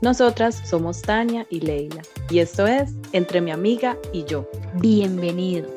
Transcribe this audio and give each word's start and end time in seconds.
Nosotras 0.00 0.54
somos 0.54 1.02
Tania 1.02 1.44
y 1.50 1.58
Leila 1.58 2.02
y 2.30 2.38
esto 2.38 2.68
es 2.68 2.94
Entre 3.12 3.40
mi 3.40 3.50
amiga 3.50 3.96
y 4.12 4.24
yo. 4.24 4.48
Bienvenidos. 4.74 5.72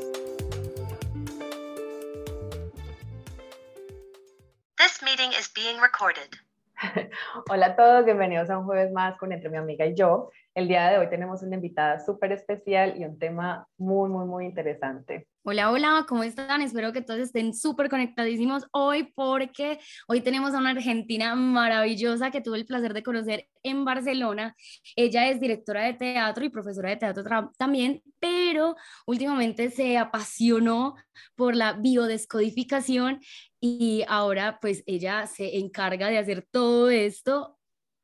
This 4.77 5.01
meeting 5.01 5.31
is 5.31 5.51
being 5.55 5.81
recorded. 5.81 6.29
Hola 7.49 7.65
a 7.65 7.75
todos, 7.75 8.05
bienvenidos 8.05 8.51
a 8.51 8.59
un 8.59 8.65
jueves 8.65 8.91
más 8.91 9.17
con 9.17 9.31
Entre 9.31 9.49
mi 9.49 9.57
amiga 9.57 9.87
y 9.87 9.95
yo. 9.95 10.29
El 10.53 10.67
día 10.67 10.91
de 10.91 10.99
hoy 10.99 11.09
tenemos 11.09 11.41
una 11.41 11.55
invitada 11.55 11.99
súper 11.99 12.31
especial 12.31 13.01
y 13.01 13.05
un 13.05 13.17
tema 13.17 13.67
muy, 13.79 14.07
muy, 14.07 14.25
muy 14.25 14.45
interesante. 14.45 15.27
Hola, 15.43 15.71
hola, 15.71 16.05
¿cómo 16.07 16.21
están? 16.21 16.61
Espero 16.61 16.93
que 16.93 17.01
todos 17.01 17.19
estén 17.19 17.55
súper 17.55 17.89
conectadísimos 17.89 18.67
hoy 18.73 19.11
porque 19.15 19.79
hoy 20.07 20.21
tenemos 20.21 20.53
a 20.53 20.59
una 20.59 20.69
argentina 20.69 21.33
maravillosa 21.33 22.29
que 22.29 22.41
tuve 22.41 22.59
el 22.59 22.67
placer 22.67 22.93
de 22.93 23.01
conocer 23.01 23.47
en 23.63 23.83
Barcelona. 23.83 24.55
Ella 24.95 25.29
es 25.29 25.39
directora 25.39 25.81
de 25.85 25.95
teatro 25.95 26.45
y 26.45 26.49
profesora 26.49 26.91
de 26.91 26.97
teatro 26.97 27.23
también, 27.57 28.03
pero 28.19 28.75
últimamente 29.07 29.71
se 29.71 29.97
apasionó 29.97 30.93
por 31.33 31.55
la 31.55 31.73
biodescodificación 31.73 33.19
y 33.59 34.03
ahora 34.07 34.59
pues 34.61 34.83
ella 34.85 35.25
se 35.25 35.57
encarga 35.57 36.09
de 36.09 36.19
hacer 36.19 36.47
todo 36.51 36.91
esto 36.91 37.57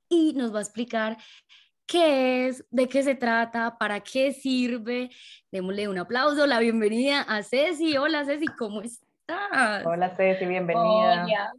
y 0.09 0.33
nos 0.33 0.51
va 0.51 0.57
a 0.57 0.63
explicar 0.63 1.17
qué 1.87 2.47
es, 2.47 2.65
de 2.69 2.87
qué 2.87 3.01
se 3.01 3.15
trata, 3.15 3.77
para 3.77 4.01
qué 4.01 4.33
sirve. 4.33 5.09
Démosle 5.51 5.87
un 5.87 5.97
aplauso, 5.97 6.45
la 6.45 6.59
bienvenida 6.59 7.21
a 7.21 7.41
Ceci. 7.41 7.97
Hola 7.97 8.25
Ceci, 8.25 8.45
¿cómo 8.45 8.81
estás? 8.81 9.85
Hola 9.85 10.09
Ceci, 10.15 10.45
bienvenida. 10.45 11.23
Hola. 11.23 11.53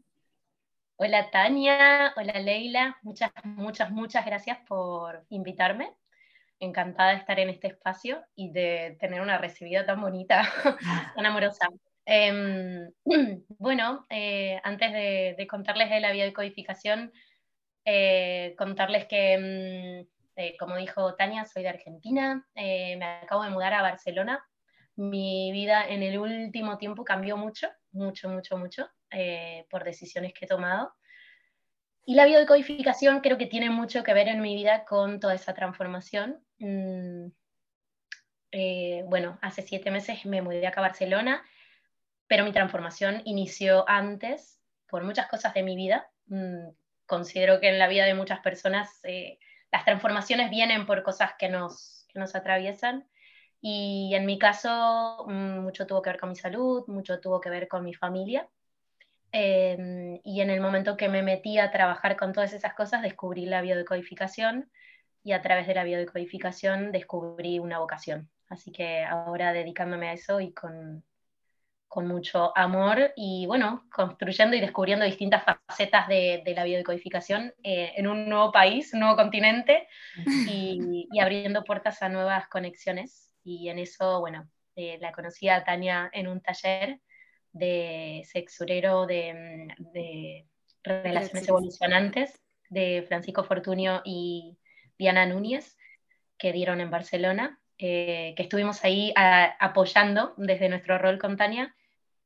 Hola 1.00 1.30
Tania, 1.30 2.12
hola 2.16 2.40
Leila, 2.40 2.98
muchas, 3.02 3.30
muchas, 3.44 3.90
muchas 3.90 4.26
gracias 4.26 4.58
por 4.66 5.24
invitarme. 5.30 5.92
Encantada 6.60 7.10
de 7.10 7.18
estar 7.18 7.38
en 7.38 7.50
este 7.50 7.68
espacio 7.68 8.20
y 8.34 8.50
de 8.50 8.96
tener 8.98 9.20
una 9.20 9.38
recibida 9.38 9.86
tan 9.86 10.00
bonita, 10.00 10.42
tan 11.14 11.24
amorosa. 11.24 11.68
Eh, 12.04 12.90
bueno, 13.58 14.06
eh, 14.10 14.60
antes 14.64 14.92
de, 14.92 15.36
de, 15.38 15.46
contarles 15.46 15.88
de 15.88 16.00
la 16.00 16.10
biodecodificación, 16.10 17.12
eh, 17.84 18.54
contarles 18.58 19.06
que 19.06 20.04
mm, 20.04 20.17
eh, 20.38 20.56
como 20.56 20.76
dijo 20.76 21.16
Tania, 21.16 21.44
soy 21.46 21.64
de 21.64 21.70
Argentina, 21.70 22.46
eh, 22.54 22.96
me 22.96 23.04
acabo 23.04 23.42
de 23.42 23.50
mudar 23.50 23.74
a 23.74 23.82
Barcelona. 23.82 24.40
Mi 24.94 25.50
vida 25.50 25.84
en 25.88 26.04
el 26.04 26.16
último 26.16 26.78
tiempo 26.78 27.04
cambió 27.04 27.36
mucho, 27.36 27.68
mucho, 27.90 28.28
mucho, 28.28 28.56
mucho, 28.56 28.88
eh, 29.10 29.66
por 29.68 29.82
decisiones 29.82 30.32
que 30.32 30.44
he 30.44 30.48
tomado. 30.48 30.94
Y 32.04 32.14
la 32.14 32.24
biodecodificación 32.24 33.18
creo 33.18 33.36
que 33.36 33.46
tiene 33.46 33.68
mucho 33.70 34.04
que 34.04 34.14
ver 34.14 34.28
en 34.28 34.40
mi 34.40 34.54
vida 34.54 34.84
con 34.84 35.18
toda 35.18 35.34
esa 35.34 35.54
transformación. 35.54 36.38
Mm, 36.58 37.30
bueno, 39.08 39.40
hace 39.42 39.62
siete 39.62 39.90
meses 39.90 40.24
me 40.24 40.40
mudé 40.40 40.64
acá 40.68 40.80
a 40.80 40.88
Barcelona, 40.88 41.42
pero 42.28 42.44
mi 42.44 42.52
transformación 42.52 43.22
inició 43.24 43.84
antes 43.88 44.60
por 44.88 45.02
muchas 45.02 45.26
cosas 45.26 45.52
de 45.52 45.64
mi 45.64 45.74
vida. 45.74 46.08
Mm, 46.26 46.68
considero 47.06 47.58
que 47.58 47.70
en 47.70 47.80
la 47.80 47.88
vida 47.88 48.04
de 48.04 48.14
muchas 48.14 48.38
personas 48.38 49.00
las 49.72 49.84
transformaciones 49.84 50.50
vienen 50.50 50.86
por 50.86 51.02
cosas 51.02 51.32
que 51.38 51.48
nos, 51.48 52.06
que 52.08 52.18
nos 52.18 52.34
atraviesan. 52.34 53.08
Y 53.60 54.12
en 54.14 54.26
mi 54.26 54.38
caso, 54.38 55.24
mm, 55.28 55.60
mucho 55.60 55.86
tuvo 55.86 56.02
que 56.02 56.10
ver 56.10 56.20
con 56.20 56.30
mi 56.30 56.36
salud, 56.36 56.84
mucho 56.86 57.20
tuvo 57.20 57.40
que 57.40 57.50
ver 57.50 57.68
con 57.68 57.84
mi 57.84 57.94
familia. 57.94 58.48
Eh, 59.32 60.20
y 60.24 60.40
en 60.40 60.50
el 60.50 60.60
momento 60.60 60.96
que 60.96 61.08
me 61.08 61.22
metí 61.22 61.58
a 61.58 61.70
trabajar 61.70 62.16
con 62.16 62.32
todas 62.32 62.52
esas 62.52 62.74
cosas, 62.74 63.02
descubrí 63.02 63.46
la 63.46 63.60
biodecodificación 63.60 64.70
y 65.22 65.32
a 65.32 65.42
través 65.42 65.66
de 65.66 65.74
la 65.74 65.84
biodecodificación 65.84 66.92
descubrí 66.92 67.58
una 67.58 67.78
vocación. 67.78 68.30
Así 68.48 68.72
que 68.72 69.04
ahora 69.04 69.52
dedicándome 69.52 70.08
a 70.08 70.12
eso 70.14 70.40
y 70.40 70.52
con, 70.54 71.04
con 71.88 72.06
mucho 72.06 72.56
amor 72.56 73.12
y 73.16 73.46
bueno, 73.46 73.86
construyendo 73.90 74.54
y 74.54 74.60
descubriendo 74.60 75.04
distintas 75.04 75.42
facetas 75.44 76.06
de, 76.06 76.42
de 76.44 76.54
la 76.54 76.64
biodecodificación 76.64 77.54
eh, 77.62 77.92
en 77.96 78.06
un 78.06 78.28
nuevo 78.28 78.52
país, 78.52 78.92
un 78.92 79.00
nuevo 79.00 79.16
continente 79.16 79.88
y, 80.46 81.08
y, 81.10 81.20
abriendo 81.20 81.64
puertas 81.64 82.02
a 82.02 82.08
nuevas 82.08 82.46
conexiones. 82.48 83.32
Y 83.42 83.70
en 83.70 83.78
eso, 83.78 84.20
bueno, 84.20 84.48
eh, 84.76 84.98
la 85.00 85.12
conocí 85.12 85.48
a 85.48 85.64
Tania 85.64 86.10
en 86.12 86.28
un 86.28 86.42
taller 86.42 87.00
de 87.52 88.22
sexurero 88.26 89.06
de, 89.06 89.68
de 89.94 90.46
relaciones 90.84 91.48
evolucionantes 91.48 92.38
de 92.68 93.04
Francisco 93.08 93.44
Fortunio 93.44 94.02
y 94.04 94.58
Diana 94.98 95.24
Núñez 95.24 95.76
que 96.36 96.52
dieron 96.52 96.80
en 96.80 96.90
Barcelona 96.90 97.58
eh, 97.78 98.34
que 98.36 98.42
estuvimos 98.42 98.84
ahí 98.84 99.12
a, 99.14 99.56
apoyando 99.60 100.34
desde 100.36 100.68
nuestro 100.68 100.98
rol 100.98 101.18
con 101.18 101.36
Tania 101.36 101.76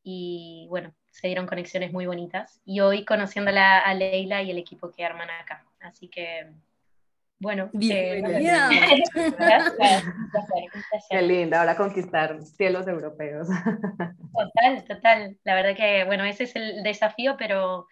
y 0.03 0.67
bueno, 0.69 0.95
se 1.11 1.27
dieron 1.29 1.47
conexiones 1.47 1.93
muy 1.93 2.07
bonitas. 2.07 2.61
Y 2.65 2.81
hoy 2.81 3.05
conociéndola 3.05 3.79
a 3.79 3.95
Leila 3.95 4.43
y 4.43 4.51
el 4.51 4.59
equipo 4.59 4.91
que 4.91 5.05
arman 5.05 5.31
acá. 5.31 5.65
Así 5.81 6.09
que, 6.09 6.47
bueno. 7.39 7.71
Bienvenida. 7.73 8.71
Eh, 8.73 9.03
Qué 11.11 11.23
linda, 11.23 11.61
ahora 11.61 11.77
conquistar 11.77 12.41
cielos 12.43 12.87
europeos. 12.89 13.49
Total, 14.33 14.85
total. 14.85 15.39
La 15.45 15.55
verdad 15.55 15.77
que, 15.77 16.05
bueno, 16.05 16.25
ese 16.25 16.45
es 16.45 16.57
el 16.57 16.83
desafío, 16.83 17.37
pero, 17.37 17.87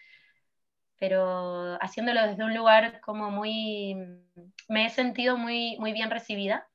pero 0.98 1.74
haciéndolo 1.82 2.26
desde 2.26 2.44
un 2.44 2.54
lugar 2.54 3.00
como 3.00 3.30
muy, 3.30 3.94
me 4.68 4.86
he 4.86 4.90
sentido 4.90 5.36
muy, 5.36 5.76
muy 5.78 5.92
bien 5.92 6.10
recibida. 6.10 6.66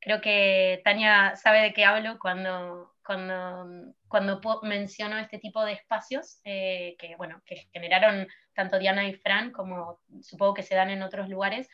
Creo 0.00 0.20
que 0.20 0.80
Tania 0.82 1.36
sabe 1.36 1.60
de 1.60 1.72
qué 1.72 1.84
hablo 1.84 2.18
cuando, 2.18 2.93
cuando, 3.04 3.94
cuando 4.08 4.40
menciono 4.62 5.18
este 5.18 5.38
tipo 5.38 5.64
de 5.64 5.72
espacios 5.72 6.40
eh, 6.44 6.96
que, 6.98 7.16
bueno, 7.16 7.42
que 7.44 7.68
generaron 7.72 8.26
tanto 8.54 8.78
Diana 8.78 9.06
y 9.06 9.14
Fran 9.14 9.50
como 9.50 10.00
supongo 10.22 10.54
que 10.54 10.62
se 10.62 10.74
dan 10.74 10.90
en 10.90 11.02
otros 11.02 11.28
lugares, 11.28 11.68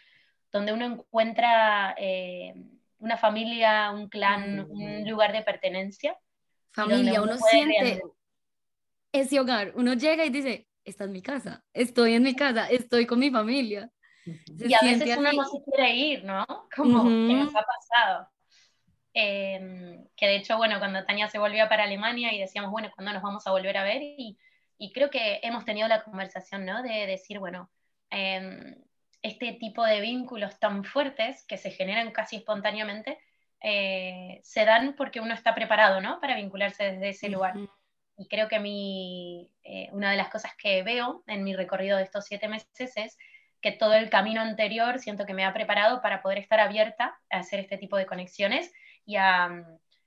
donde 0.51 0.73
uno 0.73 0.85
encuentra 0.85 1.95
eh, 1.99 2.55
una 2.99 3.17
familia, 3.17 3.91
un 3.91 4.09
clan, 4.09 4.67
un 4.69 5.09
lugar 5.09 5.33
de 5.33 5.43
pertenencia. 5.43 6.17
Familia, 6.73 7.23
uno, 7.23 7.33
uno 7.33 7.39
siente 7.39 8.01
ese 9.13 9.41
hogar, 9.41 9.73
uno 9.75 9.95
llega 9.95 10.25
y 10.25 10.31
dice, 10.31 10.69
esta 10.85 11.05
es 11.05 11.11
mi 11.11 11.23
casa, 11.23 11.65
estoy 11.73 12.15
en 12.15 12.23
mi 12.23 12.35
casa, 12.35 12.69
estoy 12.69 13.07
con 13.07 13.19
mi 13.19 13.31
familia. 13.31 13.91
Se 14.25 14.69
y 14.69 14.75
a 14.75 14.81
veces 14.83 15.17
uno 15.17 15.33
no 15.33 15.45
se 15.45 15.63
quiere 15.65 15.95
ir, 15.95 16.25
¿no? 16.25 16.45
Como 16.77 17.03
uh 17.03 17.07
-huh. 17.07 17.29
que 17.29 17.35
nos 17.35 17.55
ha 17.55 17.65
pasado. 17.65 18.29
Eh, 19.15 19.99
que 20.17 20.27
de 20.27 20.37
hecho, 20.37 20.57
bueno, 20.57 20.79
cuando 20.79 21.05
Tania 21.05 21.29
se 21.29 21.39
volvió 21.39 21.69
para 21.69 21.85
Alemania 21.85 22.33
y 22.33 22.39
decíamos, 22.39 22.71
bueno, 22.71 22.91
¿cuándo 22.95 23.13
nos 23.13 23.23
vamos 23.23 23.47
a 23.47 23.51
volver 23.51 23.77
a 23.77 23.85
ver? 23.85 24.03
Y, 24.03 24.39
y 24.79 24.93
creo 24.93 25.11
que 25.11 25.41
hemos 25.43 25.65
tenido 25.65 25.89
la 25.89 26.03
conversación, 26.03 26.65
¿no? 26.65 26.83
De 26.83 27.07
decir, 27.07 27.39
bueno, 27.39 27.71
eh, 28.11 28.77
este 29.23 29.53
tipo 29.55 29.85
de 29.85 30.01
vínculos 30.01 30.59
tan 30.59 30.85
fuertes 30.85 31.45
que 31.47 31.57
se 31.57 31.71
generan 31.71 32.13
casi 32.13 32.37
espontáneamente, 32.37 33.19
eh, 33.63 34.41
se 34.43 34.65
dan 34.65 34.95
porque 34.97 35.21
uno 35.21 35.35
está 35.35 35.55
preparado, 35.55 36.01
¿no? 36.01 36.21
Para 36.21 36.37
vincularse 36.37 36.93
desde 36.93 37.09
ese 37.11 37.27
uh 37.27 37.29
-huh. 37.29 37.33
lugar. 37.33 37.55
Y 38.17 38.29
creo 38.29 38.49
que 38.49 38.57
a 38.57 38.61
mí, 38.61 39.51
una 39.93 40.11
de 40.11 40.17
las 40.19 40.29
cosas 40.29 40.53
que 40.57 40.83
veo 40.83 41.25
en 41.27 41.43
mi 41.43 41.55
recorrido 41.55 41.97
de 41.97 42.05
estos 42.05 42.27
siete 42.27 42.49
meses 42.49 42.93
es 42.97 43.19
que 43.61 43.73
todo 43.73 43.95
el 43.95 44.11
camino 44.11 44.41
anterior 44.41 44.99
siento 44.99 45.27
que 45.27 45.35
me 45.35 45.45
ha 45.45 45.53
preparado 45.53 46.01
para 46.01 46.23
poder 46.23 46.39
estar 46.39 46.61
abierta 46.61 47.19
a 47.31 47.39
hacer 47.39 47.61
este 47.61 47.79
tipo 47.79 47.97
de 47.97 48.07
conexiones 48.07 48.73
y 49.11 49.17
a, 49.17 49.67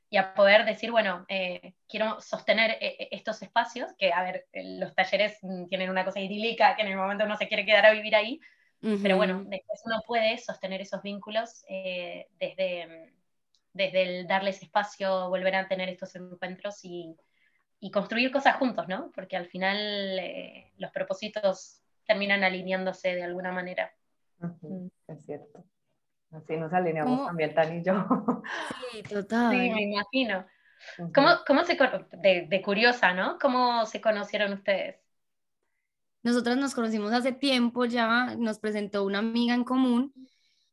y 0.09 0.17
a 0.17 0.33
poder 0.33 0.63
decir, 0.63 0.91
bueno, 0.91 1.25
eh, 1.27 1.73
quiero 1.89 2.21
sostener 2.21 2.71
eh, 2.79 2.95
eh, 2.99 3.07
estos 3.11 3.41
espacios, 3.41 3.91
que 3.97 4.13
a 4.13 4.23
ver, 4.23 4.47
los 4.53 4.95
talleres 4.95 5.37
mm, 5.41 5.65
tienen 5.65 5.89
una 5.89 6.05
cosa 6.05 6.21
idílica, 6.21 6.75
que 6.75 6.83
en 6.83 6.87
el 6.87 6.97
momento 6.97 7.25
uno 7.25 7.35
se 7.35 7.47
quiere 7.47 7.65
quedar 7.65 7.85
a 7.85 7.91
vivir 7.91 8.15
ahí, 8.15 8.39
pero 9.01 9.15
bueno, 9.15 9.45
después 9.45 9.81
uno 9.85 10.01
puede 10.05 10.37
sostener 10.37 10.81
esos 10.81 11.01
vínculos 11.01 11.63
desde, 12.37 12.85
mm, 12.85 13.13
desde 13.71 14.01
el 14.01 14.27
darles 14.27 14.61
espacio, 14.61 15.29
volver 15.29 15.55
a 15.55 15.69
tener 15.69 15.87
estos 15.87 16.13
encuentros 16.15 16.83
y, 16.83 17.15
y 17.79 17.89
construir 17.91 18.29
cosas 18.29 18.57
juntos, 18.57 18.89
¿no? 18.89 19.09
Porque 19.15 19.37
al 19.37 19.47
final 19.47 20.19
los 20.77 20.91
propósitos 20.91 21.81
terminan 22.05 22.43
alineándose 22.43 23.15
de 23.15 23.23
alguna 23.23 23.53
manera. 23.53 23.93
Mm. 24.39 24.87
Es 25.07 25.25
cierto. 25.25 25.63
Así 26.33 26.57
nos 26.57 26.73
alineamos 26.73 27.27
también 27.27 27.53
Tan 27.53 27.77
y 27.77 27.83
yo. 27.83 27.93
Sí, 28.91 29.03
total. 29.09 29.51
Sí, 29.51 29.57
me 29.57 29.83
imagino. 29.83 30.45
¿Cómo, 31.13 31.29
cómo 31.47 31.63
se, 31.63 31.77
de, 32.21 32.47
de, 32.49 32.61
curiosa, 32.61 33.13
¿no? 33.13 33.37
¿Cómo 33.39 33.85
se 33.85 34.01
conocieron 34.01 34.53
ustedes? 34.53 34.97
Nosotras 36.23 36.57
nos 36.57 36.73
conocimos 36.73 37.11
hace 37.13 37.33
tiempo 37.33 37.85
ya, 37.85 38.35
nos 38.35 38.59
presentó 38.59 39.03
una 39.03 39.19
amiga 39.19 39.53
en 39.53 39.63
común, 39.63 40.13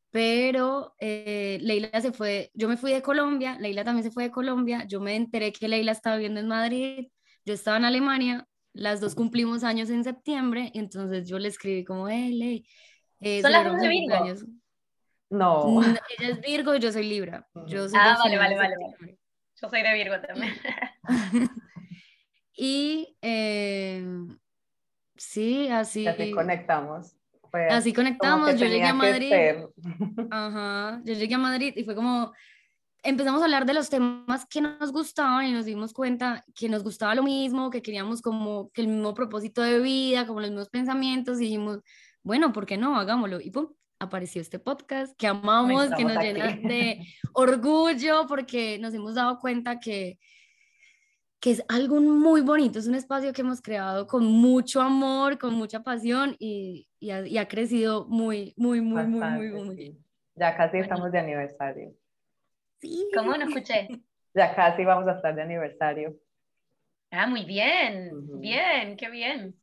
pero 0.09 0.95
eh, 0.99 1.59
Leila 1.61 2.01
se 2.01 2.11
fue, 2.11 2.51
yo 2.53 2.67
me 2.67 2.77
fui 2.77 2.91
de 2.91 3.01
Colombia, 3.01 3.57
Leila 3.59 3.83
también 3.83 4.03
se 4.03 4.11
fue 4.11 4.23
de 4.23 4.31
Colombia, 4.31 4.85
yo 4.87 4.99
me 5.01 5.15
enteré 5.15 5.51
que 5.51 5.67
Leila 5.67 5.91
estaba 5.91 6.15
viviendo 6.15 6.39
en 6.39 6.47
Madrid, 6.47 7.07
yo 7.45 7.53
estaba 7.53 7.77
en 7.77 7.85
Alemania, 7.85 8.47
las 8.73 9.01
dos 9.01 9.13
cumplimos 9.15 9.63
años 9.63 9.89
en 9.89 10.03
septiembre, 10.03 10.71
entonces 10.73 11.27
yo 11.27 11.37
le 11.37 11.49
escribí 11.49 11.83
como, 11.83 12.07
hey, 12.07 12.65
eh, 13.19 13.41
Son 13.41 13.51
las 13.51 13.65
dos 13.65 13.79
de 13.79 13.87
Virgo. 13.87 14.60
No. 15.31 15.81
Ella 15.81 16.29
es 16.29 16.41
Virgo 16.41 16.75
y 16.75 16.79
yo 16.79 16.91
soy 16.91 17.07
Libra. 17.07 17.47
Yo 17.65 17.87
ah, 17.95 18.17
vale, 18.21 18.37
vale, 18.37 18.57
vale. 18.57 18.75
Yo 19.61 19.69
soy 19.69 19.81
de 19.81 19.93
Virgo 19.93 20.15
también. 20.19 20.53
y 22.53 23.17
eh, 23.21 24.05
sí, 25.15 25.69
así. 25.69 26.05
Así 26.05 26.31
conectamos. 26.31 27.15
así 27.69 27.93
conectamos. 27.93 28.55
Yo 28.59 28.67
llegué 28.67 28.85
a 28.85 28.93
Madrid. 28.93 29.33
Ajá. 30.29 31.01
Yo 31.05 31.13
llegué 31.13 31.35
a 31.35 31.39
Madrid 31.39 31.73
y 31.77 31.85
fue 31.85 31.95
como 31.95 32.33
empezamos 33.03 33.41
a 33.41 33.45
hablar 33.45 33.65
de 33.65 33.73
los 33.73 33.89
temas 33.89 34.45
que 34.45 34.61
nos 34.61 34.91
gustaban 34.91 35.45
y 35.45 35.53
nos 35.53 35.65
dimos 35.65 35.93
cuenta 35.93 36.43
que 36.53 36.67
nos 36.67 36.83
gustaba 36.83 37.15
lo 37.15 37.23
mismo, 37.23 37.69
que 37.69 37.81
queríamos 37.81 38.21
como 38.21 38.69
que 38.71 38.81
el 38.81 38.89
mismo 38.89 39.13
propósito 39.13 39.61
de 39.61 39.79
vida, 39.79 40.27
como 40.27 40.41
los 40.41 40.49
mismos 40.49 40.69
pensamientos 40.69 41.39
y 41.39 41.45
dijimos, 41.45 41.79
bueno, 42.21 42.51
¿por 42.51 42.65
qué 42.65 42.77
no? 42.77 42.97
Hagámoslo. 42.99 43.39
Y 43.41 43.49
pum, 43.49 43.69
apareció 44.01 44.41
este 44.41 44.57
podcast 44.57 45.15
que 45.15 45.27
amamos, 45.27 45.89
que 45.95 46.03
nos 46.03 46.17
llena 46.17 46.47
de 46.55 47.05
orgullo 47.33 48.25
porque 48.27 48.79
nos 48.79 48.93
hemos 48.93 49.15
dado 49.15 49.39
cuenta 49.39 49.79
que, 49.79 50.17
que 51.39 51.51
es 51.51 51.63
algo 51.69 52.01
muy 52.01 52.41
bonito, 52.41 52.79
es 52.79 52.87
un 52.87 52.95
espacio 52.95 53.31
que 53.31 53.41
hemos 53.41 53.61
creado 53.61 54.07
con 54.07 54.25
mucho 54.25 54.81
amor, 54.81 55.37
con 55.37 55.53
mucha 55.53 55.83
pasión 55.83 56.35
y, 56.39 56.87
y, 56.99 57.11
ha, 57.11 57.47
crecido 57.47 58.07
muy, 58.07 58.53
muy, 58.57 58.81
muy, 58.81 59.05
muy, 59.05 59.21
muy, 59.21 59.51
muy, 59.51 59.97
Ya 60.35 60.57
casi 60.57 60.79
estamos 60.79 61.11
de 61.11 61.19
aniversario. 61.19 61.93
¿Cómo 63.15 63.37
no 63.37 63.45
escuché? 63.47 63.87
Ya 64.33 64.55
casi 64.55 64.83
vamos 64.83 65.07
a 65.07 65.13
estar 65.13 65.35
de 65.35 65.43
aniversario. 65.43 66.15
Ah, 67.11 67.27
muy 67.27 67.43
bien, 67.43 68.09
bien, 68.39 68.95
qué 68.95 69.09
bien. 69.09 69.53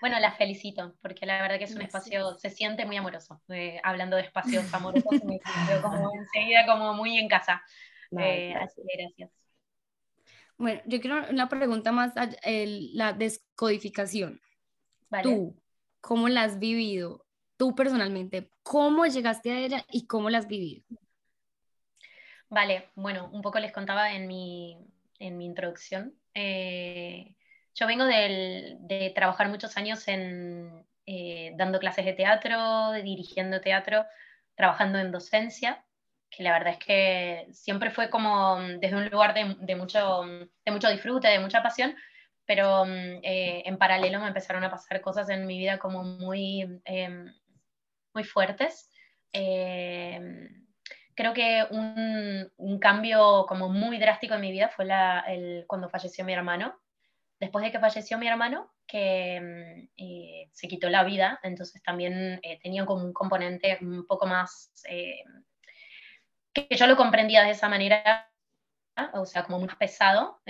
Bueno, 0.00 0.18
la 0.20 0.32
felicito, 0.32 0.96
porque 1.02 1.26
la 1.26 1.42
verdad 1.42 1.58
que 1.58 1.64
es 1.64 1.76
un 1.76 1.82
espacio, 1.82 2.38
se 2.38 2.48
siente 2.48 2.86
muy 2.86 2.96
amoroso. 2.96 3.42
Eh, 3.50 3.78
hablando 3.84 4.16
de 4.16 4.22
espacios 4.22 4.64
amorosos, 4.74 5.22
me 5.24 5.38
siento 5.38 5.82
como 5.82 6.10
enseguida 6.14 6.66
como 6.66 6.94
muy 6.94 7.18
en 7.18 7.28
casa. 7.28 7.62
Eh, 8.18 8.54
así 8.54 8.80
que 8.86 9.02
gracias. 9.02 9.30
Bueno, 10.56 10.80
yo 10.86 11.00
quiero 11.00 11.28
una 11.30 11.48
pregunta 11.48 11.92
más, 11.92 12.14
la 12.14 13.12
descodificación. 13.12 14.40
Tú, 15.22 15.54
¿cómo 16.00 16.28
la 16.28 16.44
has 16.44 16.58
vivido? 16.58 17.26
Tú 17.58 17.74
personalmente, 17.74 18.50
¿cómo 18.62 19.04
llegaste 19.06 19.52
a 19.52 19.58
ella 19.58 19.84
y 19.92 20.06
cómo 20.06 20.30
la 20.30 20.38
has 20.38 20.48
vivido? 20.48 20.84
Vale, 22.50 22.88
bueno, 22.94 23.28
un 23.30 23.42
poco 23.42 23.58
les 23.58 23.72
contaba 23.72 24.12
en 24.12 24.26
mi, 24.26 24.78
en 25.18 25.36
mi 25.36 25.46
introducción. 25.46 26.14
Eh, 26.34 27.34
yo 27.74 27.86
vengo 27.86 28.04
de 28.04 29.12
trabajar 29.14 29.48
muchos 29.48 29.76
años 29.76 30.06
en, 30.08 30.84
eh, 31.10 31.52
dando 31.56 31.78
clases 31.78 32.04
de 32.04 32.12
teatro, 32.12 32.92
dirigiendo 33.02 33.62
teatro, 33.62 34.04
trabajando 34.54 34.98
en 34.98 35.10
docencia, 35.10 35.82
que 36.28 36.42
la 36.42 36.52
verdad 36.52 36.74
es 36.74 36.78
que 36.84 37.46
siempre 37.50 37.90
fue 37.90 38.10
como 38.10 38.58
desde 38.78 38.94
un 38.94 39.08
lugar 39.08 39.32
de, 39.32 39.74
mucho, 39.74 40.24
de 40.66 40.70
mucho 40.70 40.90
disfrute, 40.90 41.28
de 41.28 41.38
mucha 41.38 41.62
pasión, 41.62 41.96
pero 42.44 42.84
eh, 42.86 43.62
en 43.64 43.78
paralelo 43.78 44.20
me 44.20 44.28
empezaron 44.28 44.64
a 44.64 44.70
pasar 44.70 45.00
cosas 45.00 45.30
en 45.30 45.46
mi 45.46 45.58
vida 45.58 45.78
como 45.78 46.02
muy, 46.04 46.82
em, 46.84 47.32
muy 48.12 48.24
fuertes 48.24 48.90
creo 51.18 51.34
que 51.34 51.66
un, 51.70 52.78
cambio 52.78 53.44
como 53.48 53.68
muy 53.68 53.98
drástico 53.98 54.34
en 54.34 54.40
mi 54.40 54.52
vida 54.52 54.68
fue 54.68 54.86
el, 55.26 55.64
cuando 55.66 55.88
falleció 55.88 56.24
mi 56.24 56.32
hermano. 56.32 56.78
Después 57.40 57.64
de 57.64 57.72
que 57.72 57.80
falleció 57.80 58.18
mi 58.18 58.28
hermano, 58.28 58.72
que 58.86 59.40
mm, 59.40 59.88
eh, 59.96 60.48
se 60.52 60.68
quitó 60.68 60.88
la 60.88 61.02
vida, 61.02 61.40
entonces 61.42 61.82
también 61.82 62.38
eh, 62.44 62.60
tenía 62.62 62.86
como 62.86 63.04
un 63.04 63.12
componente 63.12 63.78
un 63.80 64.06
poco 64.06 64.26
más, 64.26 64.72
eh, 64.88 65.24
que 66.52 66.68
yo 66.76 66.86
lo 66.86 66.96
comprendía 66.96 67.42
de 67.42 67.50
esa 67.50 67.68
manera, 67.68 68.30
o 69.14 69.26
sea, 69.26 69.42
como 69.42 69.58
más 69.58 69.74
pesado. 69.74 70.40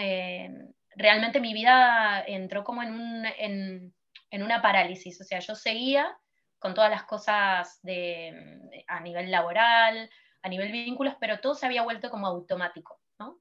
realmente 0.97 1.41
mi 1.41 1.55
vida 1.55 2.23
entró 2.27 2.63
como 2.63 2.83
en, 2.83 2.93
un, 2.93 3.25
en, 3.25 3.95
en 4.31 4.43
una 4.43 4.61
parálisis, 4.61 5.19
o 5.19 5.25
sea, 5.25 5.39
yo 5.39 5.55
seguía 5.55 6.15
con 6.59 6.75
todas 6.75 6.91
las 6.91 7.05
cosas 7.05 7.81
de, 7.83 8.85
a 8.87 9.01
nivel 9.01 9.31
laboral, 9.31 10.11
a 10.43 10.49
nivel 10.49 10.73
vínculos, 10.73 11.15
pero 11.21 11.41
todo 11.41 11.55
se 11.55 11.67
había 11.67 11.83
vuelto 11.83 12.11
como 12.11 12.27
automático, 12.27 13.01
¿no? 13.19 13.39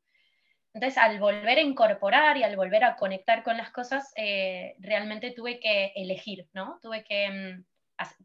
Entonces, 0.73 0.97
al 0.97 1.19
volver 1.19 1.57
a 1.57 1.61
incorporar 1.61 2.37
y 2.37 2.43
al 2.43 2.55
volver 2.55 2.83
a 2.83 2.95
conectar 2.95 3.43
con 3.43 3.57
las 3.57 3.71
cosas, 3.71 4.11
eh, 4.15 4.75
realmente 4.79 5.31
tuve 5.31 5.59
que 5.59 5.93
elegir, 5.95 6.47
¿no? 6.53 6.79
Tuve 6.81 7.03
que, 7.03 7.29
mm, 7.29 7.65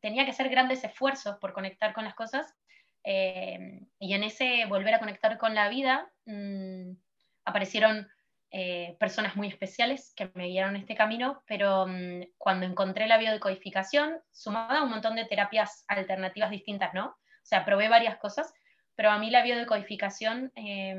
tenía 0.01 0.25
que 0.25 0.33
hacer 0.33 0.49
grandes 0.49 0.85
esfuerzos 0.85 1.39
por 1.39 1.53
conectar 1.53 1.95
con 1.95 2.05
las 2.05 2.15
cosas 2.15 2.55
eh, 3.05 3.81
y 3.99 4.15
en 4.15 4.23
ese 4.23 4.67
volver 4.67 4.95
a 4.95 4.99
conectar 4.99 5.39
con 5.39 5.55
la 5.55 5.69
vida 5.69 6.11
mm, 6.27 6.93
aparecieron 7.45 8.09
eh, 8.51 8.97
personas 9.01 9.35
muy 9.35 9.49
especiales 9.49 10.13
que 10.15 10.31
me 10.35 10.47
guiaron 10.47 10.77
este 10.77 10.95
camino, 10.95 11.43
pero 11.47 11.87
mm, 11.87 12.25
cuando 12.37 12.67
encontré 12.67 13.07
la 13.07 13.17
biodecodificación, 13.17 14.21
sumada 14.31 14.81
a 14.81 14.83
un 14.83 14.91
montón 14.91 15.17
de 15.17 15.25
terapias 15.25 15.85
alternativas 15.89 16.51
distintas, 16.51 16.93
¿no? 16.93 17.07
O 17.07 17.45
sea, 17.45 17.65
probé 17.65 17.89
varias 17.89 18.19
cosas, 18.19 18.53
pero 18.95 19.11
a 19.11 19.19
mí 19.19 19.31
la 19.31 19.43
biodecodificación 19.43 20.53
eh, 20.57 20.95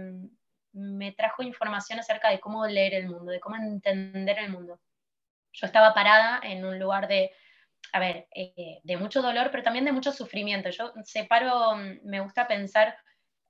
me 0.73 1.11
trajo 1.11 1.43
información 1.43 1.99
acerca 1.99 2.29
de 2.29 2.39
cómo 2.39 2.65
leer 2.65 2.93
el 2.95 3.07
mundo, 3.07 3.31
de 3.31 3.39
cómo 3.39 3.55
entender 3.55 4.39
el 4.39 4.49
mundo. 4.49 4.79
Yo 5.53 5.67
estaba 5.67 5.93
parada 5.93 6.39
en 6.43 6.65
un 6.65 6.79
lugar 6.79 7.07
de, 7.07 7.31
a 7.91 7.99
ver, 7.99 8.27
eh, 8.33 8.79
de 8.83 8.97
mucho 8.97 9.21
dolor, 9.21 9.49
pero 9.51 9.63
también 9.63 9.85
de 9.85 9.91
mucho 9.91 10.11
sufrimiento. 10.11 10.69
Yo 10.69 10.93
separo, 11.03 11.75
me 12.03 12.21
gusta 12.21 12.47
pensar, 12.47 12.97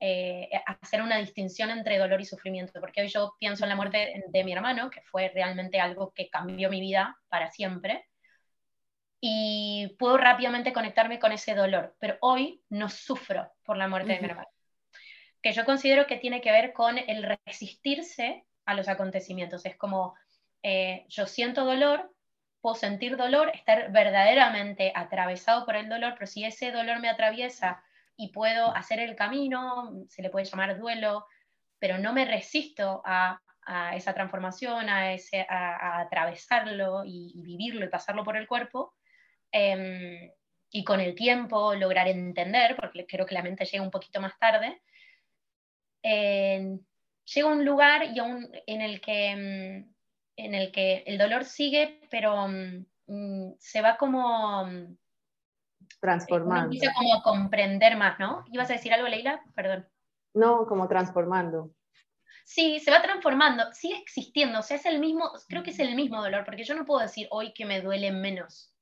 eh, 0.01 0.49
hacer 0.81 1.01
una 1.01 1.17
distinción 1.17 1.69
entre 1.69 1.97
dolor 1.97 2.19
y 2.19 2.25
sufrimiento, 2.25 2.81
porque 2.81 3.01
hoy 3.01 3.07
yo 3.07 3.35
pienso 3.39 3.63
en 3.63 3.69
la 3.69 3.77
muerte 3.77 4.21
de 4.27 4.43
mi 4.43 4.51
hermano, 4.51 4.89
que 4.89 5.01
fue 5.01 5.31
realmente 5.33 5.79
algo 5.79 6.11
que 6.11 6.29
cambió 6.29 6.69
mi 6.69 6.81
vida 6.81 7.17
para 7.29 7.49
siempre, 7.51 8.05
y 9.25 9.87
puedo 9.97 10.17
rápidamente 10.17 10.73
conectarme 10.73 11.17
con 11.17 11.31
ese 11.31 11.55
dolor, 11.55 11.95
pero 11.97 12.17
hoy 12.19 12.61
no 12.67 12.89
sufro 12.89 13.53
por 13.63 13.77
la 13.77 13.87
muerte 13.87 14.11
de 14.11 14.19
mi 14.19 14.25
hermano, 14.25 14.49
que 15.41 15.53
yo 15.53 15.63
considero 15.63 16.07
que 16.07 16.17
tiene 16.17 16.41
que 16.41 16.51
ver 16.51 16.73
con 16.73 16.97
el 16.97 17.23
resistirse 17.45 18.43
a 18.65 18.73
los 18.73 18.89
acontecimientos. 18.89 19.65
Es 19.65 19.77
como, 19.77 20.13
eh, 20.61 21.05
yo 21.07 21.25
siento 21.25 21.63
dolor, 21.63 22.13
puedo 22.59 22.75
sentir 22.75 23.15
dolor, 23.15 23.49
estar 23.53 23.93
verdaderamente 23.93 24.91
atravesado 24.93 25.65
por 25.65 25.77
el 25.77 25.87
dolor, 25.87 26.15
pero 26.15 26.27
si 26.27 26.43
ese 26.43 26.73
dolor 26.73 26.99
me 26.99 27.07
atraviesa 27.07 27.81
y 28.17 28.33
puedo 28.33 28.75
hacer 28.75 28.99
el 28.99 29.15
camino, 29.15 30.03
se 30.09 30.21
le 30.21 30.31
puede 30.31 30.47
llamar 30.47 30.77
duelo, 30.77 31.27
pero 31.79 31.97
no 31.97 32.11
me 32.11 32.25
resisto 32.25 33.01
a, 33.05 33.39
esa 33.93 34.13
transformación, 34.13 34.89
a, 34.89 35.13
ese, 35.13 35.47
a, 35.49 36.01
atravesarlo 36.01 37.03
y, 37.05 37.41
vivirlo 37.41 37.85
y 37.85 37.89
pasarlo 37.89 38.25
por 38.25 38.35
el 38.35 38.47
cuerpo, 38.47 38.93
Em, 39.55 40.31
y 40.71 40.83
con 40.83 40.99
el 40.99 41.13
tiempo 41.13 41.75
lograr 41.75 42.07
entender, 42.07 42.75
porque 42.75 43.05
creo 43.05 43.27
que 43.27 43.35
la 43.35 43.43
mente 43.43 43.65
llega 43.65 43.83
un 43.83 43.91
poquito 43.91 44.19
más 44.19 44.37
tarde, 44.39 44.81
llega 46.01 47.47
a 47.47 47.51
un 47.51 47.63
lugar 47.63 48.03
y 48.05 48.19
en, 48.65 48.81
el 48.81 48.99
que, 48.99 49.27
em, 49.27 49.93
en 50.35 50.55
el 50.55 50.71
que 50.71 51.03
el 51.05 51.19
dolor 51.19 51.45
sigue, 51.45 52.01
pero 52.09 52.47
mm, 52.47 53.53
se 53.59 53.81
va 53.81 53.95
como 53.97 54.67
Transformando. 56.01 56.65
empieza 56.65 56.91
como 56.95 57.13
a 57.13 57.21
comprender 57.21 57.95
más, 57.95 58.19
¿no? 58.19 58.43
¿Ibas 58.51 58.71
a 58.71 58.73
decir 58.73 58.91
algo, 58.91 59.07
Leila? 59.07 59.43
Perdón. 59.55 59.87
No, 60.33 60.65
como 60.65 60.87
transformando. 60.87 61.75
Sí, 62.45 62.79
se 62.79 62.91
va 62.91 63.01
transformando, 63.01 63.71
sigue 63.71 63.97
existiendo, 63.99 64.59
o 64.59 64.61
sea, 64.61 64.75
es 64.75 64.85
el 64.85 64.99
mismo, 64.99 65.31
creo 65.47 65.63
que 65.63 65.69
es 65.69 65.79
el 65.79 65.95
mismo 65.95 66.21
dolor, 66.21 66.43
porque 66.43 66.65
yo 66.65 66.75
no 66.75 66.85
puedo 66.85 67.01
decir 67.01 67.27
hoy 67.31 67.53
que 67.53 67.65
me 67.65 67.81
duele 67.81 68.11
menos. 68.11 68.72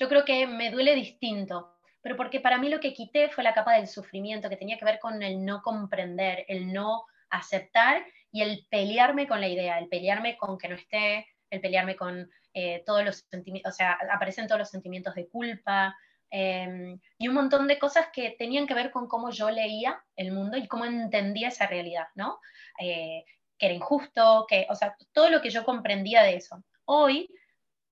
Yo 0.00 0.08
creo 0.08 0.24
que 0.24 0.46
me 0.46 0.70
duele 0.70 0.96
distinto, 0.96 1.76
pero 2.00 2.16
porque 2.16 2.40
para 2.40 2.58
mí 2.58 2.68
lo 2.68 2.80
que 2.80 2.92
quité 2.92 3.28
fue 3.28 3.44
la 3.44 3.54
capa 3.54 3.74
del 3.74 3.86
sufrimiento, 3.86 4.48
que 4.48 4.56
tenía 4.56 4.78
que 4.78 4.84
ver 4.84 4.98
con 4.98 5.22
el 5.22 5.44
no 5.44 5.62
comprender, 5.62 6.44
el 6.48 6.72
no 6.72 7.04
aceptar 7.28 8.04
y 8.32 8.42
el 8.42 8.66
pelearme 8.68 9.28
con 9.28 9.40
la 9.40 9.48
idea, 9.48 9.78
el 9.78 9.88
pelearme 9.88 10.36
con 10.36 10.58
que 10.58 10.68
no 10.68 10.74
esté, 10.74 11.28
el 11.50 11.60
pelearme 11.60 11.94
con 11.94 12.28
eh, 12.54 12.82
todos 12.84 13.04
los 13.04 13.24
sentimientos, 13.30 13.74
o 13.74 13.76
sea, 13.76 13.98
aparecen 14.10 14.48
todos 14.48 14.58
los 14.60 14.70
sentimientos 14.70 15.14
de 15.14 15.28
culpa, 15.28 15.94
Em, 16.30 17.00
y 17.18 17.28
un 17.28 17.34
montón 17.34 17.66
de 17.66 17.78
cosas 17.78 18.06
que 18.12 18.30
tenían 18.30 18.66
que 18.66 18.74
ver 18.74 18.92
con 18.92 19.08
cómo 19.08 19.30
yo 19.30 19.50
leía 19.50 20.02
el 20.14 20.30
mundo 20.32 20.56
y 20.56 20.68
cómo 20.68 20.84
entendía 20.84 21.48
esa 21.48 21.66
realidad, 21.66 22.06
¿no? 22.14 22.38
Eh, 22.80 23.24
que 23.58 23.66
era 23.66 23.74
injusto, 23.74 24.46
que, 24.48 24.66
o 24.70 24.74
sea, 24.76 24.96
todo 25.12 25.28
lo 25.28 25.42
que 25.42 25.50
yo 25.50 25.64
comprendía 25.64 26.22
de 26.22 26.36
eso. 26.36 26.62
Hoy 26.84 27.28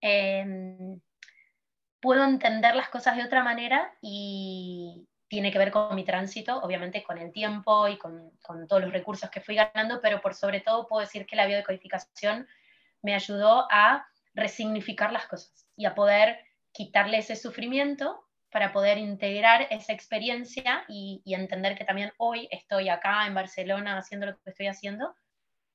em, 0.01 1.01
puedo 2.01 2.25
entender 2.25 2.75
las 2.77 2.89
cosas 2.89 3.17
de 3.17 3.25
otra 3.25 3.43
manera 3.43 3.93
y 4.01 5.07
tiene 5.29 5.53
que 5.53 5.59
ver 5.59 5.71
con 5.71 5.95
mi 5.95 6.05
tránsito, 6.05 6.59
obviamente 6.59 7.03
con 7.03 7.19
el 7.19 7.33
tiempo 7.33 7.87
y 7.89 7.99
con, 7.99 8.31
con 8.43 8.67
todos 8.67 8.83
los 8.83 8.93
recursos 8.93 9.31
que 9.31 9.41
fui 9.41 9.55
ganando, 9.55 10.01
pero 10.01 10.21
por 10.21 10.35
sobre 10.35 10.61
todo 10.61 10.89
puedo 10.89 11.01
decir 11.01 11.27
que 11.27 11.37
la 11.37 11.47
biodecodificación 11.47 12.47
me 13.03 13.15
ayudó 13.15 13.67
a 13.71 14.07
resignificar 14.35 15.13
las 15.13 15.27
cosas 15.27 15.69
y 15.77 15.85
a 15.85 15.95
poder 15.95 16.39
quitarle 16.73 17.19
ese 17.19 17.37
sufrimiento 17.37 18.25
para 18.51 18.73
poder 18.73 18.99
integrar 18.99 19.67
esa 19.71 19.93
experiencia 19.93 20.85
y, 20.89 21.23
entender 21.27 21.77
que 21.77 21.85
también 21.85 22.13
hoy 22.17 22.49
estoy 22.51 22.89
acá 22.89 23.27
en 23.27 23.35
Barcelona 23.35 23.99
haciendo 23.99 24.27
lo 24.27 24.39
que 24.39 24.51
estoy 24.51 24.69
haciendo 24.69 25.15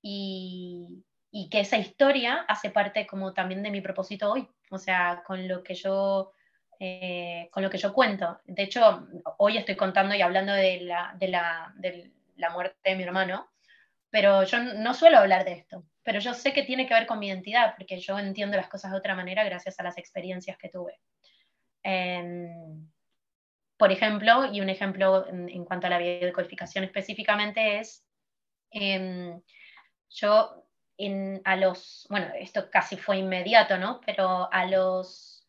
y, 0.02 1.04
que 1.52 1.60
esa 1.60 1.78
historia 1.78 2.46
hace 2.48 2.70
parte 2.70 3.06
como 3.06 3.34
también 3.34 3.64
de 3.64 3.72
mi 3.72 3.82
propósito 3.82 4.32
hoy, 4.32 4.48
o 4.74 4.80
sea, 4.80 5.24
con 5.26 5.48
lo 5.48 5.64
que 5.64 5.76
yo, 5.76 6.34
eh, 6.80 7.48
con 7.52 7.64
lo 7.64 7.70
que 7.70 7.78
yo 7.78 7.94
cuento. 7.94 8.40
De 8.46 8.64
hecho, 8.64 9.08
hoy 9.38 9.58
estoy 9.58 9.76
contando 9.76 10.16
y 10.16 10.22
hablando 10.22 10.54
de 10.54 10.82
la, 10.82 11.14
de 11.18 11.28
la, 11.28 11.74
de 11.76 12.12
la 12.38 12.50
muerte 12.50 12.90
de 12.90 12.96
mi 12.96 13.04
hermano, 13.04 13.50
pero 14.10 14.44
yo 14.44 14.60
no 14.60 14.94
suelo 14.94 15.18
hablar 15.18 15.46
de 15.46 15.54
esto, 15.54 15.86
pero 16.04 16.20
yo 16.20 16.34
sé 16.34 16.54
que 16.54 16.64
tiene 16.64 16.88
que 16.88 16.94
ver 16.94 17.08
con 17.08 17.20
mi 17.20 17.28
identidad, 17.28 17.76
porque 17.78 18.00
yo 18.00 18.18
entiendo 18.20 18.58
las 18.58 18.68
cosas 18.68 18.92
de 18.92 18.98
otra 18.98 19.16
manera 19.16 19.44
gracias 19.44 19.80
a 19.80 19.84
las 19.84 19.98
experiencias 19.98 20.58
que 20.58 20.70
tuve. 20.70 21.00
Em, 21.84 22.90
por 23.78 23.92
ejemplo, 23.92 24.52
y 24.52 24.62
un 24.62 24.70
ejemplo 24.70 25.28
en, 25.28 25.66
cuanto 25.66 25.88
a 25.88 25.90
la 25.90 25.98
biodecodificación 25.98 26.84
específicamente 26.84 27.80
es, 27.80 28.06
em, 28.72 29.42
yo 30.10 30.63
a 31.44 31.56
los, 31.56 32.08
bueno, 32.10 32.28
esto 32.36 32.70
casi 32.70 32.98
fue 32.98 33.18
inmediato, 33.18 33.78
¿no? 33.78 34.02
Pero 34.06 34.52
a 34.52 34.66
los 34.66 35.48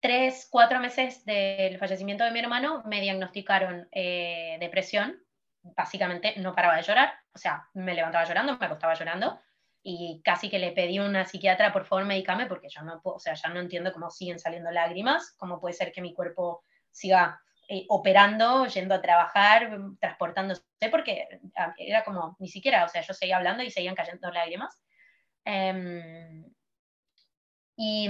tres, 0.00 0.46
cuatro 0.50 0.78
meses 0.80 1.24
del 1.24 1.78
fallecimiento 1.78 2.24
de 2.24 2.30
mi 2.30 2.40
hermano 2.40 2.82
me 2.86 3.00
diagnosticaron 3.00 3.88
eh, 3.90 4.56
depresión, 4.60 5.22
básicamente 5.62 6.34
no 6.36 6.54
paraba 6.54 6.76
de 6.76 6.82
llorar, 6.82 7.12
o 7.34 7.38
sea, 7.38 7.68
me 7.74 7.94
levantaba 7.94 8.24
llorando, 8.24 8.56
me 8.56 8.66
acostaba 8.66 8.94
llorando, 8.94 9.40
y 9.82 10.20
casi 10.24 10.50
que 10.50 10.58
le 10.58 10.72
pedí 10.72 10.98
a 10.98 11.04
una 11.04 11.24
psiquiatra, 11.24 11.72
por 11.72 11.84
favor, 11.86 12.04
medicame, 12.04 12.46
porque 12.46 12.68
yo 12.68 12.82
no 12.82 13.00
puedo, 13.00 13.16
o 13.16 13.20
sea, 13.20 13.34
ya 13.34 13.48
no 13.48 13.60
entiendo 13.60 13.92
cómo 13.92 14.10
siguen 14.10 14.38
saliendo 14.38 14.70
lágrimas, 14.70 15.32
cómo 15.36 15.60
puede 15.60 15.74
ser 15.74 15.92
que 15.92 16.02
mi 16.02 16.12
cuerpo 16.12 16.62
siga 16.90 17.40
eh, 17.68 17.84
operando, 17.88 18.66
yendo 18.66 18.94
a 18.94 19.02
trabajar, 19.02 19.78
transportándose, 20.00 20.62
porque 20.90 21.26
ah, 21.56 21.74
era 21.78 22.04
como, 22.04 22.36
ni 22.38 22.48
siquiera, 22.48 22.84
o 22.84 22.88
sea, 22.88 23.02
yo 23.02 23.14
seguía 23.14 23.36
hablando 23.36 23.62
y 23.62 23.70
seguían 23.70 23.94
cayendo 23.94 24.30
lágrimas. 24.30 24.82
Em, 25.44 26.44
y, 27.76 28.08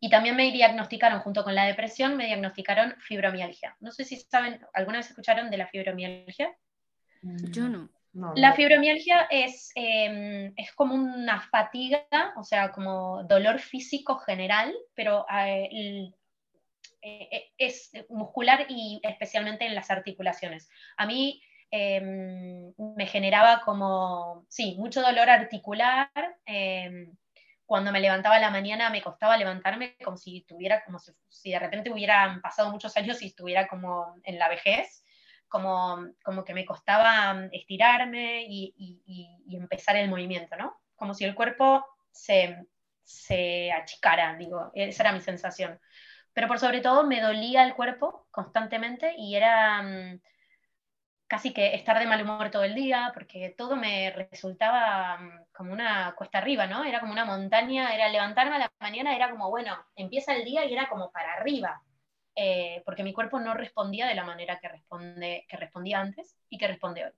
y, 0.00 0.10
también 0.10 0.36
me 0.36 0.50
diagnosticaron, 0.50 1.20
junto 1.20 1.44
con 1.44 1.54
la 1.54 1.64
depresión, 1.64 2.16
me 2.16 2.26
diagnosticaron 2.26 2.94
fibromialgia. 3.00 3.76
No 3.80 3.92
sé 3.92 4.04
si 4.04 4.16
saben, 4.16 4.60
¿alguna 4.74 4.98
vez 4.98 5.10
escucharon 5.10 5.50
de 5.50 5.56
la 5.58 5.68
fibromialgia? 5.68 6.54
Yo 7.22 7.68
no 7.68 7.90
la 8.34 8.52
fibromialgia 8.54 9.28
es, 9.30 9.70
em, 9.74 10.52
es 10.56 10.72
como 10.74 10.94
una 10.94 11.40
fatiga, 11.40 12.06
o 12.36 12.42
sea, 12.42 12.72
como 12.72 13.22
dolor 13.24 13.60
físico 13.60 14.18
general, 14.18 14.74
pero 14.94 15.24
eh, 15.30 16.10
eh, 17.02 17.28
eh, 17.30 17.52
es 17.58 17.90
muscular 18.08 18.66
y 18.68 19.00
especialmente 19.02 19.66
en 19.66 19.74
las 19.74 19.90
articulaciones. 19.90 20.68
A 20.96 21.06
mí 21.06 21.42
em, 21.70 22.72
me 22.96 23.06
generaba 23.06 23.62
como, 23.64 24.46
sí, 24.48 24.76
mucho 24.78 25.02
dolor 25.02 25.28
articular. 25.30 26.10
Em, 26.46 27.16
cuando 27.66 27.92
me 27.92 28.00
levantaba 28.00 28.38
la 28.38 28.50
mañana 28.50 28.90
me 28.90 29.02
costaba 29.02 29.36
levantarme 29.36 29.96
como 30.02 30.16
si 30.16 30.42
tuviera, 30.42 30.84
como 30.84 30.98
si 30.98 31.50
de 31.50 31.58
repente 31.58 31.90
hubieran 31.90 32.40
pasado 32.40 32.70
muchos 32.70 32.96
años 32.96 33.20
y 33.22 33.26
estuviera 33.26 33.68
como 33.68 34.14
en 34.24 34.38
la 34.38 34.48
vejez 34.48 35.04
como, 35.48 36.06
como 36.22 36.44
que 36.44 36.54
me 36.54 36.64
costaba 36.64 37.34
mm, 37.34 37.48
estirarme 37.52 38.44
y, 38.48 38.74
y, 38.76 39.56
empezar 39.56 39.96
el 39.96 40.08
movimiento, 40.08 40.56
¿no? 40.56 40.80
Como 40.94 41.14
si 41.14 41.24
el 41.24 41.34
cuerpo 41.34 41.84
se, 42.12 42.64
se 43.02 43.72
achicara, 43.72 44.36
digo, 44.36 44.70
esa 44.74 45.02
era 45.02 45.12
mi 45.12 45.20
sensación. 45.20 45.80
Pero 46.38 46.46
por 46.46 46.60
sobre 46.60 46.80
todo 46.80 47.02
me 47.04 47.20
dolía 47.20 47.64
el 47.64 47.74
cuerpo 47.74 48.28
constantemente 48.30 49.12
y 49.18 49.34
era 49.34 49.82
mm, 49.82 50.20
casi 51.26 51.52
que 51.52 51.74
estar 51.74 51.98
de 51.98 52.06
mal 52.06 52.22
humor 52.22 52.52
todo 52.52 52.62
el 52.62 52.76
día, 52.76 53.10
porque 53.12 53.56
todo 53.58 53.74
me 53.74 54.12
resultaba 54.12 55.18
mm, 55.18 55.46
como 55.52 55.72
una 55.72 56.14
cuesta 56.16 56.38
arriba, 56.38 56.68
¿no? 56.68 56.84
Era 56.84 57.00
como 57.00 57.12
una 57.12 57.24
montaña, 57.24 57.92
era 57.92 58.08
levantarme 58.08 58.54
a 58.54 58.58
la 58.60 58.72
mañana, 58.78 59.16
era 59.16 59.32
como, 59.32 59.50
bueno, 59.50 59.76
empieza 59.96 60.32
el 60.32 60.44
día 60.44 60.64
y 60.64 60.72
era 60.72 60.88
como 60.88 61.10
para 61.10 61.32
arriba, 61.32 61.82
eh, 62.36 62.82
porque 62.84 63.02
mi 63.02 63.12
cuerpo 63.12 63.40
no 63.40 63.54
respondía 63.54 64.06
de 64.06 64.14
la 64.14 64.22
manera 64.22 64.60
que, 64.60 64.68
responde, 64.68 65.44
que 65.48 65.56
respondía 65.56 65.98
antes 65.98 66.36
y 66.48 66.56
que 66.56 66.68
responde 66.68 67.04
hoy. 67.04 67.12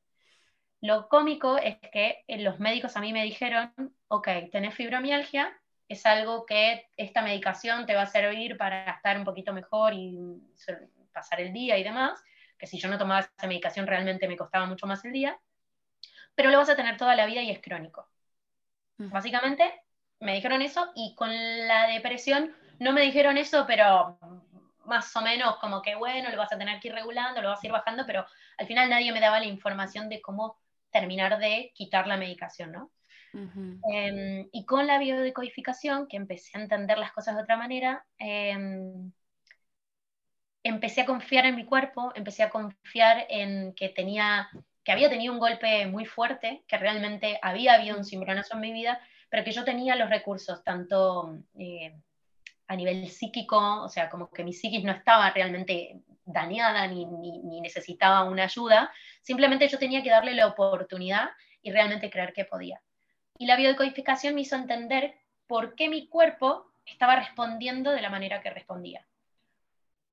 Lo 0.81 1.11
cómico 1.11 1.59
es 1.59 1.77
que 1.93 2.25
eh, 2.27 2.39
los 2.39 2.59
médicos 2.59 2.97
a 2.97 3.03
mí 3.03 3.13
me 3.13 3.25
dijeron, 3.25 3.75
ok, 4.09 4.29
tenés 4.51 4.75
fibromialgia, 4.75 5.60
es 5.91 6.07
algo 6.07 6.47
que 6.47 6.87
esta 6.97 7.21
medicación 7.21 7.85
te 7.85 7.97
va 7.97 8.03
a 8.03 8.07
servir 8.07 8.57
para 8.57 8.93
estar 8.93 9.19
un 9.19 9.25
poquito 9.25 9.53
mejor 9.53 9.93
y 9.93 10.17
pasar 11.13 11.41
el 11.41 11.53
día 11.53 11.77
y 11.79 11.83
demás, 11.83 12.23
que 12.57 12.69
si 12.69 12.79
yo 12.79 12.89
no 12.89 12.97
tomaba 12.97 13.23
esa 13.23 13.49
medicación 13.49 13.89
realmente 13.89 14.29
me 14.29 14.37
costaba 14.37 14.67
mucho 14.67 14.87
más 14.87 15.05
el 15.05 15.13
día, 15.13 15.37
pero 16.37 16.51
lo 16.51 16.59
vas 16.59 16.71
a 16.71 16.77
tener 16.77 16.97
toda 16.97 17.17
la 17.17 17.27
vida 17.27 17.43
y 17.43 17.51
es 17.51 17.61
crónico. 17.61 18.09
Básicamente 18.99 19.83
me 20.21 20.35
dijeron 20.35 20.63
eso 20.63 20.93
y 20.95 21.17
con 21.17 21.29
la 21.67 21.89
depresión 21.89 22.55
no 22.79 22.93
me 22.93 23.01
dijeron 23.01 23.37
eso, 23.37 23.65
pero 23.67 24.17
más 24.85 25.17
o 25.17 25.23
menos 25.23 25.57
como 25.57 25.83
que, 25.83 25.97
bueno, 25.97 26.31
lo 26.31 26.37
vas 26.37 26.53
a 26.53 26.59
tener 26.59 26.79
que 26.79 26.87
ir 26.87 26.95
regulando, 26.95 27.43
lo 27.43 27.49
vas 27.49 27.65
a 27.65 27.67
ir 27.67 27.73
bajando, 27.73 28.07
pero 28.07 28.25
al 28.59 28.67
final 28.69 28.89
nadie 28.89 29.11
me 29.11 29.21
daba 29.21 29.41
la 29.41 29.47
información 29.47 30.09
de 30.09 30.23
cómo 30.23 30.57
terminar 30.93 31.41
de 31.41 31.73
quitar 31.75 32.07
la 32.07 32.17
medicación, 32.17 32.71
¿no? 32.71 32.93
Em, 33.33 34.49
y 34.53 34.65
con 34.65 34.87
la 34.87 34.99
biodecodificación, 34.99 36.07
que 36.09 36.17
empecé 36.17 36.59
a 36.59 36.63
entender 36.63 36.99
las 36.99 37.13
cosas 37.13 37.37
de 37.37 37.43
otra 37.43 37.57
manera, 37.57 38.05
em, 38.19 39.13
empecé 40.63 41.03
a 41.03 41.07
confiar 41.07 41.47
en 41.47 41.57
mi 41.57 41.65
cuerpo, 41.65 42.13
empecé 42.15 42.43
a 42.43 42.51
confiar 42.51 43.27
en 43.29 43.75
que 43.75 43.89
tenía, 43.89 44.49
que 44.85 44.93
había 44.93 45.09
tenido 45.09 45.33
un 45.33 45.39
golpe 45.39 45.87
muy 45.87 46.05
fuerte, 46.05 46.65
que 46.67 46.77
realmente 46.77 47.39
había 47.43 47.75
habido 47.75 47.97
un 47.97 48.05
cimbronazo 48.05 48.55
en 48.55 48.61
mi 48.61 48.73
vida, 48.73 49.01
pero 49.31 49.45
que 49.45 49.53
yo 49.53 49.65
tenía 49.65 49.97
los 49.97 50.11
recursos, 50.11 50.63
tanto 50.65 51.39
eh, 51.59 51.95
a 52.67 52.77
nivel 52.77 53.09
psíquico, 53.09 53.83
o 53.83 53.89
sea, 53.89 54.11
como 54.11 54.31
que 54.31 54.45
mi 54.45 54.53
psiquis 54.53 54.85
no 54.85 54.93
estaba 54.93 55.31
realmente 55.31 56.01
dañada 56.25 56.87
ni, 56.87 57.07
necesitaba 57.61 58.25
una 58.25 58.45
ayuda, 58.45 58.93
simplemente 59.23 59.69
yo 59.69 59.79
tenía 59.79 60.03
que 60.03 60.11
darle 60.11 60.35
la 60.35 60.47
oportunidad 60.47 61.31
y 61.63 61.73
realmente 61.73 62.11
creer 62.11 62.33
que 62.33 62.45
podía. 62.45 62.81
Y 63.41 63.47
la 63.47 63.57
biodecodificación 63.57 64.35
me 64.35 64.43
hizo 64.43 64.55
entender 64.55 65.15
por 65.47 65.75
qué 65.75 65.89
mi 65.89 66.09
cuerpo 66.09 66.75
estaba 66.85 67.17
respondiendo 67.17 67.91
de 67.91 68.03
la 68.03 68.11
manera 68.11 68.43
que 68.43 68.51
respondía. 68.51 69.09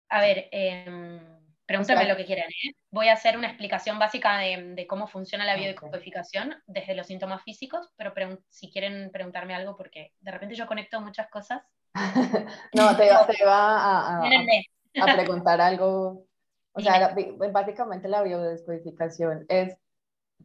A 0.07 0.21
ver, 0.21 0.47
eh, 0.53 1.19
pregúntame 1.65 2.07
lo 2.07 2.15
que 2.15 2.25
quieran. 2.25 2.47
¿eh? 2.47 2.71
Voy 2.89 3.09
a 3.09 3.13
hacer 3.13 3.37
una 3.37 3.47
explicación 3.47 3.99
básica 3.99 4.37
de, 4.37 4.87
cómo 4.87 5.07
funciona 5.07 5.43
la 5.43 5.57
biodecodificación 5.57 6.55
desde 6.67 6.95
los 6.95 7.07
síntomas 7.07 7.43
físicos, 7.43 7.89
pero 7.97 8.13
si 8.47 8.71
quieren 8.71 9.11
preguntarme 9.11 9.53
algo, 9.53 9.75
porque 9.75 10.13
de 10.21 10.31
repente 10.31 10.55
yo 10.55 10.65
conecto 10.65 11.01
muchas 11.01 11.29
cosas 11.29 11.61
no, 12.73 12.95
te, 12.95 13.07
iba 13.07 13.17
a, 13.17 15.15
preguntar 15.15 15.59
algo. 15.59 16.25
O 16.71 16.79
sea, 16.79 17.13
básicamente 17.51 18.07
la 18.07 18.23
biodescodificación 18.23 19.45
es 19.49 19.77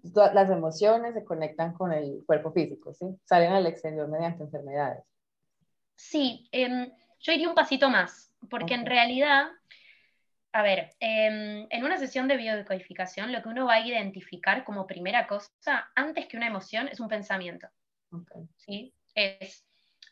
las 0.03 0.51
emociones 0.51 1.15
se 1.15 1.25
conectan 1.25 1.73
con 1.73 1.93
el 1.93 2.25
cuerpo 2.27 2.53
físico, 2.53 2.93
¿sí? 2.93 3.07
Salen 3.25 3.53
al 3.53 3.67
exterior 3.67 4.09
mediante 4.09 4.43
enfermedades. 4.43 5.05
Sí, 5.95 6.49
em, 6.53 6.91
yo 7.21 7.33
iría 7.33 7.49
un 7.49 7.55
pasito 7.55 7.89
más. 7.89 8.29
porque 8.51 8.75
en 8.75 8.85
realidad, 8.87 9.51
a 10.53 10.63
ver, 10.63 10.91
em, 10.99 11.65
en 11.71 11.85
una 11.85 11.97
sesión 11.97 12.27
de 12.27 12.37
biodecodificación, 12.37 13.31
lo 13.31 13.41
que 13.41 13.49
uno 13.49 13.67
va 13.67 13.75
a 13.75 13.87
identificar 13.87 14.65
como 14.65 14.85
primera 14.85 15.29
cosa, 15.29 15.93
antes 15.95 16.27
que 16.27 16.37
una 16.37 16.49
emoción, 16.49 16.89
es 16.89 16.99
un 16.99 17.09
pensamiento. 17.09 17.69
¿sí? 18.57 18.93
Es 19.15 19.65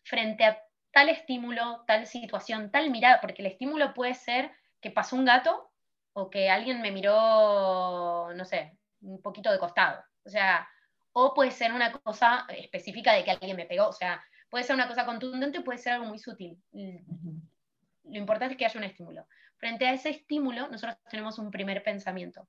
frente 0.04 0.44
a 0.44 0.62
tal 0.92 1.08
estímulo, 1.08 1.82
tal 1.88 2.06
situación, 2.06 2.70
tal 2.70 2.90
mirada, 2.90 3.20
porque 3.20 3.42
el 3.42 3.48
estímulo 3.48 3.94
puede 3.94 4.14
ser 4.14 4.52
que 4.80 4.92
pasó 4.92 5.16
un 5.16 5.24
gato 5.24 5.70
o 6.12 6.30
que 6.30 6.50
alguien 6.50 6.80
me 6.82 6.92
miró, 6.92 8.32
no 8.34 8.44
sé, 8.44 8.78
un 9.02 9.20
poquito 9.22 9.50
de 9.50 9.58
costado. 9.58 10.02
O 10.24 10.28
sea, 10.28 10.68
o 11.12 11.34
puede 11.34 11.50
ser 11.50 11.72
una 11.72 11.92
cosa 11.92 12.46
específica 12.48 13.12
de 13.12 13.24
que 13.24 13.30
alguien 13.32 13.56
me 13.56 13.66
pegó. 13.66 13.88
O 13.88 13.92
sea, 13.92 14.22
puede 14.48 14.64
ser 14.64 14.74
una 14.74 14.88
cosa 14.88 15.04
contundente, 15.04 15.60
puede 15.60 15.78
ser 15.78 15.94
algo 15.94 16.06
muy 16.06 16.18
sutil. 16.18 16.60
Lo 16.72 18.18
importante 18.18 18.54
es 18.54 18.58
que 18.58 18.66
haya 18.66 18.78
un 18.78 18.84
estímulo. 18.84 19.26
Frente 19.56 19.86
a 19.86 19.92
ese 19.92 20.10
estímulo, 20.10 20.68
nosotros 20.68 20.96
tenemos 21.10 21.38
un 21.38 21.50
primer 21.50 21.82
pensamiento. 21.82 22.48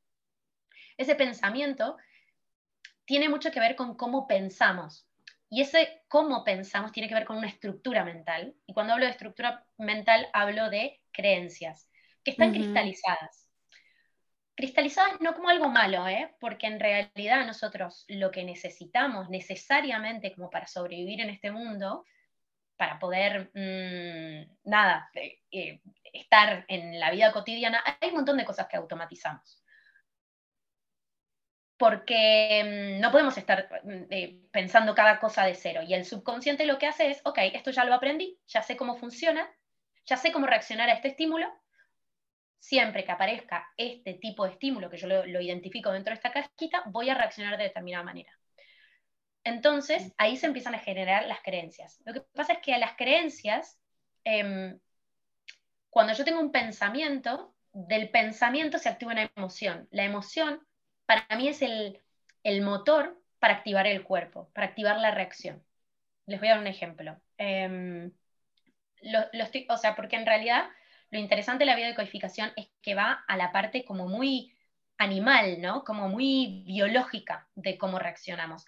Ese 0.98 1.16
pensamiento 1.16 1.98
tiene 3.06 3.30
mucho 3.30 3.52
que 3.52 3.60
ver 3.60 3.76
con 3.76 3.96
cómo 3.96 4.28
pensamos. 4.28 5.08
Y 5.50 5.62
ese 5.62 6.04
cómo 6.08 6.46
pensamos 6.46 6.94
tiene 6.94 7.10
que 7.10 7.16
ver 7.16 7.26
con 7.26 7.38
una 7.38 7.48
estructura 7.48 8.06
mental. 8.06 8.56
Y 8.66 8.74
cuando 8.74 8.94
hablo 8.94 9.06
de 9.06 9.12
estructura 9.12 9.66
mental, 9.78 10.30
hablo 10.32 10.70
de 10.70 11.02
creencias, 11.12 11.90
que 12.24 12.32
están 12.32 12.52
cristalizadas. 12.52 13.41
Cristalizadas 14.56 15.20
no 15.22 15.34
como 15.34 15.50
algo 15.50 15.70
malo, 15.70 16.08
¿eh? 16.08 16.36
porque 16.40 16.68
en 16.68 16.80
realidad 16.80 17.46
nosotros 17.46 18.06
lo 18.08 18.32
que 18.32 18.44
necesitamos 18.44 19.30
necesariamente 19.30 20.34
como 20.34 20.50
para 20.50 20.68
sobrevivir 20.68 21.22
en 21.22 21.30
este 21.30 21.52
mundo, 21.52 22.06
para 22.76 23.00
poder, 23.00 23.52
mm, 23.54 24.70
nada, 24.70 25.10
eh, 25.14 25.40
eh, 25.52 25.82
estar 26.14 26.66
en 26.68 27.00
la 27.00 27.12
vida 27.12 27.32
cotidiana, 27.32 27.84
hay 27.86 28.10
un 28.10 28.16
montón 28.16 28.38
de 28.38 28.46
cosas 28.46 28.68
que 28.68 28.78
automatizamos 28.78 29.62
porque 31.82 32.62
mm, 32.64 33.02
no 33.02 33.10
podemos 33.10 33.36
estar 33.40 33.68
mm, 33.84 34.04
eh, 34.12 34.40
pensando 34.52 34.94
cada 34.94 35.20
cosa 35.20 35.46
de 35.46 35.56
cero. 35.56 35.82
Y 35.82 35.96
el 35.96 36.06
subconsciente 36.06 36.68
lo 36.68 36.78
que 36.78 36.86
hace 36.86 37.10
es, 37.10 37.22
ok, 37.26 37.40
esto 37.54 37.72
ya 37.72 37.86
lo 37.86 37.96
aprendí, 37.96 38.40
ya 38.46 38.62
sé 38.62 38.78
cómo 38.78 38.98
funciona, 38.98 39.50
ya 40.06 40.16
sé 40.16 40.32
cómo 40.32 40.46
reaccionar 40.46 40.92
a 40.92 40.94
este 40.94 41.08
estímulo. 41.08 41.52
Siempre 42.62 43.04
que 43.04 43.12
aparezca 43.12 43.68
este 43.76 44.14
tipo 44.14 44.46
de 44.46 44.52
estímulo, 44.52 44.88
que 44.88 44.98
yo 44.98 45.08
lo, 45.08 45.42
identifico 45.42 45.92
dentro 45.92 46.12
de 46.12 46.18
esta 46.18 46.32
cajita, 46.32 46.84
voy 46.86 47.10
a 47.10 47.16
reaccionar 47.16 47.58
de 47.58 47.64
determinada 47.64 48.04
manera. 48.04 48.38
Entonces, 49.44 50.14
ahí 50.20 50.38
se 50.38 50.46
empiezan 50.46 50.76
a 50.76 50.80
generar 50.80 51.26
las 51.26 51.42
creencias. 51.42 52.00
Lo 52.06 52.14
que 52.14 52.22
pasa 52.22 52.54
es 52.54 52.60
que 52.60 52.76
a 52.76 52.78
las 52.78 52.96
creencias, 52.96 53.80
em, 54.24 54.80
cuando 55.90 56.14
yo 56.14 56.24
tengo 56.24 56.40
un 56.40 56.52
pensamiento, 56.52 57.56
del 57.74 58.10
pensamiento 58.10 58.78
se 58.78 58.90
activa 58.90 59.12
una 59.12 59.32
emoción. 59.36 59.88
La 59.90 60.04
emoción 60.04 60.62
para 61.08 61.26
mí 61.36 61.48
es 61.48 61.64
el, 61.64 62.00
motor 62.62 63.20
para 63.40 63.56
activar 63.56 63.88
el 63.88 64.04
cuerpo, 64.04 64.52
para 64.54 64.68
activar 64.68 65.00
la 65.00 65.10
reacción. 65.10 65.64
Les 66.28 66.40
voy 66.40 66.50
a 66.50 66.52
dar 66.52 66.60
un 66.60 66.68
ejemplo. 66.68 67.20
Em, 67.40 68.12
o 69.68 69.78
sea, 69.78 69.96
porque 69.96 70.16
en 70.16 70.28
realidad 70.28 70.70
lo 71.12 71.20
interesante 71.20 71.64
de 71.64 71.72
la 71.72 71.76
biodecodificación 71.76 72.52
es 72.56 72.70
que 72.82 72.96
va 72.96 73.24
a 73.28 73.38
la 73.38 73.52
parte 73.52 73.84
como 73.86 74.08
muy 74.08 74.56
animal, 74.98 75.62
¿no? 75.62 75.84
Como 75.84 76.08
muy 76.10 76.64
biológica 76.66 77.48
de 77.56 77.78
cómo 77.78 78.00
reaccionamos. 78.00 78.66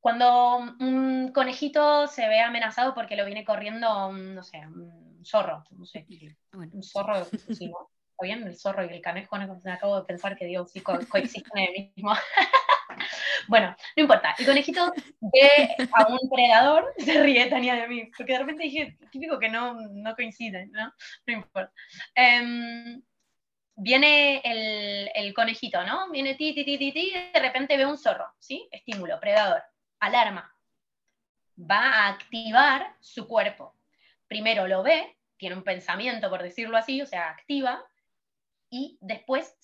Cuando 0.00 0.58
un 0.58 1.32
conejito 1.32 2.06
se 2.06 2.28
ve 2.28 2.40
amenazado 2.40 2.94
porque 2.94 3.16
lo 3.16 3.24
viene 3.24 3.44
corriendo, 3.44 4.12
no 4.12 4.42
sé, 4.42 4.58
un 4.66 5.22
zorro, 5.24 5.64
no 5.70 5.86
sé, 5.86 6.06
un 6.52 6.82
zorro, 6.82 7.24
sí, 7.24 7.72
¿Está 8.14 8.22
bien? 8.22 8.46
El 8.46 8.56
zorro 8.56 8.84
y 8.84 8.88
el 8.88 9.00
canejo, 9.00 9.36
¿no? 9.38 9.60
me 9.64 9.72
acabo 9.72 9.96
de 9.96 10.04
pensar 10.04 10.36
que 10.36 10.46
Dios 10.46 10.70
sí 10.70 10.80
coexisten 10.80 11.58
en 11.58 11.74
el 11.74 11.92
mismo. 11.96 12.12
bueno, 13.48 13.76
no 13.96 14.02
importa. 14.02 14.34
El 14.38 14.46
conejito 14.46 14.92
ve 15.20 15.88
a 15.92 16.06
un 16.08 16.30
predador, 16.30 16.92
se 16.98 17.22
ríe 17.22 17.46
Tania 17.46 17.74
de 17.74 17.88
mí, 17.88 18.10
porque 18.16 18.32
de 18.32 18.38
repente 18.38 18.64
dije, 18.64 18.98
típico 19.10 19.38
que 19.38 19.48
no, 19.48 19.74
no 19.74 20.14
coinciden, 20.14 20.70
¿no? 20.72 20.92
No 21.26 21.32
importa. 21.32 21.72
Em, 22.14 23.02
viene 23.76 24.40
el, 24.44 25.10
el, 25.14 25.34
conejito, 25.34 25.84
¿no? 25.84 26.10
Viene 26.10 26.34
ti, 26.34 26.54
ti, 26.54 26.64
ti, 26.64 26.78
ti, 26.78 26.92
ti, 26.92 27.12
de 27.32 27.40
repente 27.40 27.76
ve 27.76 27.86
un 27.86 27.98
zorro, 27.98 28.26
¿sí? 28.38 28.68
Estímulo, 28.70 29.18
predador, 29.20 29.62
alarma. 30.00 30.54
Va 31.58 31.90
a 31.90 32.08
activar 32.08 32.96
su 33.00 33.26
cuerpo. 33.28 33.76
Primero 34.26 34.66
lo 34.66 34.82
ve, 34.82 35.16
tiene 35.36 35.56
un 35.56 35.62
pensamiento, 35.62 36.30
por 36.30 36.42
decirlo 36.42 36.76
así, 36.76 37.02
o 37.02 37.06
sea, 37.06 37.30
activa, 37.30 37.84
y 38.70 38.98
después 39.00 39.56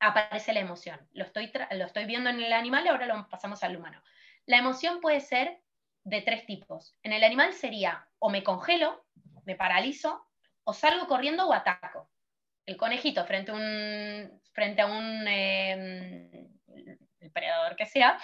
aparece 0.00 0.52
la 0.52 0.60
emoción. 0.60 0.98
Lo 1.12 1.24
estoy, 1.24 1.52
lo 1.72 1.84
estoy 1.84 2.06
viendo 2.06 2.30
en 2.30 2.40
el 2.40 2.52
animal 2.52 2.84
y 2.84 2.88
ahora 2.88 3.06
lo 3.06 3.28
pasamos 3.28 3.62
al 3.62 3.76
humano. 3.76 4.02
La 4.46 4.58
emoción 4.58 5.00
puede 5.00 5.20
ser 5.20 5.60
de 6.04 6.22
tres 6.22 6.46
tipos. 6.46 6.96
En 7.02 7.12
el 7.12 7.22
animal 7.22 7.52
sería 7.52 8.08
o 8.18 8.30
me 8.30 8.42
congelo, 8.42 9.04
me 9.44 9.54
paralizo, 9.54 10.26
o 10.64 10.72
salgo 10.72 11.06
corriendo 11.06 11.46
o 11.46 11.52
ataco. 11.52 12.10
El 12.66 12.76
conejito 12.76 13.24
frente 13.24 13.52
a 13.52 13.54
un, 13.54 14.40
frente 14.52 14.82
a 14.82 14.86
un 14.86 15.26
eh, 15.28 16.48
el 17.20 17.30
predador 17.30 17.76
que 17.76 17.86
sea, 17.86 18.18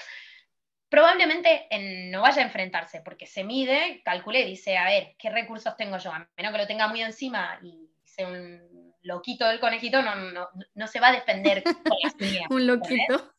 probablemente 0.88 1.68
no 2.10 2.22
vaya 2.22 2.42
a 2.42 2.46
enfrentarse 2.46 3.00
porque 3.00 3.26
se 3.26 3.44
mide, 3.44 4.02
calcule, 4.04 4.44
dice, 4.44 4.76
a 4.76 4.84
ver, 4.84 5.14
¿qué 5.18 5.30
recursos 5.30 5.76
tengo 5.76 5.98
yo? 5.98 6.12
A 6.12 6.28
menos 6.36 6.52
que 6.52 6.58
lo 6.58 6.66
tenga 6.66 6.88
muy 6.88 7.02
encima 7.02 7.58
y 7.62 7.90
sea 8.04 8.28
un 8.28 8.86
loquito 9.07 9.49
del 9.49 9.61
conejito 9.61 10.03
no, 10.03 10.14
no, 10.14 10.49
no 10.75 10.87
se 10.87 11.01
va 11.01 11.09
a 11.09 11.12
defender 11.12 11.62
con 11.62 11.97
las 12.03 12.14
Un 12.51 12.66
loquito. 12.66 13.33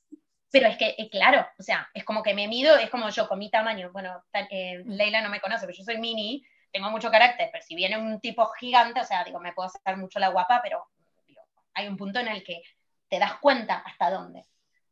Pero 0.50 0.68
es 0.68 0.78
que, 0.78 0.96
eh, 0.98 1.10
claro, 1.10 1.46
o 1.60 1.64
sea, 1.64 1.90
es 1.94 2.04
como 2.04 2.24
que 2.24 2.34
me 2.34 2.48
mido, 2.48 2.78
es 2.78 2.90
como 2.90 3.10
yo 3.10 3.28
con 3.28 3.40
mi 3.40 3.50
tamaño. 3.50 3.92
Bueno, 3.92 4.24
eh, 4.50 4.82
Leila 4.86 5.22
no 5.22 5.30
me 5.30 5.42
conoce, 5.42 5.66
pero 5.66 5.78
yo 5.78 5.84
soy 5.84 5.98
mini, 5.98 6.44
tengo 6.72 6.90
mucho 6.90 7.12
carácter, 7.12 7.50
pero 7.52 7.64
si 7.64 7.76
viene 7.76 7.98
un 7.98 8.20
tipo 8.22 8.46
gigante, 8.48 9.02
o 9.02 9.04
sea, 9.04 9.24
digo, 9.24 9.40
me 9.40 9.54
puedo 9.54 9.70
sacar 9.70 9.98
mucho 9.98 10.20
la 10.20 10.30
guapa, 10.30 10.62
pero 10.64 10.86
hay 11.74 11.88
un 11.88 11.98
punto 11.98 12.20
en 12.20 12.30
el 12.30 12.44
que 12.44 12.62
te 13.10 13.20
das 13.20 13.36
cuenta 13.40 13.76
hasta 13.86 14.10
dónde. 14.10 14.46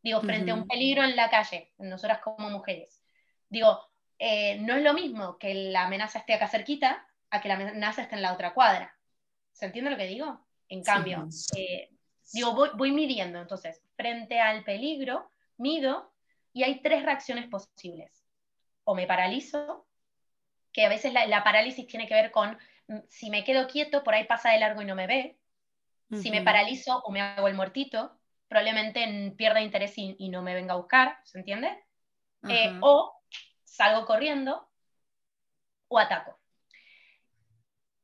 Digo, 0.03 0.21
frente 0.21 0.51
a 0.51 0.53
un 0.53 0.67
peligro 0.67 1.03
en 1.03 1.15
la 1.15 1.29
calle, 1.29 1.73
nosotras 1.79 2.19
como 2.19 2.49
mujeres. 2.49 3.01
Digo, 3.49 3.87
eh, 4.19 4.59
no 4.59 4.75
es 4.75 4.83
lo 4.83 4.93
mismo 4.93 5.37
que 5.39 5.53
la 5.53 5.85
amenaza 5.85 6.19
esté 6.19 6.35
acá 6.35 6.47
cerquita 6.47 7.07
a 7.31 7.41
que 7.41 7.47
la 7.47 7.55
amenaza 7.55 8.03
esté 8.03 8.15
en 8.15 8.21
la 8.21 8.33
otra 8.33 8.53
cuadra. 8.53 8.95
¿Se 9.51 9.65
entiende 9.65 9.89
lo 9.89 9.97
que 9.97 10.05
digo? 10.05 10.45
En 10.69 10.83
cambio, 10.83 11.27
eh, 11.55 11.89
digo, 12.33 12.53
voy, 12.75 12.91
midiendo, 12.91 13.39
entonces, 13.39 13.81
frente 13.95 14.39
al 14.39 14.63
peligro, 14.63 15.29
mido 15.57 16.11
y 16.53 16.63
hay 16.63 16.81
tres 16.81 17.03
reacciones 17.03 17.47
posibles. 17.47 18.23
O 18.83 18.95
me 18.95 19.07
paralizo, 19.07 19.85
que 20.71 20.85
a 20.85 20.89
veces 20.89 21.13
la, 21.13 21.43
parálisis 21.43 21.87
tiene 21.87 22.07
que 22.07 22.13
ver 22.13 22.31
con 22.31 22.57
mm, 22.87 22.99
si 23.09 23.29
me 23.29 23.43
quedo 23.43 23.67
quieto, 23.67 24.03
por 24.03 24.13
ahí 24.13 24.25
pasa 24.25 24.51
de 24.51 24.59
largo 24.59 24.81
y 24.81 24.85
no 24.85 24.95
me 24.95 25.07
ve. 25.07 25.37
Si 26.11 26.29
me 26.29 26.43
paralizo 26.43 26.99
o 26.99 27.11
me 27.11 27.19
hago 27.19 27.47
el 27.47 27.55
muertito, 27.55 28.15
probablemente 28.47 29.33
pierda 29.35 29.59
interés 29.59 29.93
y, 29.97 30.29
no 30.29 30.43
me 30.43 30.53
venga 30.53 30.73
a 30.73 30.77
buscar, 30.77 31.17
¿se 31.23 31.39
entiende? 31.39 31.83
Eh, 32.47 32.77
o 32.79 33.19
salgo 33.63 34.05
corriendo 34.05 34.69
o 35.87 35.97
ataco 35.97 36.39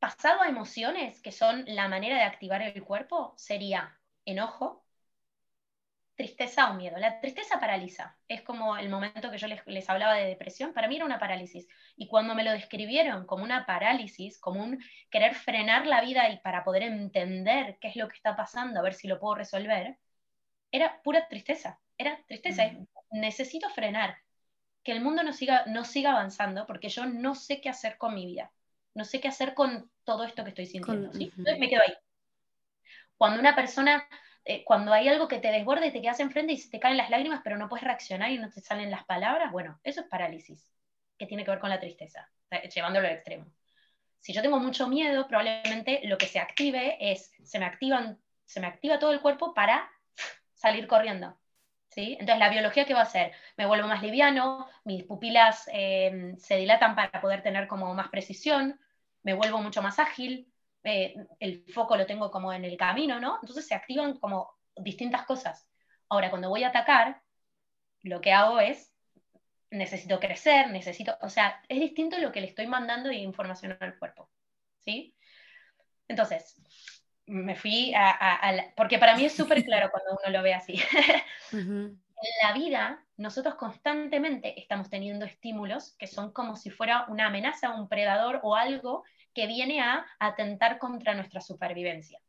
pasado 0.01 0.41
a 0.41 0.49
emociones, 0.49 1.21
que 1.21 1.31
son 1.31 1.63
la 1.67 1.87
manera 1.87 2.15
de 2.17 2.23
activar 2.23 2.61
el 2.63 2.83
cuerpo, 2.83 3.35
sería 3.37 3.99
enojo, 4.25 4.83
tristeza 6.15 6.71
o 6.71 6.73
miedo. 6.73 6.97
La 6.97 7.19
tristeza 7.21 7.59
paraliza. 7.59 8.17
Es 8.27 8.41
como 8.41 8.77
el 8.77 8.89
momento 8.89 9.29
que 9.31 9.37
yo 9.37 9.47
les, 9.47 9.89
hablaba 9.89 10.15
de 10.15 10.25
depresión. 10.25 10.73
Para 10.73 10.87
mí 10.87 10.95
era 10.95 11.05
una 11.05 11.19
parálisis. 11.19 11.67
Y 11.95 12.07
cuando 12.07 12.35
me 12.35 12.43
lo 12.43 12.51
describieron 12.51 13.25
como 13.27 13.43
una 13.43 13.65
parálisis, 13.67 14.39
como 14.39 14.63
un 14.63 14.79
querer 15.11 15.35
frenar 15.35 15.85
la 15.85 16.01
vida 16.01 16.29
y 16.29 16.39
para 16.39 16.63
poder 16.63 16.83
entender 16.83 17.77
qué 17.79 17.89
es 17.89 17.95
lo 17.95 18.07
que 18.07 18.15
está 18.15 18.35
pasando, 18.35 18.79
a 18.79 18.83
ver 18.83 18.95
si 18.95 19.07
lo 19.07 19.19
puedo 19.19 19.35
resolver, 19.35 19.99
era 20.71 21.01
pura 21.03 21.27
tristeza. 21.27 21.79
Era 21.97 22.19
tristeza. 22.27 22.65
Mm. 22.65 22.87
Necesito 23.19 23.69
frenar. 23.69 24.17
Que 24.83 24.93
el 24.93 25.01
mundo 25.01 25.23
no 25.23 25.33
siga, 25.33 25.65
no 25.67 25.85
siga 25.85 26.11
avanzando 26.11 26.65
porque 26.65 26.89
yo 26.89 27.05
no 27.05 27.35
sé 27.35 27.61
qué 27.61 27.69
hacer 27.69 27.97
con 27.97 28.15
mi 28.15 28.25
vida 28.25 28.51
no 28.93 29.05
sé 29.05 29.19
qué 29.19 29.27
hacer 29.27 29.53
con 29.53 29.89
todo 30.03 30.23
esto 30.23 30.43
que 30.43 30.49
estoy 30.49 30.65
sintiendo. 30.65 31.11
Entonces 31.13 31.59
me 31.59 31.69
quedo 31.69 31.81
ahí. 31.81 31.93
Cuando 33.17 33.39
una 33.39 33.55
persona, 33.55 34.07
eh, 34.45 34.63
cuando 34.63 34.93
hay 34.93 35.07
algo 35.07 35.27
que 35.27 35.39
te 35.39 35.51
desborde 35.51 35.87
y 35.87 35.91
te 35.91 36.01
quedas 36.01 36.19
enfrente 36.19 36.53
y 36.53 36.57
se 36.57 36.69
te 36.69 36.79
caen 36.79 36.97
las 36.97 37.09
lágrimas, 37.09 37.41
pero 37.43 37.57
no 37.57 37.69
puedes 37.69 37.83
reaccionar 37.83 38.31
y 38.31 38.37
no 38.37 38.49
te 38.49 38.61
salen 38.61 38.91
las 38.91 39.05
palabras, 39.05 39.51
bueno, 39.51 39.79
eso 39.83 40.01
es 40.01 40.07
parálisis, 40.07 40.73
que 41.17 41.27
tiene 41.27 41.45
que 41.45 41.51
ver 41.51 41.59
con 41.59 41.69
la 41.69 41.79
tristeza, 41.79 42.29
llevándolo 42.73 43.07
al 43.07 43.13
extremo. 43.13 43.45
Si 44.19 44.33
yo 44.33 44.41
tengo 44.41 44.59
mucho 44.59 44.87
miedo, 44.87 45.27
probablemente 45.27 46.01
lo 46.03 46.17
que 46.17 46.27
se 46.27 46.39
active 46.39 46.97
es, 46.99 47.31
se 47.43 47.59
me, 47.59 47.65
activan, 47.65 48.19
se 48.45 48.59
me 48.59 48.67
activa 48.67 48.99
todo 48.99 49.11
el 49.11 49.21
cuerpo 49.21 49.53
para 49.53 49.89
salir 50.53 50.87
corriendo. 50.87 51.40
Entonces, 51.95 52.39
la 52.39 52.49
biología, 52.49 52.85
¿qué 52.85 52.93
va 52.93 53.01
a 53.01 53.03
hacer? 53.03 53.33
Me 53.57 53.65
vuelvo 53.65 53.87
más 53.87 54.01
liviano, 54.01 54.67
mis 54.85 55.03
pupilas 55.03 55.69
eh, 55.73 56.33
se 56.37 56.55
dilatan 56.55 56.95
para 56.95 57.21
poder 57.21 57.43
tener 57.43 57.67
como 57.67 57.93
más 57.93 58.09
precisión, 58.09 58.79
me 59.23 59.33
vuelvo 59.33 59.61
mucho 59.61 59.81
más 59.81 59.99
ágil, 59.99 60.51
eh, 60.83 61.15
el 61.39 61.65
foco 61.73 61.97
lo 61.97 62.05
tengo 62.05 62.31
como 62.31 62.53
en 62.53 62.65
el 62.65 62.77
camino, 62.77 63.19
¿no? 63.19 63.39
Entonces 63.41 63.67
se 63.67 63.75
activan 63.75 64.17
como 64.19 64.51
distintas 64.77 65.25
cosas. 65.25 65.69
Ahora, 66.09 66.29
cuando 66.29 66.49
voy 66.49 66.63
a 66.63 66.69
atacar, 66.69 67.21
lo 68.03 68.21
que 68.21 68.31
hago 68.31 68.59
es, 68.59 68.93
necesito 69.69 70.19
crecer, 70.19 70.69
necesito, 70.71 71.17
o 71.21 71.29
sea, 71.29 71.61
es 71.69 71.79
distinto 71.79 72.17
lo 72.19 72.31
que 72.31 72.41
le 72.41 72.47
estoy 72.47 72.67
mandando 72.67 73.09
de 73.09 73.15
información 73.15 73.77
al 73.79 73.97
cuerpo, 73.97 74.29
¿sí? 74.79 75.15
Entonces, 76.07 76.55
me 77.31 77.55
fui 77.55 77.93
a, 77.95 78.73
porque 78.75 78.99
para 78.99 79.15
mí 79.15 79.25
es 79.25 79.33
súper 79.33 79.63
claro 79.63 79.89
cuando 79.89 80.11
uno 80.11 80.37
lo 80.37 80.43
ve 80.43 80.53
así. 80.53 80.79
En 82.23 82.47
la 82.47 82.53
vida, 82.53 83.03
nosotros 83.17 83.55
constantemente 83.55 84.59
estamos 84.61 84.91
teniendo 84.91 85.25
estímulos 85.25 85.95
que 85.97 86.05
son 86.05 86.31
como 86.31 86.55
si 86.55 86.69
fuera 86.69 87.05
una 87.07 87.25
amenaza, 87.25 87.73
un 87.73 87.89
predador 87.89 88.41
o 88.43 88.55
algo 88.55 89.03
que 89.33 89.47
viene 89.47 89.81
a 89.81 90.05
atentar 90.19 90.77
contra 90.77 91.15
nuestra 91.15 91.41
supervivencia. 91.41 92.19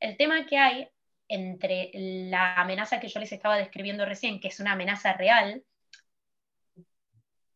El 0.00 0.16
tema 0.16 0.46
que 0.46 0.58
hay 0.58 0.88
entre 1.28 1.92
la 1.94 2.56
amenaza 2.56 2.98
que 2.98 3.06
yo 3.06 3.20
les 3.20 3.30
estaba 3.30 3.56
describiendo 3.56 4.04
recién, 4.04 4.40
que 4.40 4.48
es 4.48 4.58
una 4.58 4.72
amenaza 4.72 5.12
real, 5.12 5.62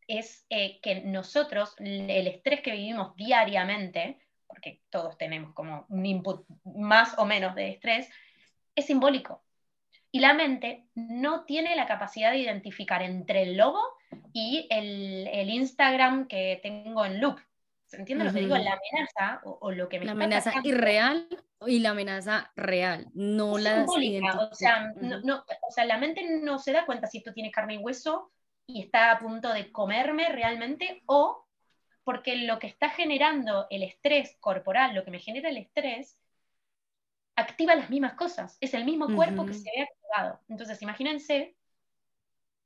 es 0.06 0.46
eh, 0.48 0.78
que 0.80 1.00
nosotros, 1.00 1.74
el 1.78 2.28
estrés 2.28 2.60
que 2.60 2.70
vivimos 2.70 3.16
diariamente, 3.16 4.20
porque 4.54 4.80
todos 4.88 5.18
tenemos 5.18 5.52
como 5.52 5.84
un 5.88 6.06
input 6.06 6.46
más 6.64 7.18
o 7.18 7.24
menos 7.24 7.54
de 7.54 7.70
estrés, 7.70 8.08
es 8.74 8.86
simbólico. 8.86 9.42
Y 10.12 10.20
la 10.20 10.32
mente 10.32 10.86
no 10.94 11.44
tiene 11.44 11.74
la 11.74 11.86
capacidad 11.86 12.30
de 12.30 12.38
identificar 12.38 13.02
entre 13.02 13.42
el 13.42 13.56
logo 13.56 13.82
y 14.32 14.68
el, 14.70 15.26
el 15.26 15.50
Instagram 15.50 16.28
que 16.28 16.60
tengo 16.62 17.04
en 17.04 17.20
loop. 17.20 17.40
¿Se 17.86 17.96
entiende 17.96 18.24
lo 18.24 18.32
que 18.32 18.40
digo? 18.40 18.56
La 18.56 18.78
amenaza 18.78 19.40
o, 19.44 19.72
lo 19.72 19.88
que 19.88 19.98
me 19.98 20.06
La 20.06 20.12
amenaza 20.12 20.52
irreal 20.62 21.28
y 21.66 21.80
la 21.80 21.90
amenaza 21.90 22.52
real, 22.54 23.08
no 23.14 23.58
la 23.58 23.84
o 23.84 24.54
sea, 24.54 24.92
no, 25.00 25.38
o 25.38 25.70
sea, 25.70 25.84
la 25.84 25.98
mente 25.98 26.22
no 26.42 26.58
se 26.58 26.72
da 26.72 26.86
cuenta 26.86 27.06
si 27.06 27.18
esto 27.18 27.32
tiene 27.32 27.50
carne 27.50 27.74
y 27.74 27.78
hueso 27.78 28.30
y 28.66 28.82
está 28.82 29.10
a 29.10 29.18
punto 29.18 29.52
de 29.52 29.72
comerme 29.72 30.28
realmente 30.30 31.02
o 31.06 31.43
porque 32.04 32.36
lo 32.36 32.58
que 32.58 32.66
está 32.66 32.90
generando 32.90 33.66
el 33.70 33.82
estrés 33.82 34.36
corporal, 34.40 34.94
lo 34.94 35.04
que 35.04 35.10
me 35.10 35.18
genera 35.18 35.48
el 35.48 35.56
estrés, 35.56 36.18
activa 37.36 37.74
las 37.74 37.90
mismas 37.90 38.14
cosas. 38.14 38.56
Es 38.60 38.74
el 38.74 38.84
mismo 38.84 39.12
cuerpo 39.14 39.46
que 39.46 39.54
se 39.54 39.70
ve 39.74 39.82
activado. 39.82 40.40
Entonces, 40.48 40.80
imagínense 40.82 41.56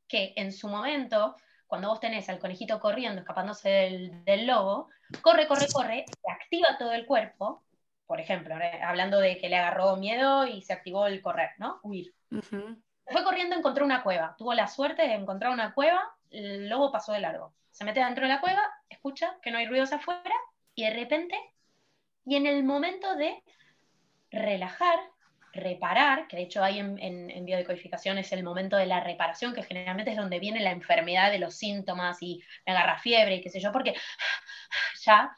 que 0.06 0.34
en 0.36 0.52
su 0.52 0.68
momento, 0.68 1.36
cuando 1.66 1.88
vos 1.88 2.00
tenés 2.00 2.28
al 2.28 2.38
conejito 2.38 2.80
corriendo, 2.80 3.20
escapándose 3.20 3.68
del, 4.24 4.46
lobo, 4.46 4.88
corre, 5.22 5.46
corre, 5.46 5.66
corre, 5.72 6.04
se 6.08 6.30
activa 6.30 6.76
todo 6.78 6.92
el 6.92 7.06
cuerpo. 7.06 7.62
Por 8.06 8.20
ejemplo, 8.20 8.56
eh, 8.58 8.80
hablando 8.82 9.20
de 9.20 9.38
que 9.38 9.48
le 9.48 9.56
agarró 9.56 9.96
miedo 9.96 10.46
y 10.46 10.62
se 10.62 10.72
activó 10.72 11.06
el 11.06 11.22
correr, 11.22 11.50
¿no? 11.58 11.78
Huir. 11.82 12.14
Fue 13.10 13.24
corriendo, 13.24 13.56
encontró 13.56 13.84
una 13.84 14.02
cueva. 14.02 14.34
Tuvo 14.36 14.54
la 14.54 14.66
suerte 14.66 15.02
de 15.02 15.14
encontrar 15.14 15.52
una 15.52 15.72
cueva, 15.74 16.02
el 16.30 16.68
lobo 16.68 16.92
pasó 16.92 17.12
de 17.12 17.20
largo. 17.20 17.54
Se 17.70 17.84
mete 17.84 18.00
dentro 18.00 18.24
de 18.24 18.32
la 18.32 18.40
cueva, 18.40 18.62
escucha 18.88 19.36
que 19.42 19.50
no 19.50 19.58
hay 19.58 19.66
ruidos 19.66 19.92
afuera 19.92 20.34
y 20.74 20.84
de 20.84 20.90
repente, 20.90 21.36
y 22.24 22.36
en 22.36 22.46
el 22.46 22.64
momento 22.64 23.14
de 23.16 23.42
relajar, 24.30 24.98
reparar, 25.52 26.28
que 26.28 26.36
de 26.36 26.42
hecho 26.42 26.62
hay 26.62 26.78
en, 26.78 26.98
en, 27.00 27.44
biodecodificación 27.44 28.18
es 28.18 28.32
el 28.32 28.44
momento 28.44 28.76
de 28.76 28.86
la 28.86 29.00
reparación, 29.00 29.54
que 29.54 29.62
generalmente 29.62 30.10
es 30.10 30.16
donde 30.16 30.38
viene 30.38 30.60
la 30.60 30.70
enfermedad 30.70 31.30
de 31.30 31.38
los 31.38 31.54
síntomas 31.54 32.22
y 32.22 32.42
me 32.66 32.72
agarra 32.72 32.98
fiebre 32.98 33.36
y 33.36 33.40
qué 33.40 33.48
sé 33.48 33.60
yo, 33.60 33.72
porque 33.72 33.94
ya 35.04 35.36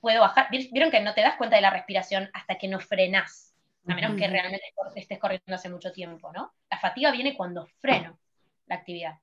puedo 0.00 0.20
bajar. 0.20 0.48
Vieron 0.50 0.90
que 0.90 1.00
no 1.00 1.14
te 1.14 1.22
das 1.22 1.36
cuenta 1.36 1.56
de 1.56 1.62
la 1.62 1.70
respiración 1.70 2.30
hasta 2.32 2.58
que 2.58 2.68
no 2.68 2.80
frenas, 2.80 3.45
a 3.88 3.94
menos 3.94 4.16
que 4.16 4.26
realmente 4.26 4.72
estés 4.96 5.18
corriendo 5.18 5.54
hace 5.54 5.68
mucho 5.68 5.92
tiempo, 5.92 6.32
¿no? 6.32 6.52
La 6.70 6.78
fatiga 6.78 7.10
viene 7.10 7.36
cuando 7.36 7.66
freno 7.78 8.18
la 8.66 8.76
actividad. 8.76 9.18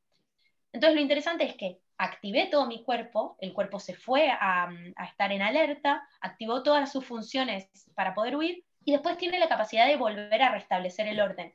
Entonces 0.72 0.96
lo 0.96 1.02
interesante 1.02 1.46
es 1.46 1.56
que 1.56 1.80
activé 1.98 2.48
todo 2.48 2.66
mi 2.66 2.84
cuerpo, 2.84 3.38
el 3.40 3.54
cuerpo 3.54 3.80
se 3.80 3.94
fue 3.94 4.30
a, 4.32 4.70
estar 5.08 5.32
en 5.32 5.42
alerta, 5.42 6.08
activó 6.22 6.64
todas 6.64 6.92
sus 6.92 7.06
funciones 7.06 7.70
para 7.96 8.14
poder 8.14 8.36
huir 8.36 8.64
y 8.84 8.92
después 8.92 9.18
tiene 9.18 9.40
la 9.40 9.50
capacidad 9.50 9.88
de 9.88 9.98
volver 9.98 10.42
a 10.42 10.52
restablecer 10.52 11.08
el 11.08 11.22
orden. 11.22 11.54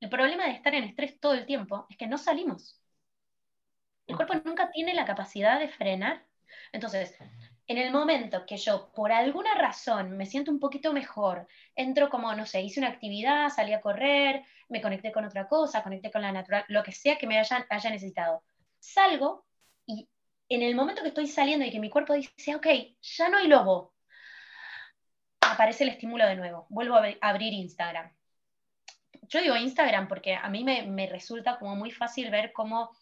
El 0.00 0.08
problema 0.08 0.46
de 0.46 0.52
estar 0.52 0.74
en 0.74 0.84
estrés 0.84 1.18
todo 1.20 1.34
el 1.34 1.46
tiempo 1.46 1.86
es 1.90 1.96
que 1.96 2.06
no 2.06 2.18
salimos. 2.18 2.80
El 4.06 4.16
cuerpo 4.16 4.34
nunca 4.44 4.70
tiene 4.70 4.94
la 4.94 5.04
capacidad 5.04 5.58
de 5.58 5.68
frenar. 5.68 6.24
Entonces, 6.72 7.16
en 7.68 7.76
el 7.76 7.92
momento 7.92 8.46
que 8.46 8.56
yo, 8.56 8.90
por 8.94 9.12
alguna 9.12 9.54
razón, 9.54 10.16
me 10.16 10.24
siento 10.24 10.50
un 10.50 10.58
poquito 10.58 10.94
mejor, 10.94 11.46
entro 11.76 12.08
como, 12.08 12.34
no 12.34 12.46
sé, 12.46 12.62
hice 12.62 12.80
una 12.80 12.88
actividad, 12.88 13.50
salí 13.50 13.74
a 13.74 13.82
correr, 13.82 14.42
me 14.70 14.80
conecté 14.80 15.12
con 15.12 15.26
otra 15.26 15.46
cosa, 15.46 15.82
conecté 15.82 16.10
con 16.10 16.22
la 16.22 16.32
natural, 16.32 16.64
lo 16.68 16.82
que 16.82 16.92
sea 16.92 17.18
que 17.18 17.26
me 17.26 17.38
haya, 17.38 17.66
necesitado. 17.90 18.42
Salgo 18.80 19.44
y 19.86 20.08
en 20.48 20.62
el 20.62 20.74
momento 20.74 21.02
que 21.02 21.08
estoy 21.08 21.26
saliendo 21.26 21.66
y 21.66 21.70
que 21.70 21.78
mi 21.78 21.90
cuerpo 21.90 22.14
dice, 22.14 22.54
ok, 22.54 22.66
ya 23.02 23.28
no 23.28 23.36
hay 23.36 23.48
lobo, 23.48 23.92
aparece 25.42 25.84
el 25.84 25.90
estímulo 25.90 26.26
de 26.26 26.36
nuevo. 26.36 26.66
Vuelvo 26.70 26.96
a 26.96 27.06
abrir 27.20 27.52
Instagram. 27.52 28.10
Yo 29.28 29.42
digo 29.42 29.56
Instagram 29.56 30.08
porque 30.08 30.34
a 30.34 30.48
mí 30.48 30.64
me, 30.64 30.84
me 30.84 31.06
resulta 31.06 31.58
como 31.58 31.76
muy 31.76 31.90
fácil 31.90 32.30
ver 32.30 32.50
cómo 32.54 32.96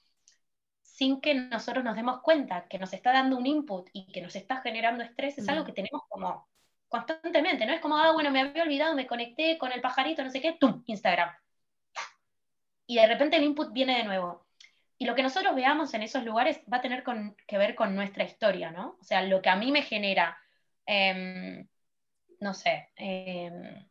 sin 0.97 1.21
que 1.21 1.35
nosotros 1.35 1.85
nos 1.85 1.95
demos 1.95 2.23
cuenta 2.23 2.67
que 2.69 2.79
nos 2.79 2.91
está 2.95 3.13
dando 3.13 3.37
un 3.37 3.45
input 3.45 3.87
y 3.93 4.11
que 4.11 4.23
nos 4.23 4.35
está 4.35 4.63
generando 4.63 5.05
estrés, 5.05 5.37
es 5.37 5.47
algo 5.47 5.67
que 5.67 5.73
tenemos 5.73 6.01
como 6.09 6.49
constantemente, 6.89 7.67
¿no? 7.67 7.75
Es 7.75 7.83
como, 7.83 7.99
ah, 7.99 8.13
bueno, 8.13 8.31
me 8.31 8.41
había 8.41 8.63
olvidado, 8.63 8.95
me 8.95 9.07
conecté 9.07 9.59
con 9.59 9.73
el 9.73 9.83
pajarito, 9.83 10.25
no 10.25 10.31
sé 10.31 10.41
qué, 10.41 10.55
¡tum! 10.55 10.83
Instagram. 10.87 11.29
Y 12.87 12.97
de 12.97 13.07
repente 13.09 13.37
el 13.37 13.45
input 13.45 13.75
viene 13.75 13.99
de 13.99 14.05
nuevo. 14.05 14.47
Y 14.97 15.05
lo 15.05 15.15
que 15.15 15.23
nosotros 15.23 15.55
veamos 15.55 15.93
en 15.93 16.03
esos 16.03 16.25
lugares 16.25 16.63
va 16.73 16.79
a 16.79 16.81
tener 16.81 17.05
que 17.47 17.59
ver 17.59 17.75
con 17.75 17.95
nuestra 17.95 18.25
historia, 18.25 18.71
¿no? 18.71 18.97
O 18.99 19.05
sea, 19.05 19.21
lo 19.21 19.43
que 19.43 19.51
a 19.51 19.57
mí 19.57 19.71
me 19.73 19.83
genera, 19.83 20.39
em, 20.87 21.69
no 22.41 22.55
sé, 22.55 22.89
em, 22.97 23.87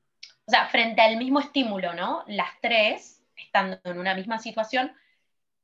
o 0.48 0.52
sea, 0.52 0.66
frente 0.70 1.02
al 1.02 1.18
mismo 1.18 1.40
estímulo, 1.40 1.94
¿no? 1.94 2.24
Las 2.26 2.50
tres, 2.62 3.24
estando 3.36 3.80
en 3.84 4.00
una 4.00 4.16
misma 4.16 4.40
situación, 4.40 4.92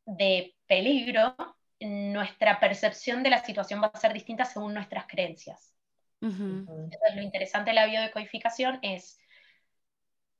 de 0.05 0.55
peligro, 0.67 1.35
nuestra 1.79 2.59
percepción 2.59 3.23
de 3.23 3.29
la 3.29 3.43
situación 3.43 3.81
va 3.81 3.91
a 3.93 3.99
ser 3.99 4.13
distinta 4.13 4.45
según 4.45 4.73
nuestras 4.73 5.07
creencias. 5.07 5.73
Entonces, 6.21 7.15
lo 7.15 7.21
interesante 7.23 7.71
de 7.71 7.75
la 7.75 7.87
biodecodificación 7.87 8.79
es 8.83 9.19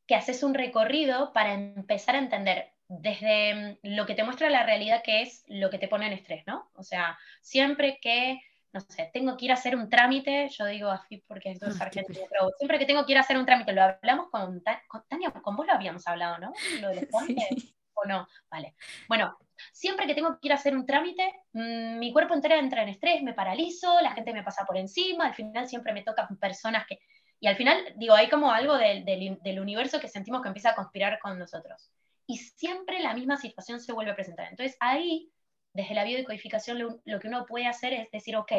que 0.06 0.16
haces 0.16 0.44
un 0.44 0.54
recorrido 0.54 1.34
para 1.34 1.54
empezar 1.54 2.16
a 2.16 2.20
entender 2.20 2.72
desde 2.88 3.80
lo 3.84 4.06
que 4.06 4.16
te 4.16 4.24
muestra 4.24 4.50
la 4.50 4.66
realidad 4.66 5.02
que 5.04 5.22
es 5.22 5.44
lo 5.48 5.70
que 5.70 5.80
te 5.80 5.88
pone 5.88 6.08
en 6.08 6.14
estrés, 6.14 6.44
¿no? 6.46 6.70
O 6.76 6.84
sea, 6.84 7.18
siempre 7.40 8.00
que, 8.02 8.42
no 8.74 8.82
sé, 8.82 9.10
tengo 9.14 9.38
que 9.38 9.46
ir 9.46 9.52
a 9.52 9.56
hacer 9.56 9.76
un 9.76 9.90
trámite, 9.90 10.50
yo 10.50 10.66
digo 10.66 10.90
así 10.90 11.24
porque 11.26 11.52
esto 11.52 11.68
es 11.68 11.80
argentino, 11.80 12.20
pero 12.30 12.50
siempre 12.58 12.78
que 12.78 12.86
tengo 12.86 13.06
que 13.06 13.14
ir 13.14 13.18
a 13.18 13.22
hacer 13.22 13.38
un 13.38 13.46
trámite, 13.46 13.72
lo 13.72 13.84
hablamos 13.84 14.30
con, 14.30 14.62
Tania, 15.08 15.32
con 15.32 15.56
vos 15.56 15.66
lo 15.66 15.74
habíamos 15.74 16.06
hablado, 16.06 16.38
¿no? 16.38 16.54
Lo 16.82 16.90
de 16.90 16.96
los 16.96 17.10
o 17.94 18.06
no, 18.06 18.28
vale. 18.50 18.76
Bueno, 19.08 19.38
siempre 19.72 20.08
que 20.08 20.16
tengo 20.16 20.40
que 20.40 20.48
ir 20.48 20.52
a 20.52 20.56
hacer 20.56 20.76
un 20.76 20.86
trámite, 20.86 21.24
mm, 21.54 22.00
mi 22.00 22.12
cuerpo 22.12 22.34
entero 22.34 22.56
entra 22.56 22.84
en 22.84 22.90
estrés, 22.90 23.22
me 23.24 23.34
paralizo, 23.34 24.00
la 24.02 24.12
gente 24.12 24.34
me 24.34 24.44
pasa 24.44 24.66
por 24.66 24.78
encima, 24.78 25.28
al 25.28 25.36
final 25.36 25.68
siempre 25.68 25.94
me 25.94 26.04
tocan 26.04 26.38
personas 26.38 26.86
que... 26.88 27.00
Y 27.40 27.48
al 27.48 27.56
final, 27.56 27.94
digo, 27.96 28.14
hay 28.14 28.30
como 28.30 28.52
algo 28.52 28.78
del, 28.78 29.04
del, 29.06 29.60
universo 29.60 30.00
que 30.00 30.08
sentimos 30.08 30.42
que 30.42 30.50
empieza 30.50 30.72
a 30.72 30.76
conspirar 30.76 31.20
con 31.20 31.40
nosotros. 31.40 31.92
Y 32.28 32.38
siempre 32.38 33.00
la 33.00 33.16
misma 33.16 33.38
situación 33.38 33.80
se 33.80 33.94
vuelve 33.94 34.12
a 34.12 34.16
presentar. 34.16 34.48
Entonces 34.50 34.78
ahí, 34.80 35.32
desde 35.74 35.96
la 35.96 36.04
biodecodificación, 36.04 36.78
lo, 36.78 37.02
lo 37.06 37.20
que 37.20 37.28
uno 37.28 37.46
puede 37.48 37.68
hacer 37.68 37.94
es 37.94 38.12
decir, 38.12 38.36
ok, 38.36 38.52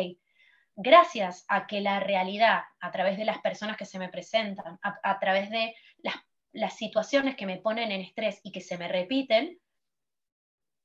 gracias 0.74 1.44
a 1.48 1.66
que 1.68 1.80
la 1.80 2.00
realidad, 2.00 2.62
a 2.80 2.90
través 2.90 3.18
de 3.18 3.24
las 3.24 3.38
personas 3.38 3.76
que 3.76 3.84
se 3.84 4.00
me 4.00 4.08
presentan, 4.08 4.78
a, 4.82 4.98
a 5.02 5.18
través 5.20 5.50
de 5.50 5.74
las 5.98 6.16
las 6.52 6.76
situaciones 6.76 7.36
que 7.36 7.46
me 7.46 7.58
ponen 7.58 7.90
en 7.90 8.02
estrés 8.02 8.40
y 8.42 8.52
que 8.52 8.60
se 8.60 8.78
me 8.78 8.88
repiten, 8.88 9.58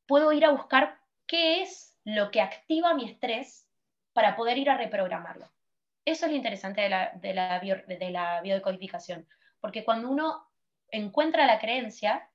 puedo 0.08 0.32
ir 0.32 0.46
a 0.46 0.52
buscar 0.52 1.00
qué 1.26 1.62
es 1.62 1.98
lo 2.04 2.32
que 2.32 2.42
activa 2.42 2.94
mi 2.94 3.10
estrés 3.10 3.68
para 4.14 4.36
poder 4.36 4.58
ir 4.58 4.70
a 4.70 4.78
reprogramarlo. 4.78 5.50
Eso 6.06 6.26
es 6.26 6.32
lo 6.32 6.38
interesante 6.38 6.82
de 6.82 6.90
la, 6.90 7.12
de 7.16 7.34
la, 7.34 7.60
de 7.60 8.10
la 8.12 8.42
biodecodificación, 8.42 9.28
porque 9.60 9.84
cuando 9.84 10.10
uno 10.10 10.48
encuentra 10.90 11.46
la 11.46 11.60
creencia, 11.60 12.30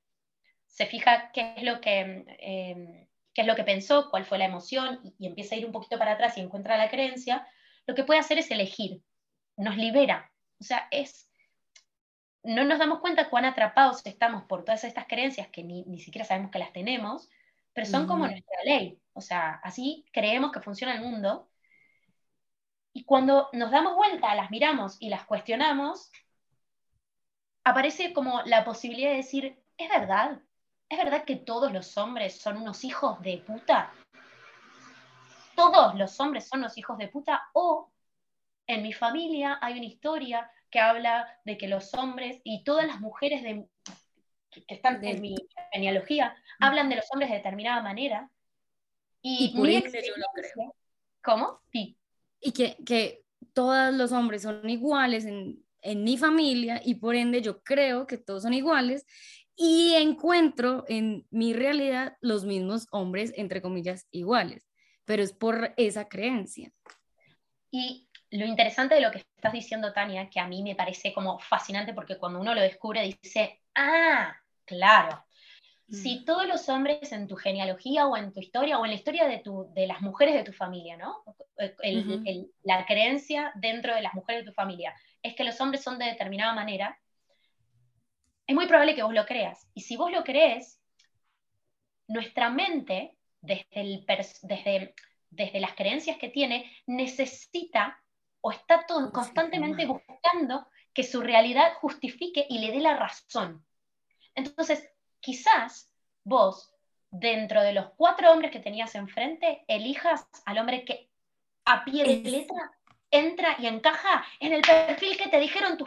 se 0.67 0.87
fija 0.87 1.33
qué 1.33 1.55
es 1.57 1.63
lo 1.63 1.81
que, 1.81 2.25
em, 2.39 3.09
qué 3.33 3.41
es 3.41 3.47
lo 3.47 3.57
que 3.57 3.65
pensó, 3.65 4.11
cuál 4.11 4.27
fue 4.27 4.39
la 4.39 4.45
emoción, 4.45 5.01
y, 5.03 5.15
y 5.19 5.27
empieza 5.27 5.55
a 5.55 5.59
ir 5.59 5.67
un 5.67 5.73
poquito 5.73 5.99
para 5.99 6.13
atrás 6.13 6.37
y 6.37 6.41
encuentra 6.41 6.77
la 6.77 6.91
creencia, 6.91 7.47
lo 7.87 7.95
que 7.95 8.05
puede 8.05 8.21
hacer 8.21 8.39
es 8.39 8.51
elegir, 8.51 9.03
nos 9.57 9.77
libera. 9.77 10.31
O 10.61 10.65
sea, 10.65 10.87
es 10.91 11.33
no 12.45 12.65
nos 12.65 12.79
damos 12.79 13.01
cuenta 13.01 13.31
cuán 13.31 13.45
atrapados 13.45 14.05
estamos 14.05 14.45
por 14.45 14.65
todas 14.65 14.85
estas 14.85 15.07
creencias 15.07 15.49
que 15.49 15.63
ni, 15.63 15.99
siquiera 16.01 16.25
sabemos 16.25 16.51
que 16.51 16.59
las 16.59 16.73
tenemos, 16.73 17.29
pero 17.73 17.87
son 17.87 18.07
como 18.07 18.27
nuestra 18.27 18.59
ley. 18.65 18.99
O 19.15 19.21
sea, 19.21 19.61
así 19.63 20.05
creemos 20.13 20.53
que 20.53 20.61
funciona 20.61 20.95
el 20.95 21.01
mundo. 21.01 21.49
Y 22.93 23.05
cuando 23.05 23.49
nos 23.53 23.71
damos 23.71 23.97
vuelta, 23.97 24.35
las 24.35 24.51
miramos 24.51 24.97
y 25.01 25.09
las 25.09 25.25
cuestionamos, 25.25 26.11
aparece 27.65 28.13
como 28.13 28.43
la 28.43 28.65
posibilidad 28.65 29.11
de 29.11 29.17
decir, 29.17 29.63
es 29.77 29.89
verdad, 29.89 30.41
es 30.89 30.99
verdad 30.99 31.25
que 31.25 31.37
todos 31.37 31.73
los 31.73 31.97
hombres 31.97 32.41
son 32.41 32.59
unos 32.59 32.85
hijos 32.85 33.21
de 33.23 33.39
puta. 33.39 33.93
Todos 35.55 35.95
los 35.95 36.19
hombres 36.21 36.49
son 36.49 36.61
unos 36.61 36.77
hijos 36.77 36.99
de 36.99 37.09
puta. 37.09 37.49
O 37.55 37.91
en 38.67 38.83
mi 38.83 38.93
familia 38.93 39.59
hay 39.63 39.79
una 39.79 39.87
historia 39.87 40.51
que 40.71 40.81
habla 40.81 41.41
de 41.45 41.57
que 41.57 41.69
los 41.69 41.93
hombres 41.95 42.41
y 42.45 42.65
todas 42.65 42.87
las 42.87 43.01
mujeres 43.01 43.43
de, 43.43 43.67
que 44.53 44.65
están 44.69 45.03
en 45.05 45.21
mi 45.21 45.35
genealogía 45.73 46.37
hablan 46.61 46.88
de 46.88 46.97
los 46.97 47.07
hombres 47.12 47.31
de 47.31 47.37
determinada 47.37 47.83
manera. 47.83 48.31
Y, 49.23 49.57
por 49.57 49.69
ende 49.69 50.03
yo 50.07 50.15
lo 50.17 50.27
creo. 50.35 50.75
¿Cómo? 51.23 51.61
Sí. 51.73 51.97
Y 52.41 52.53
que, 52.53 52.77
que 52.85 53.25
todos 53.53 53.95
los 53.95 54.12
hombres 54.12 54.43
son 54.43 54.69
iguales 54.69 55.25
en, 55.25 55.65
en 55.81 56.05
mi 56.05 56.19
familia 56.19 56.81
y 56.85 56.97
por 56.97 57.15
ende 57.15 57.41
yo 57.41 57.62
creo 57.62 58.07
que 58.07 58.19
todos 58.19 58.43
son 58.43 58.55
iguales 58.55 59.07
y 59.55 59.95
encuentro 59.95 60.85
en 60.88 61.27
mi 61.31 61.53
realidad 61.53 62.17
los 62.21 62.45
mismos 62.45 62.87
hombres, 62.91 63.33
entre 63.37 63.62
comillas, 63.62 64.07
iguales, 64.11 64.69
pero 65.05 65.23
es 65.23 65.33
por 65.33 65.73
esa 65.77 66.09
creencia. 66.09 66.73
Y 67.71 68.09
lo 68.31 68.47
interesante 68.47 68.95
de 68.95 69.03
lo 69.03 69.11
que 69.11 69.19
estás 69.19 69.53
diciendo, 69.53 69.93
Tania, 69.93 70.31
que 70.31 70.41
a 70.41 70.47
mí 70.47 70.62
me 70.62 70.75
parece 70.75 71.12
como 71.12 71.38
fascinante 71.38 71.93
porque 71.93 72.19
cuando 72.19 72.41
uno 72.41 72.55
lo 72.55 72.61
descubre 72.61 73.03
dice, 73.03 73.61
ah, 73.75 74.35
claro, 74.73 75.25
si 75.91 76.21
mm. 76.21 76.25
todos 76.25 76.47
los 76.47 76.69
hombres 76.69 77.13
en 77.13 77.29
tu 77.29 77.37
genealogía 77.37 78.07
o 78.07 78.17
en 78.17 78.33
tu 78.33 78.41
historia 78.41 78.79
o 78.79 78.85
en 78.85 78.93
la 78.93 78.97
historia 78.97 79.29
de, 79.29 79.39
tu, 79.39 79.71
de 79.75 79.87
las 79.87 80.01
mujeres 80.01 80.35
de 80.35 80.45
tu 80.45 80.53
familia, 80.53 80.97
¿no? 80.97 81.23
la 82.65 82.87
creencia 82.87 83.53
dentro 83.57 83.95
de 83.95 84.01
las 84.01 84.15
mujeres 84.15 84.45
de 84.45 84.51
tu 84.51 84.55
familia 84.55 84.95
es 85.23 85.35
que 85.35 85.45
los 85.45 85.61
hombres 85.61 85.83
son 85.83 85.99
de 85.99 86.07
determinada 86.07 86.55
manera, 86.55 86.99
es 88.47 88.55
muy 88.55 88.67
probable 88.67 88.95
que 88.95 89.03
vos 89.03 89.15
lo 89.15 89.27
creas. 89.27 89.69
Y 89.75 89.83
si 89.83 89.97
vos 89.97 90.11
lo 90.11 90.25
crees, 90.25 90.81
nuestra 92.09 92.51
mente, 92.51 93.17
desde, 93.41 93.67
el, 93.73 94.05
desde, 94.43 94.95
desde 95.31 95.61
las 95.61 95.75
creencias 95.75 96.17
que 96.17 96.29
tiene, 96.29 96.73
necesita 96.87 98.03
o 98.41 98.51
está 98.51 98.85
constantemente 99.13 99.87
buscando 99.87 100.67
que 100.93 101.05
su 101.05 101.21
realidad 101.21 101.75
justifique 101.81 102.47
y 102.49 102.59
le 102.59 102.73
dé 102.73 102.81
la 102.81 102.97
razón. 102.97 103.65
Entonces, 104.35 104.90
quizás 105.21 105.90
vos, 106.25 106.73
dentro 107.11 107.62
de 107.62 107.73
los 107.73 107.90
cuatro 107.97 108.33
hombres 108.33 108.51
que 108.51 108.61
tenías 108.61 108.95
enfrente, 108.95 109.64
elijas 109.68 110.27
al 110.45 110.59
hombre 110.59 110.85
que 110.85 111.11
a 111.64 111.85
pie 111.85 112.05
de 112.05 112.31
letra 112.31 112.73
entra 113.11 113.57
y 113.59 113.66
encaja 113.66 114.25
en 114.40 114.53
el 114.53 114.62
perfil 114.62 115.16
que 115.16 115.29
te 115.29 115.38
dijeron 115.38 115.79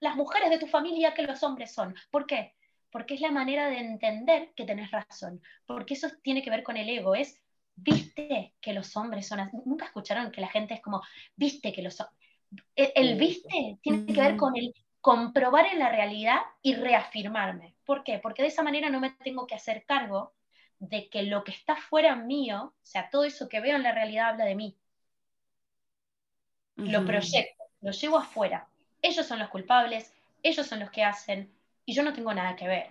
las 0.00 0.16
mujeres 0.16 0.50
de 0.50 0.58
tu 0.58 0.66
familia 0.66 1.14
que 1.14 1.22
los 1.22 1.42
hombres 1.42 1.72
son. 1.72 1.94
¿Por 2.10 2.26
qué? 2.26 2.54
Porque 2.90 3.14
es 3.14 3.20
la 3.20 3.30
manera 3.30 3.68
de 3.68 3.78
entender 3.78 4.52
que 4.54 4.64
tenés 4.64 4.90
razón. 4.90 5.42
Porque 5.66 5.94
eso 5.94 6.08
tiene 6.22 6.42
que 6.42 6.50
ver 6.50 6.62
con 6.62 6.76
el 6.76 6.88
ego. 6.88 7.14
Es 7.14 7.40
viste 7.74 8.54
que 8.60 8.72
los 8.72 8.96
hombres 8.96 9.26
son 9.26 9.40
así. 9.40 9.56
Nunca 9.64 9.86
escucharon 9.86 10.30
que 10.30 10.40
la 10.40 10.48
gente 10.48 10.74
es 10.74 10.80
como, 10.80 11.02
viste 11.36 11.72
que 11.72 11.82
los 11.82 12.00
hombres. 12.00 12.16
El, 12.74 13.16
viste 13.16 13.78
tiene 13.82 14.06
que 14.06 14.20
ver 14.20 14.36
con 14.36 14.56
el 14.56 14.74
comprobar 15.00 15.66
en 15.66 15.78
la 15.78 15.90
realidad 15.90 16.40
y 16.62 16.74
reafirmarme. 16.74 17.74
¿Por 17.84 18.04
qué? 18.04 18.18
Porque 18.18 18.42
de 18.42 18.48
esa 18.48 18.62
manera 18.62 18.90
no 18.90 19.00
me 19.00 19.10
tengo 19.10 19.46
que 19.46 19.54
hacer 19.54 19.84
cargo 19.84 20.34
de 20.78 21.08
que 21.08 21.22
lo 21.22 21.44
que 21.44 21.52
está 21.52 21.76
fuera 21.76 22.14
mío, 22.16 22.74
o 22.74 22.86
sea, 22.86 23.10
todo 23.10 23.24
eso 23.24 23.48
que 23.48 23.60
veo 23.60 23.76
en 23.76 23.82
la 23.82 23.92
realidad 23.92 24.30
habla 24.30 24.44
de 24.44 24.54
mí. 24.54 24.76
Lo 26.76 27.04
proyecto, 27.04 27.64
lo 27.80 27.90
llevo 27.90 28.18
afuera. 28.18 28.68
Ellos 29.02 29.26
son 29.26 29.40
los 29.40 29.48
culpables, 29.48 30.14
ellos 30.42 30.66
son 30.66 30.80
los 30.80 30.90
que 30.90 31.02
hacen, 31.02 31.52
y 31.84 31.94
yo 31.94 32.02
no 32.02 32.12
tengo 32.12 32.32
nada 32.32 32.54
que 32.54 32.68
ver. 32.68 32.90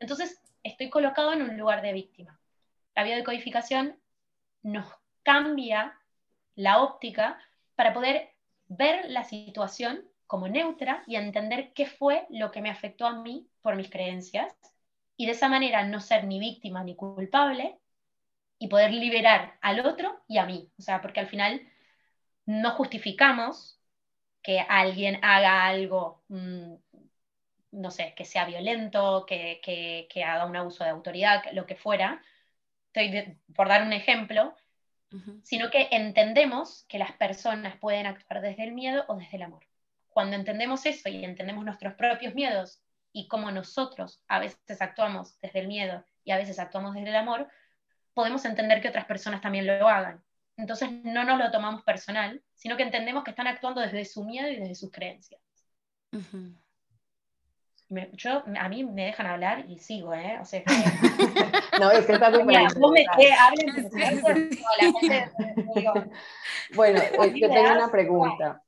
Entonces, 0.00 0.42
estoy 0.62 0.90
colocado 0.90 1.32
en 1.32 1.42
un 1.42 1.56
lugar 1.56 1.82
de 1.82 1.92
víctima. 1.92 2.40
La 2.96 3.04
biodecodificación 3.04 3.96
nos 4.62 4.86
cambia 5.22 5.98
la 6.56 6.82
óptica 6.82 7.38
para 7.76 7.92
poder 7.92 8.30
ver 8.66 9.10
la 9.10 9.22
situación 9.24 10.04
como 10.28 10.48
neutra 10.48 11.02
y 11.08 11.16
entender 11.16 11.72
qué 11.74 11.86
fue 11.86 12.26
lo 12.30 12.52
que 12.52 12.62
me 12.62 12.70
afectó 12.70 13.06
a 13.06 13.22
mí 13.22 13.48
por 13.62 13.76
mis 13.76 13.90
creencias 13.90 14.56
y 15.16 15.26
de 15.26 15.32
esa 15.32 15.48
manera 15.48 15.84
no 15.84 16.00
ser 16.00 16.24
ni 16.24 16.38
víctima 16.38 16.84
ni 16.84 16.94
culpable 16.94 17.78
y 18.58 18.68
poder 18.68 18.92
liberar 18.92 19.58
al 19.62 19.80
otro 19.86 20.22
y 20.28 20.38
a 20.38 20.46
mí. 20.46 20.70
O 20.78 20.82
sea, 20.82 21.02
porque 21.02 21.20
al 21.20 21.28
final 21.28 21.62
no 22.46 22.72
justificamos 22.72 23.80
que 24.42 24.60
alguien 24.60 25.18
haga 25.24 25.66
algo, 25.66 26.24
mm, 26.28 26.74
no 27.72 27.90
sé, 27.90 28.14
que 28.16 28.24
sea 28.24 28.44
violento, 28.46 29.24
que, 29.26 29.60
que 29.62 30.24
haga 30.24 30.46
un 30.46 30.56
abuso 30.56 30.84
de 30.84 30.90
autoridad, 30.90 31.42
lo 31.52 31.66
que 31.66 31.76
fuera, 31.76 32.22
estoy 32.92 33.38
por 33.54 33.68
dar 33.68 33.82
un 33.82 33.92
ejemplo, 33.92 34.54
sino 35.42 35.70
que 35.70 35.88
entendemos 35.92 36.84
que 36.88 36.98
las 36.98 37.12
personas 37.12 37.76
pueden 37.78 38.06
actuar 38.06 38.42
desde 38.42 38.64
el 38.64 38.72
miedo 38.72 39.04
o 39.08 39.16
desde 39.16 39.36
el 39.36 39.44
amor. 39.44 39.67
Cuando 40.18 40.34
entendemos 40.34 40.84
eso 40.84 41.08
y 41.08 41.24
entendemos 41.24 41.64
nuestros 41.64 41.94
propios 41.94 42.34
miedos 42.34 42.82
y 43.12 43.28
cómo 43.28 43.52
nosotros 43.52 44.24
a 44.26 44.40
veces 44.40 44.82
actuamos 44.82 45.38
desde 45.40 45.60
el 45.60 45.68
miedo 45.68 46.04
y 46.24 46.32
a 46.32 46.36
veces 46.36 46.58
actuamos 46.58 46.96
desde 46.96 47.10
el 47.10 47.14
amor, 47.14 47.46
podemos 48.14 48.44
entender 48.44 48.82
que 48.82 48.88
otras 48.88 49.04
personas 49.04 49.40
también 49.40 49.68
lo 49.68 49.88
hagan. 49.88 50.20
Entonces 50.56 50.90
no 50.90 51.22
nos 51.22 51.38
lo 51.38 51.52
tomamos 51.52 51.84
personal, 51.84 52.42
sino 52.52 52.76
que 52.76 52.82
entendemos 52.82 53.22
que 53.22 53.30
están 53.30 53.46
actuando 53.46 53.80
desde 53.80 54.04
su 54.04 54.24
miedo 54.24 54.48
y 54.48 54.56
desde 54.56 54.74
sus 54.74 54.90
creencias 54.90 55.40
yo, 58.12 58.44
a 58.58 58.68
mí 58.68 58.84
me 58.84 59.06
dejan 59.06 59.26
hablar 59.26 59.64
y 59.68 59.78
sigo, 59.78 60.12
¿eh? 60.12 60.36
O 60.40 60.44
sea, 60.44 60.62
no, 61.80 61.90
es 61.90 62.04
que 62.04 62.12
está 62.12 62.30
súper 62.32 62.58
Bueno, 66.74 67.00
yo 67.34 67.48
tengo 67.48 67.72
una 67.72 67.90
pregunta. 67.90 68.62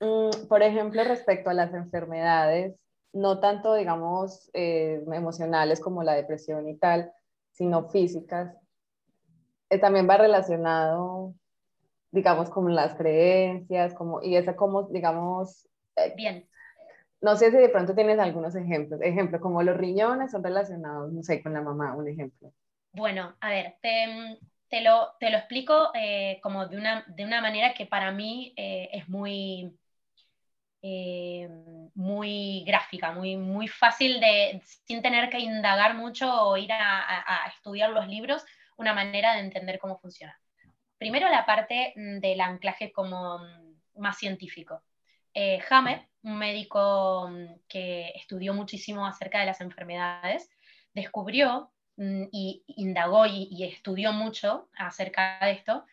Mm, 0.00 0.46
por 0.48 0.62
ejemplo, 0.62 1.02
respecto 1.04 1.50
a 1.50 1.54
las 1.54 1.72
enfermedades, 1.74 2.74
no 3.12 3.40
tanto, 3.40 3.74
digamos, 3.74 4.50
eh, 4.52 5.02
emocionales 5.12 5.80
como 5.80 6.02
la 6.02 6.14
depresión 6.14 6.68
y 6.68 6.76
tal, 6.76 7.12
sino 7.52 7.88
físicas, 7.88 8.54
eh, 9.70 9.78
también 9.78 10.08
va 10.08 10.18
relacionado, 10.18 11.34
digamos, 12.10 12.50
con 12.50 12.74
las 12.74 12.94
creencias, 12.94 13.94
como, 13.94 14.22
y 14.22 14.36
esa 14.36 14.54
como, 14.56 14.84
digamos, 14.84 15.68
eh, 15.96 16.12
Bien 16.16 16.46
no 17.20 17.36
sé 17.36 17.50
si 17.50 17.56
de 17.56 17.68
pronto 17.68 17.94
tienes 17.94 18.18
algunos 18.18 18.54
ejemplos. 18.54 19.00
Ejemplo, 19.02 19.40
como 19.40 19.62
los 19.62 19.76
riñones 19.76 20.30
son 20.30 20.44
relacionados, 20.44 21.12
no 21.12 21.22
sé, 21.22 21.42
con 21.42 21.52
la 21.52 21.62
mamá, 21.62 21.94
un 21.94 22.08
ejemplo. 22.08 22.52
Bueno, 22.92 23.34
a 23.40 23.50
ver, 23.50 23.74
te, 23.80 24.80
lo, 24.82 25.12
te 25.18 25.30
lo, 25.30 25.38
explico 25.38 25.90
eh, 25.94 26.38
como 26.42 26.66
de 26.66 26.76
una, 26.76 27.04
de 27.08 27.24
una 27.24 27.40
manera 27.40 27.74
que 27.74 27.86
para 27.86 28.12
mí 28.12 28.54
eh, 28.56 28.90
es 28.92 29.08
muy, 29.08 29.76
eh, 30.82 31.48
muy 31.94 32.64
gráfica, 32.66 33.12
muy, 33.12 33.36
muy 33.36 33.68
fácil 33.68 34.20
de, 34.20 34.60
sin 34.84 35.02
tener 35.02 35.30
que 35.30 35.38
indagar 35.38 35.94
mucho 35.94 36.32
o 36.32 36.56
ir 36.56 36.72
a, 36.72 37.46
estudiar 37.54 37.90
los 37.90 38.06
libros, 38.08 38.44
una 38.76 38.92
manera 38.92 39.34
de 39.34 39.40
entender 39.40 39.78
cómo 39.78 39.98
funciona. 39.98 40.38
Primero 40.98 41.28
la 41.28 41.46
parte 41.46 41.92
mm, 41.96 42.18
del 42.20 42.40
anclaje 42.40 42.92
como 42.92 43.38
mm, 43.38 44.00
más 44.00 44.18
científico. 44.18 44.82
Hammer, 45.70 46.08
un 46.22 46.38
médico 46.38 47.28
mm, 47.28 47.60
que 47.68 48.12
estudió 48.14 48.54
muchísimo 48.54 49.06
acerca 49.06 49.40
de 49.40 49.46
las 49.46 49.60
enfermedades, 49.60 50.50
descubrió 50.94 51.70
y 51.98 52.62
indagó 52.66 53.26
y, 53.26 53.64
estudió 53.64 54.12
mucho 54.12 54.68
acerca 54.76 55.38
de 55.40 55.52
esto, 55.52 55.84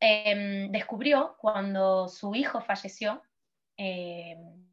em, 0.00 0.70
descubrió 0.70 1.36
cuando 1.38 2.08
su 2.08 2.34
hijo 2.34 2.60
falleció, 2.60 3.22
em, 3.76 4.66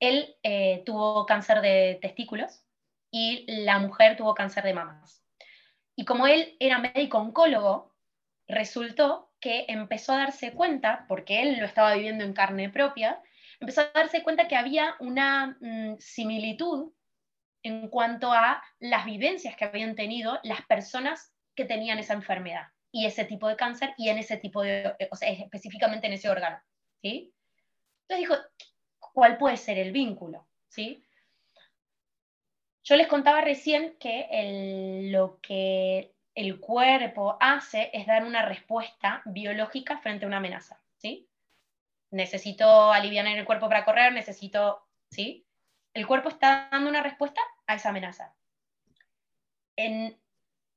él 0.00 0.36
eh, 0.42 0.82
tuvo 0.84 1.26
cáncer 1.26 1.60
de 1.60 1.98
testículos 2.00 2.64
y 3.10 3.44
la 3.64 3.78
mujer 3.78 4.16
tuvo 4.16 4.34
cáncer 4.34 4.64
de 4.64 4.74
mamas. 4.74 5.22
Y 5.96 6.04
como 6.04 6.26
él 6.26 6.56
era 6.58 6.78
médico 6.78 7.18
oncólogo, 7.18 7.94
resultó 8.48 9.32
que 9.40 9.66
empezó 9.68 10.12
a 10.12 10.18
darse 10.18 10.52
cuenta, 10.52 11.06
porque 11.08 11.42
él 11.42 11.58
lo 11.58 11.66
estaba 11.66 11.94
viviendo 11.94 12.24
en 12.24 12.32
carne 12.32 12.70
propia, 12.70 13.22
empezó 13.60 13.82
a 13.82 13.90
darse 13.94 14.22
cuenta 14.22 14.48
que 14.48 14.56
había 14.56 14.96
una 15.00 15.56
mm, 15.60 15.96
similitud 15.98 16.92
en 17.62 17.88
cuanto 17.88 18.32
a 18.32 18.62
las 18.78 19.04
vivencias 19.04 19.56
que 19.56 19.64
habían 19.64 19.94
tenido 19.94 20.38
las 20.42 20.62
personas 20.66 21.32
que 21.54 21.64
tenían 21.64 21.98
esa 21.98 22.14
enfermedad 22.14 22.66
y 22.90 23.06
ese 23.06 23.24
tipo 23.24 23.48
de 23.48 23.56
cáncer 23.56 23.94
y 23.96 24.08
en 24.08 24.18
ese 24.18 24.36
tipo 24.36 24.62
de, 24.62 24.96
o 25.10 25.16
sea, 25.16 25.30
específicamente 25.30 26.06
en 26.06 26.12
ese 26.14 26.28
órgano. 26.28 26.58
¿sí? 27.02 27.33
Entonces 28.08 28.28
dijo, 28.28 28.36
¿cuál 28.98 29.38
puede 29.38 29.56
ser 29.56 29.78
el 29.78 29.92
vínculo? 29.92 30.46
¿sí? 30.68 31.02
Yo 32.82 32.96
les 32.96 33.06
contaba 33.06 33.40
recién 33.40 33.96
que 33.98 35.08
lo 35.10 35.40
que 35.40 36.14
el 36.34 36.60
cuerpo 36.60 37.38
hace 37.40 37.90
es 37.94 38.06
dar 38.06 38.24
una 38.24 38.44
respuesta 38.44 39.22
biológica 39.24 39.98
frente 39.98 40.24
a 40.24 40.28
una 40.28 40.36
amenaza. 40.36 40.80
¿sí? 40.98 41.28
Necesito 42.10 42.92
aliviar 42.92 43.26
el 43.26 43.44
cuerpo 43.46 43.68
para 43.68 43.84
correr, 43.84 44.12
necesito, 44.12 44.86
¿sí? 45.10 45.46
El 45.94 46.06
cuerpo 46.06 46.28
está 46.28 46.68
dando 46.70 46.90
una 46.90 47.02
respuesta 47.02 47.40
a 47.66 47.76
esa 47.76 47.88
amenaza. 47.88 48.34
En, 49.76 50.20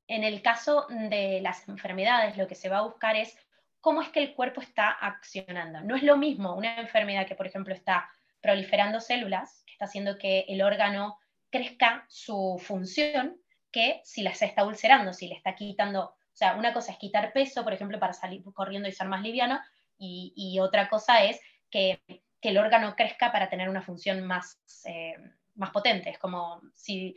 en 0.06 0.24
el 0.24 0.40
caso 0.40 0.86
de 0.88 1.40
las 1.42 1.68
enfermedades, 1.68 2.36
lo 2.36 2.46
que 2.46 2.54
se 2.54 2.68
va 2.68 2.78
a 2.78 2.82
buscar 2.82 3.16
es 3.16 3.36
cómo 3.80 4.02
es 4.02 4.08
que 4.08 4.20
el 4.20 4.34
cuerpo 4.34 4.60
está 4.60 4.90
accionando. 4.90 5.80
No 5.80 5.96
es 5.96 6.02
lo 6.02 6.16
mismo 6.16 6.54
una 6.54 6.80
enfermedad 6.80 7.26
que, 7.26 7.34
por 7.34 7.46
ejemplo, 7.46 7.74
está 7.74 8.08
proliferando 8.40 9.00
células, 9.00 9.62
que 9.66 9.72
está 9.72 9.86
haciendo 9.86 10.18
que 10.18 10.44
el 10.48 10.62
órgano 10.62 11.18
crezca 11.50 12.04
su 12.08 12.60
función, 12.62 13.36
que 13.70 14.00
si 14.04 14.22
las 14.22 14.42
está 14.42 14.64
ulcerando, 14.64 15.12
si 15.12 15.28
le 15.28 15.34
está 15.34 15.54
quitando, 15.54 16.04
o 16.04 16.36
sea, 16.36 16.54
una 16.54 16.72
cosa 16.72 16.92
es 16.92 16.98
quitar 16.98 17.32
peso, 17.32 17.64
por 17.64 17.72
ejemplo, 17.72 17.98
para 17.98 18.12
salir 18.12 18.42
corriendo 18.54 18.88
y 18.88 18.92
ser 18.92 19.08
más 19.08 19.22
liviano, 19.22 19.60
y, 20.00 20.58
otra 20.60 20.88
cosa 20.88 21.24
es 21.24 21.40
que, 21.70 22.00
el 22.40 22.56
órgano 22.56 22.94
crezca 22.94 23.32
para 23.32 23.50
tener 23.50 23.68
una 23.68 23.82
función 23.82 24.24
más, 24.24 24.60
eh, 24.84 25.16
más 25.56 25.70
potente. 25.70 26.08
Es 26.08 26.18
como 26.18 26.62
si, 26.72 27.16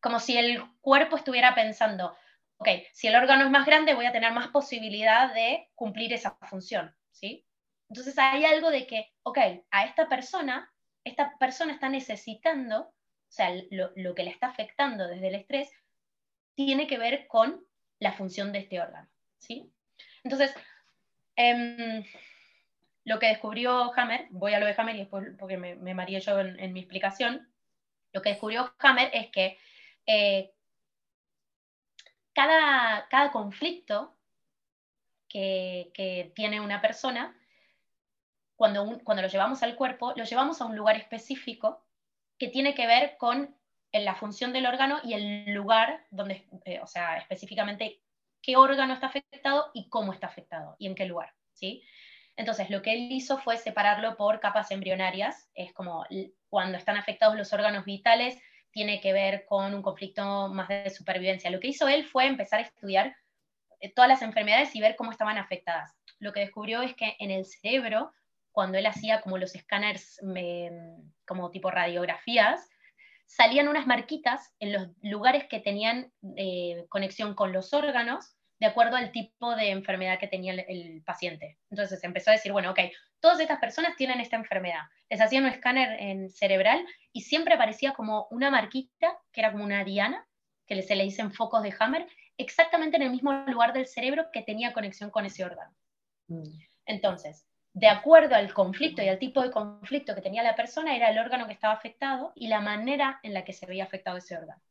como 0.00 0.18
si 0.18 0.38
el 0.38 0.64
cuerpo 0.80 1.16
estuviera 1.16 1.54
pensando, 1.54 2.16
ok, 2.58 2.68
si 2.92 3.08
el 3.08 3.16
órgano 3.16 3.44
es 3.44 3.50
más 3.50 3.66
grande, 3.66 3.94
voy 3.94 4.06
a 4.06 4.12
tener 4.12 4.32
más 4.32 4.48
posibilidad 4.48 5.32
de 5.34 5.68
cumplir 5.74 6.12
esa 6.12 6.36
función, 6.48 6.94
¿sí? 7.10 7.44
Entonces 7.88 8.18
hay 8.18 8.44
algo 8.44 8.70
de 8.70 8.86
que, 8.86 9.12
ok, 9.22 9.38
a 9.70 9.84
esta 9.84 10.08
persona, 10.08 10.72
esta 11.04 11.36
persona 11.38 11.72
está 11.72 11.88
necesitando, 11.88 12.80
o 12.80 12.92
sea, 13.28 13.50
lo, 13.70 14.14
que 14.14 14.24
le 14.24 14.30
está 14.30 14.48
afectando 14.48 15.06
desde 15.06 15.28
el 15.28 15.34
estrés, 15.36 15.70
tiene 16.54 16.86
que 16.86 16.98
ver 16.98 17.26
con 17.28 17.64
la 17.98 18.12
función 18.12 18.52
de 18.52 18.60
este 18.60 18.80
órgano, 18.80 19.08
¿sí? 19.38 19.70
Entonces, 20.24 20.54
em, 21.36 22.04
lo 23.04 23.18
que 23.18 23.28
descubrió 23.28 23.92
Hammer, 23.96 24.26
voy 24.30 24.54
a 24.54 24.58
lo 24.58 24.66
de 24.66 24.74
Hammer 24.76 24.96
y 24.96 25.00
después, 25.00 25.24
porque 25.38 25.58
me, 25.58 25.76
me 25.76 26.20
yo 26.20 26.40
en, 26.40 26.72
mi 26.72 26.80
explicación, 26.80 27.48
lo 28.12 28.22
que 28.22 28.30
descubrió 28.30 28.74
Hammer 28.78 29.10
es 29.12 29.30
que 29.30 29.58
eh, 30.06 30.55
cada, 32.36 33.08
cada 33.08 33.32
conflicto 33.32 34.14
que, 35.26 36.32
tiene 36.34 36.60
una 36.60 36.82
persona, 36.82 37.34
cuando, 38.56 39.00
cuando 39.04 39.22
lo 39.22 39.28
llevamos 39.28 39.62
al 39.62 39.74
cuerpo, 39.74 40.12
lo 40.16 40.24
llevamos 40.24 40.60
a 40.60 40.66
un 40.66 40.76
lugar 40.76 40.96
específico 40.96 41.82
que 42.38 42.48
tiene 42.48 42.74
que 42.74 42.86
ver 42.86 43.16
con 43.16 43.56
la 43.90 44.14
función 44.14 44.52
del 44.52 44.66
órgano 44.66 45.00
y 45.02 45.14
el 45.14 45.54
lugar 45.54 46.04
donde, 46.10 46.46
eh, 46.66 46.80
o 46.82 46.86
sea, 46.86 47.16
específicamente 47.16 48.02
qué 48.42 48.56
órgano 48.56 48.92
está 48.92 49.06
afectado 49.06 49.70
y 49.72 49.88
cómo 49.88 50.12
está 50.12 50.26
afectado 50.26 50.76
y 50.78 50.88
en 50.88 50.94
qué 50.94 51.06
lugar, 51.06 51.32
¿sí? 51.54 51.82
Entonces, 52.36 52.68
lo 52.68 52.82
que 52.82 52.92
él 52.92 53.12
hizo 53.12 53.38
fue 53.38 53.56
separarlo 53.56 54.18
por 54.18 54.40
capas 54.40 54.70
embrionarias, 54.70 55.48
es 55.54 55.72
como 55.72 56.04
cuando 56.50 56.76
están 56.76 56.98
afectados 56.98 57.34
los 57.34 57.54
órganos 57.54 57.86
vitales, 57.86 58.38
tiene 58.76 59.00
que 59.00 59.14
ver 59.14 59.46
con 59.46 59.72
un 59.72 59.80
conflicto 59.80 60.48
más 60.48 60.68
de 60.68 60.90
supervivencia. 60.90 61.48
Lo 61.48 61.60
que 61.60 61.68
hizo 61.68 61.88
él 61.88 62.04
fue 62.04 62.26
empezar 62.26 62.58
a 62.58 62.64
estudiar 62.64 63.16
eh, 63.80 63.90
todas 63.94 64.06
las 64.06 64.20
enfermedades 64.20 64.76
y 64.76 64.82
ver 64.82 64.96
cómo 64.96 65.12
estaban 65.12 65.38
afectadas. 65.38 65.94
Lo 66.18 66.34
que 66.34 66.40
descubrió 66.40 66.82
es 66.82 66.94
que 66.94 67.16
en 67.18 67.30
el 67.30 67.46
cerebro, 67.46 68.12
cuando 68.52 68.76
él 68.76 68.84
hacía 68.84 69.22
como 69.22 69.38
los 69.38 69.54
escáneres, 69.54 70.20
como 71.26 71.50
tipo 71.50 71.70
radiografías, 71.70 72.68
salían 73.24 73.68
unas 73.68 73.86
marquitas 73.86 74.54
en 74.58 74.74
los 74.74 74.88
lugares 75.00 75.44
que 75.48 75.60
tenían 75.60 76.12
eh, 76.36 76.84
conexión 76.90 77.34
con 77.34 77.54
los 77.54 77.72
órganos 77.72 78.36
de 78.60 78.66
acuerdo 78.66 78.96
al 78.96 79.10
tipo 79.10 79.56
de 79.56 79.70
enfermedad 79.70 80.18
que 80.18 80.28
tenía 80.28 80.52
el, 80.52 81.02
paciente. 81.02 81.56
Entonces 81.70 82.04
empezó 82.04 82.28
a 82.28 82.34
decir, 82.34 82.52
bueno, 82.52 82.72
ok, 82.72 82.80
todas 83.20 83.40
estas 83.40 83.58
personas 83.58 83.96
tienen 83.96 84.20
esta 84.20 84.36
enfermedad. 84.36 84.82
Les 85.08 85.20
hacían 85.20 85.44
un 85.44 85.50
escáner 85.50 86.00
en 86.00 86.30
cerebral 86.30 86.84
y 87.12 87.22
siempre 87.22 87.54
aparecía 87.54 87.92
como 87.92 88.26
una 88.30 88.50
marquita, 88.50 89.18
que 89.32 89.40
era 89.40 89.52
como 89.52 89.64
una 89.64 89.84
diana, 89.84 90.26
que 90.66 90.82
se 90.82 90.96
le 90.96 91.04
dicen 91.04 91.32
focos 91.32 91.62
de 91.62 91.74
Hammer, 91.78 92.06
exactamente 92.38 92.96
en 92.96 93.02
el 93.04 93.10
mismo 93.10 93.32
lugar 93.46 93.72
del 93.72 93.86
cerebro 93.86 94.26
que 94.32 94.42
tenía 94.42 94.72
conexión 94.72 95.10
con 95.10 95.24
ese 95.24 95.44
órgano. 95.44 95.72
Mm. 96.28 96.42
Entonces, 96.86 97.46
de 97.72 97.88
acuerdo 97.88 98.34
al 98.34 98.52
conflicto 98.54 99.02
y 99.02 99.08
al 99.08 99.18
tipo 99.18 99.42
de 99.42 99.50
conflicto 99.50 100.14
que 100.14 100.22
tenía 100.22 100.42
la 100.42 100.56
persona, 100.56 100.96
era 100.96 101.10
el 101.10 101.18
órgano 101.18 101.46
que 101.46 101.52
estaba 101.52 101.74
afectado 101.74 102.32
y 102.34 102.48
la 102.48 102.60
manera 102.60 103.20
en 103.22 103.34
la 103.34 103.44
que 103.44 103.52
se 103.52 103.66
veía 103.66 103.84
afectado 103.84 104.16
ese 104.16 104.36
órgano. 104.36 104.62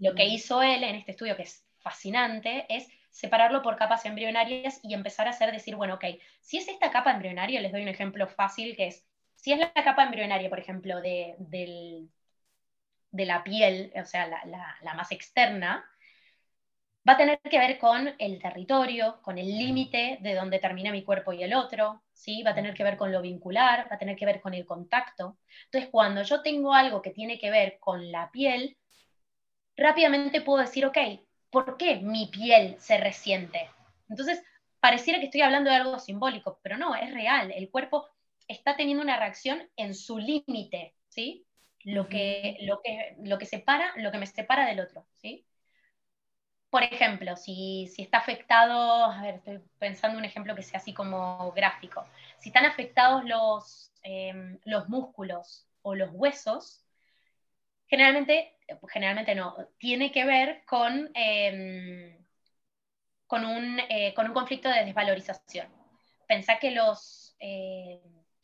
Lo 0.00 0.14
que 0.14 0.24
hizo 0.26 0.62
él 0.62 0.82
en 0.82 0.96
este 0.96 1.12
estudio, 1.12 1.36
que 1.36 1.42
es 1.42 1.64
fascinante 1.78 2.66
es 2.68 2.88
separarlo 3.14 3.62
por 3.62 3.76
capas 3.76 4.04
embrionarias 4.06 4.80
y 4.82 4.92
empezar 4.92 5.28
a 5.28 5.30
hacer, 5.30 5.52
decir, 5.52 5.76
bueno, 5.76 5.94
ok, 5.94 6.04
si 6.40 6.58
es 6.58 6.68
esta 6.68 6.90
capa 6.90 7.12
embrionaria, 7.12 7.60
les 7.60 7.72
doy 7.72 7.82
un 7.82 7.88
ejemplo 7.88 8.26
fácil 8.26 8.74
que 8.76 8.88
es, 8.88 9.06
si 9.36 9.52
es 9.52 9.58
la 9.60 9.72
capa 9.72 10.02
embrionaria, 10.04 10.50
por 10.50 10.58
ejemplo, 10.58 11.00
de, 11.00 11.36
de 11.38 13.24
la 13.26 13.44
piel, 13.44 13.92
o 13.96 14.04
sea, 14.04 14.26
la, 14.26 14.94
más 14.94 15.12
externa, 15.12 15.84
va 17.08 17.12
a 17.12 17.16
tener 17.16 17.38
que 17.40 17.58
ver 17.58 17.78
con 17.78 18.12
el 18.18 18.40
territorio, 18.42 19.20
con 19.22 19.38
el 19.38 19.46
límite 19.46 20.18
de 20.20 20.34
donde 20.34 20.58
termina 20.58 20.90
mi 20.90 21.04
cuerpo 21.04 21.32
y 21.32 21.42
el 21.44 21.54
otro, 21.54 22.02
¿sí? 22.12 22.42
va 22.42 22.50
a 22.50 22.54
tener 22.54 22.74
que 22.74 22.82
ver 22.82 22.96
con 22.96 23.12
lo 23.12 23.22
vincular, 23.22 23.86
va 23.90 23.94
a 23.96 23.98
tener 23.98 24.16
que 24.16 24.26
ver 24.26 24.40
con 24.40 24.54
el 24.54 24.66
contacto. 24.66 25.38
Entonces, 25.66 25.90
cuando 25.92 26.22
yo 26.22 26.42
tengo 26.42 26.74
algo 26.74 27.00
que 27.02 27.10
tiene 27.10 27.38
que 27.38 27.50
ver 27.50 27.78
con 27.78 28.10
la 28.10 28.30
piel, 28.32 28.76
rápidamente 29.76 30.40
puedo 30.40 30.60
decir, 30.60 30.86
ok, 30.86 30.98
¿por 31.54 31.76
qué 31.76 31.96
mi 31.96 32.26
piel 32.26 32.76
se 32.80 32.98
resiente? 32.98 33.70
Entonces, 34.08 34.42
pareciera 34.80 35.20
que 35.20 35.26
estoy 35.26 35.42
hablando 35.42 35.70
de 35.70 35.76
algo 35.76 36.00
simbólico, 36.00 36.58
pero 36.62 36.76
no, 36.76 36.96
es 36.96 37.14
real. 37.14 37.52
El 37.52 37.70
cuerpo 37.70 38.08
está 38.48 38.74
teniendo 38.76 39.04
una 39.04 39.16
reacción 39.16 39.62
en 39.76 39.94
su 39.94 40.18
límite, 40.18 40.96
¿sí? 41.08 41.46
Lo 41.84 42.08
que, 42.08 42.58
lo, 42.62 42.80
que, 42.82 43.16
lo 43.22 43.38
que 43.38 43.46
separa, 43.46 43.92
lo 43.96 44.10
que 44.10 44.18
me 44.18 44.26
separa 44.26 44.66
del 44.66 44.80
otro, 44.80 45.06
¿sí? 45.12 45.46
Por 46.70 46.82
ejemplo, 46.82 47.36
si, 47.36 47.88
está 47.98 48.18
afectado, 48.18 49.04
a 49.04 49.22
ver, 49.22 49.36
estoy 49.36 49.60
pensando 49.78 50.18
un 50.18 50.24
ejemplo 50.24 50.56
que 50.56 50.62
sea 50.62 50.80
así 50.80 50.92
como 50.92 51.52
gráfico. 51.52 52.04
Si 52.38 52.48
están 52.48 52.64
afectados 52.64 53.24
los, 53.24 53.92
em, 54.02 54.58
los 54.64 54.88
músculos 54.88 55.68
o 55.82 55.94
los 55.94 56.10
huesos, 56.12 56.83
generalmente 57.94 58.54
generalmente 58.88 59.34
no, 59.34 59.56
tiene 59.78 60.10
que 60.10 60.24
ver 60.24 60.64
con, 60.66 61.10
em, 61.14 62.16
con, 63.26 63.44
un, 63.44 63.78
eh, 63.88 64.12
con, 64.14 64.26
un, 64.26 64.32
conflicto 64.32 64.68
de 64.68 64.84
desvalorización. 64.84 65.68
Pensá 66.26 66.58
que 66.58 66.70
los, 66.70 67.36
eh, 67.38 68.00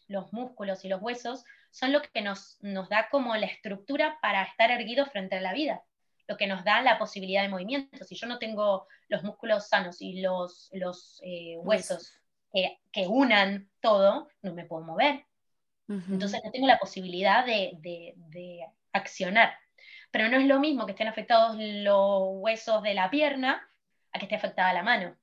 los 0.08 0.32
músculos 0.32 0.84
y 0.84 0.88
los 0.88 1.02
huesos 1.02 1.44
son 1.70 1.92
lo 1.92 2.02
que 2.02 2.20
nos, 2.20 2.58
nos 2.60 2.88
da 2.88 3.08
como 3.10 3.34
la 3.36 3.46
estructura 3.46 4.18
para 4.20 4.42
estar 4.44 4.70
erguidos 4.70 5.10
frente 5.10 5.36
a 5.36 5.40
la 5.40 5.52
vida, 5.52 5.82
lo 6.28 6.36
que 6.36 6.46
nos 6.46 6.64
da 6.64 6.82
la 6.82 6.98
posibilidad 6.98 7.42
de 7.42 7.48
movimiento. 7.48 8.04
Si 8.04 8.14
yo 8.14 8.26
no 8.26 8.38
tengo 8.38 8.86
los 9.08 9.24
músculos 9.24 9.68
sanos 9.68 10.00
y 10.00 10.20
los, 10.20 10.68
los 10.72 11.20
eh, 11.24 11.56
huesos 11.58 12.12
que, 12.52 12.78
que, 12.92 13.06
unan 13.06 13.70
todo, 13.80 14.28
no 14.42 14.54
me 14.54 14.64
puedo 14.64 14.84
mover. 14.84 15.24
Entonces 15.88 16.40
no 16.44 16.52
tengo 16.52 16.68
la 16.68 16.78
posibilidad 16.78 17.44
de, 17.44 17.72
de, 17.80 18.14
de 18.14 18.64
accionar 18.92 19.54
pero 20.10 20.28
no 20.28 20.36
es 20.38 20.46
lo 20.46 20.58
mismo 20.58 20.86
que 20.86 20.92
estén 20.92 21.08
afectados 21.08 21.56
los 21.58 22.22
huesos 22.40 22.82
de 22.82 22.94
la 22.94 23.10
pierna 23.10 23.66
a 24.12 24.18
que 24.18 24.24
esté 24.24 24.36
afectada 24.36 24.72
la 24.72 24.82
mano. 24.82 25.16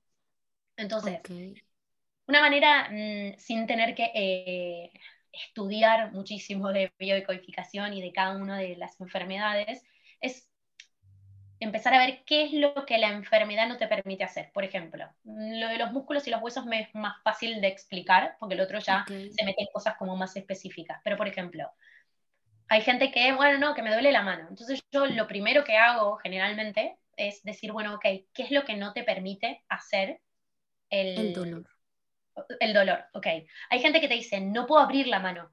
Entonces, 0.76 1.20
una 2.26 2.40
manera 2.40 2.88
mm, 2.90 3.38
sin 3.38 3.66
tener 3.66 3.94
que 3.94 4.10
eh, 4.14 4.92
estudiar 5.32 6.12
muchísimo 6.12 6.72
de 6.72 6.92
biodecodificación 6.98 7.92
y 7.92 8.02
de 8.02 8.12
cada 8.12 8.36
una 8.36 8.58
de 8.58 8.76
las 8.76 8.98
enfermedades 9.00 9.84
es 10.20 10.48
empezar 11.60 11.92
a 11.92 11.98
ver 11.98 12.22
qué 12.24 12.44
es 12.44 12.52
lo 12.52 12.86
que 12.86 12.98
la 12.98 13.08
enfermedad 13.08 13.68
no 13.68 13.76
te 13.76 13.88
permite 13.88 14.24
hacer. 14.24 14.52
Por 14.52 14.64
ejemplo, 14.64 15.06
lo 15.24 15.68
de 15.68 15.76
los 15.76 15.92
músculos 15.92 16.26
y 16.26 16.30
los 16.30 16.40
huesos 16.40 16.64
me 16.64 16.80
es 16.82 16.94
más 16.94 17.20
fácil 17.24 17.60
de 17.60 17.66
explicar, 17.66 18.36
porque 18.38 18.54
el 18.54 18.60
otro 18.60 18.78
ya 18.78 19.04
se 19.06 19.44
mete 19.44 19.62
en 19.62 19.68
cosas 19.72 19.96
como 19.98 20.16
más 20.16 20.36
específicas. 20.36 21.00
Pero, 21.02 21.16
por 21.16 21.26
ejemplo, 21.26 21.68
hay 22.68 22.82
gente 22.82 23.10
que, 23.10 23.32
bueno, 23.32 23.58
no, 23.58 23.74
que 23.74 23.82
me 23.82 23.92
duele 23.92 24.12
la 24.12 24.22
mano. 24.22 24.46
Entonces 24.48 24.80
yo 24.90 25.06
lo 25.06 25.26
primero 25.26 25.64
que 25.64 25.76
hago 25.76 26.16
generalmente 26.16 26.98
es 27.16 27.42
decir, 27.42 27.72
bueno, 27.72 27.94
ok, 27.94 28.04
¿qué 28.32 28.42
es 28.42 28.50
lo 28.50 28.64
que 28.64 28.76
no 28.76 28.92
te 28.92 29.02
permite 29.02 29.64
hacer 29.68 30.20
el, 30.88 31.18
el 31.18 31.32
dolor? 31.34 31.68
El 32.60 32.72
dolor, 32.72 33.04
ok. 33.12 33.26
Hay 33.70 33.80
gente 33.80 34.00
que 34.00 34.08
te 34.08 34.14
dice, 34.14 34.40
no 34.40 34.66
puedo 34.66 34.80
abrir 34.80 35.08
la 35.08 35.18
mano. 35.18 35.50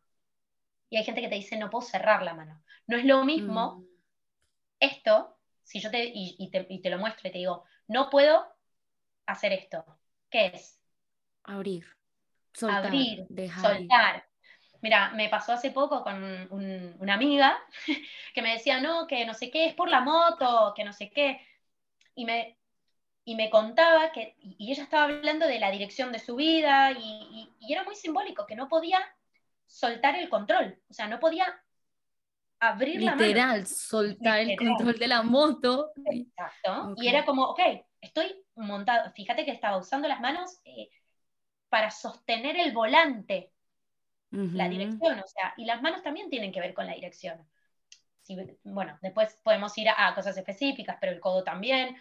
Y 0.89 0.97
hay 0.97 1.03
gente 1.03 1.21
que 1.21 1.27
te 1.27 1.35
dice, 1.35 1.57
no 1.57 1.69
puedo 1.69 1.85
cerrar 1.85 2.21
la 2.21 2.35
mano. 2.35 2.63
No 2.85 2.97
es 2.97 3.05
lo 3.05 3.25
mismo 3.25 3.77
mm. 3.77 3.85
esto, 4.79 5.37
si 5.63 5.79
yo 5.79 5.89
te 5.89 6.11
y, 6.13 6.49
te 6.51 6.67
y, 6.69 6.81
te 6.81 6.89
lo 6.91 6.99
muestro 6.99 7.27
y 7.27 7.31
te 7.31 7.39
digo, 7.39 7.63
no 7.87 8.09
puedo 8.09 8.45
hacer 9.25 9.53
esto. 9.53 9.83
¿Qué 10.29 10.47
es? 10.53 10.79
Abrir. 11.43 11.85
Soltar, 12.53 12.85
Abrir, 12.85 13.25
soltar, 13.59 14.27
Mira, 14.85 15.09
me 15.15 15.29
pasó 15.29 15.53
hace 15.53 15.71
poco 15.71 16.03
con 16.03 16.47
una 16.51 17.15
amiga 17.15 17.57
que 18.35 18.41
me 18.43 18.53
decía, 18.53 18.79
no, 18.79 19.07
que 19.07 19.25
no 19.25 19.33
sé 19.33 19.49
qué, 19.49 19.65
es 19.65 19.73
por 19.73 19.89
la 19.89 20.01
moto, 20.01 20.73
que 20.75 20.83
no 20.83 20.93
sé 20.93 21.09
qué. 21.09 21.41
Y 22.13 22.23
me, 22.23 22.59
y 23.23 23.33
me 23.33 23.49
contaba 23.49 24.11
que, 24.11 24.35
y, 24.37 24.71
ella 24.71 24.83
estaba 24.83 25.05
hablando 25.05 25.47
de 25.47 25.57
la 25.57 25.71
dirección 25.71 26.11
de 26.11 26.19
su 26.19 26.35
vida, 26.35 26.91
y, 26.91 27.49
era 27.67 27.83
muy 27.83 27.95
simbólico, 27.95 28.45
que 28.45 28.55
no 28.55 28.69
podía 28.69 28.99
soltar 29.65 30.17
el 30.17 30.29
control, 30.29 30.79
o 30.87 30.93
sea, 30.93 31.07
no 31.07 31.19
podía 31.19 31.47
abrir 32.59 33.01
la 33.01 33.15
mano. 33.15 33.23
Literal, 33.23 33.65
soltar 33.65 34.41
el 34.41 34.55
control 34.55 34.99
de 34.99 35.07
la 35.07 35.23
moto. 35.23 35.93
Exacto, 36.05 36.93
y 36.97 37.07
era 37.07 37.25
como, 37.25 37.45
ok, 37.45 37.59
estoy 38.01 38.39
montado, 38.53 39.11
fíjate 39.13 39.45
que 39.45 39.51
estaba 39.51 39.77
usando 39.77 40.07
las 40.07 40.21
manos 40.21 40.59
eh, 40.63 40.91
para 41.69 41.89
sostener 41.89 42.55
el 42.57 42.71
volante, 42.71 43.51
la 44.31 44.67
dirección, 44.67 45.19
o 45.19 45.27
sea, 45.27 45.53
y 45.55 45.65
las 45.65 45.81
manos 45.81 46.03
también 46.03 46.29
tienen 46.29 46.51
que 46.51 46.59
ver 46.59 46.73
con 46.73 46.85
la 46.85 46.93
dirección. 46.93 47.47
bueno, 48.63 48.97
después 49.01 49.39
podemos 49.43 49.77
ir 49.77 49.87
a 49.89 50.13
cosas 50.15 50.35
específicas, 50.37 50.97
pero 50.99 51.11
el 51.11 51.19
codo 51.19 51.43
también. 51.43 51.95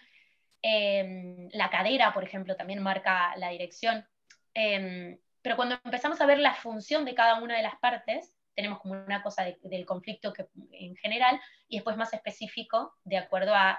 Em, 0.63 1.49
la 1.53 1.69
cadera, 1.69 2.15
por 2.15 2.25
ejemplo, 2.25 2.57
también 2.57 2.83
marca 2.83 3.37
la 3.37 3.51
dirección. 3.51 4.07
Em, 4.55 5.19
pero 5.43 5.57
cuando 5.57 5.79
empezamos 5.85 6.21
a 6.21 6.27
ver 6.27 6.39
la 6.39 6.55
función 6.55 7.05
de 7.05 7.15
cada 7.15 7.43
una 7.43 7.57
de 7.57 7.63
las 7.63 7.77
partes, 7.77 8.35
tenemos 8.55 8.81
como 8.81 8.95
una 8.95 9.23
cosa 9.23 9.45
del 9.63 9.85
conflicto 9.85 10.33
que, 10.33 10.49
en 10.73 10.97
general 10.97 11.41
y 11.69 11.77
después 11.77 11.97
más 11.97 12.15
específico 12.15 12.95
de 13.05 13.19
acuerdo 13.19 13.55
a 13.55 13.79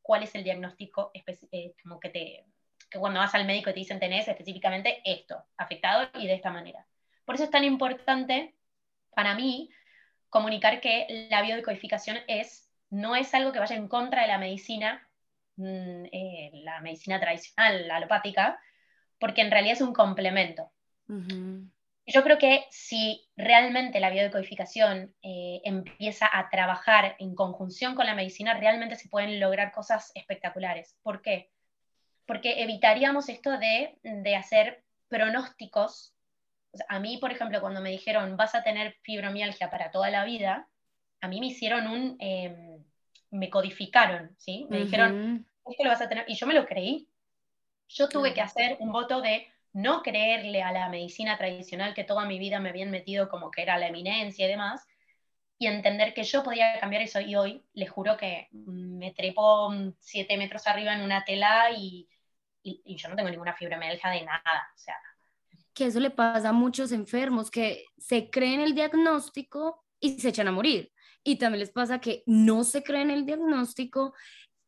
cuál 0.00 0.22
es 0.22 0.34
el 0.34 0.44
diagnóstico 0.44 1.10
eh, 1.14 1.74
como 1.82 2.00
que 2.00 2.10
te 2.10 2.46
que 2.90 2.98
cuando 2.98 3.18
vas 3.18 3.34
al 3.34 3.44
médico 3.44 3.70
te 3.72 3.80
dicen 3.80 3.98
tenés 3.98 4.28
específicamente 4.28 5.02
esto 5.04 5.42
afectado 5.56 6.08
y 6.14 6.26
de 6.26 6.34
esta 6.34 6.50
manera. 6.50 6.86
Por 7.24 7.34
eso 7.34 7.44
es 7.44 7.50
tan 7.50 7.64
importante 7.64 8.54
para 9.14 9.34
mí 9.34 9.70
comunicar 10.28 10.80
que 10.80 11.28
la 11.30 11.42
biodecodificación 11.42 12.18
es 12.28 12.70
no 12.90 13.16
es 13.16 13.34
algo 13.34 13.52
que 13.52 13.58
vaya 13.58 13.76
en 13.76 13.88
contra 13.88 14.22
de 14.22 14.28
la 14.28 14.38
medicina 14.38 15.08
Mm, 15.56 16.06
eh, 16.10 16.50
la 16.64 16.80
medicina 16.80 17.20
tradicional, 17.20 17.86
la 17.86 17.96
alopática, 17.96 18.58
porque 19.18 19.40
en 19.42 19.50
realidad 19.50 19.74
es 19.74 19.80
un 19.80 19.92
complemento. 19.92 20.70
Yo 22.06 22.22
creo 22.22 22.38
que 22.38 22.64
si 22.70 23.26
realmente 23.36 24.00
la 24.00 24.10
biodecodificación 24.10 25.14
eh, 25.22 25.60
empieza 25.64 26.28
a 26.30 26.50
trabajar 26.50 27.16
en 27.18 27.34
conjunción 27.34 27.94
con 27.94 28.06
la 28.06 28.14
medicina, 28.14 28.54
realmente 28.54 28.96
se 28.96 29.08
pueden 29.08 29.38
lograr 29.40 29.72
cosas 29.72 30.12
espectaculares. 30.14 30.96
¿Por 31.02 31.22
qué? 31.22 31.50
Porque 32.26 32.62
evitaríamos 32.62 33.28
esto 33.28 33.58
de, 33.58 33.98
de 34.02 34.36
hacer 34.36 34.82
pronósticos. 35.08 36.13
A 36.88 36.98
mí, 36.98 37.18
por 37.18 37.32
ejemplo, 37.32 37.60
cuando 37.60 37.80
me 37.80 37.90
dijeron 37.90 38.36
vas 38.36 38.54
a 38.54 38.62
tener 38.62 38.96
fibromialgia 39.02 39.70
para 39.70 39.90
toda 39.90 40.10
la 40.10 40.24
vida, 40.24 40.68
a 41.20 41.28
mí 41.28 41.40
me 41.40 41.46
hicieron 41.46 41.86
un, 41.86 42.16
em, 42.20 42.84
me 43.30 43.50
codificaron, 43.50 44.34
¿sí? 44.38 44.66
Me 44.70 44.80
dijeron, 44.80 45.46
esto 45.66 45.84
lo 45.84 45.90
vas 45.90 46.00
a 46.00 46.08
tener, 46.08 46.24
y 46.28 46.34
yo 46.34 46.46
me 46.46 46.54
lo 46.54 46.66
creí. 46.66 47.08
Yo 47.88 48.08
tuve 48.08 48.34
que 48.34 48.40
hacer 48.40 48.76
un 48.80 48.92
voto 48.92 49.20
de 49.20 49.46
no 49.72 50.02
creerle 50.02 50.62
a 50.62 50.72
la 50.72 50.88
medicina 50.88 51.36
tradicional 51.36 51.94
que 51.94 52.04
toda 52.04 52.26
mi 52.26 52.38
vida 52.38 52.60
me 52.60 52.70
habían 52.70 52.90
metido 52.90 53.28
como 53.28 53.50
que 53.50 53.62
era 53.62 53.78
la 53.78 53.88
eminencia 53.88 54.46
y 54.46 54.48
demás, 54.48 54.86
y 55.58 55.66
entender 55.66 56.14
que 56.14 56.24
yo 56.24 56.42
podía 56.42 56.78
cambiar 56.80 57.02
eso. 57.02 57.20
Y 57.20 57.36
hoy 57.36 57.64
les 57.74 57.90
juro 57.90 58.16
que 58.16 58.48
me 58.52 59.12
trepo 59.12 59.72
siete 60.00 60.36
metros 60.36 60.66
arriba 60.66 60.94
en 60.94 61.02
una 61.02 61.24
tela 61.24 61.70
y, 61.70 62.08
y, 62.62 62.96
yo 62.96 63.08
no 63.08 63.16
tengo 63.16 63.30
ninguna 63.30 63.54
fibromialgia 63.54 64.10
de 64.10 64.22
nada. 64.22 64.70
O 64.74 64.78
sea. 64.78 64.96
Que 65.74 65.86
eso 65.86 66.00
le 66.00 66.10
pasa 66.10 66.50
a 66.50 66.52
muchos 66.52 66.92
enfermos 66.92 67.50
que 67.50 67.84
se 67.98 68.30
creen 68.30 68.60
el 68.60 68.74
diagnóstico 68.74 69.84
y 70.00 70.20
se 70.20 70.28
echan 70.30 70.48
a 70.48 70.52
morir. 70.52 70.92
Y 71.24 71.36
también 71.36 71.60
les 71.60 71.70
pasa 71.70 72.00
que 72.00 72.22
no 72.26 72.64
se 72.64 72.82
creen 72.82 73.10
el 73.10 73.26
diagnóstico 73.26 74.14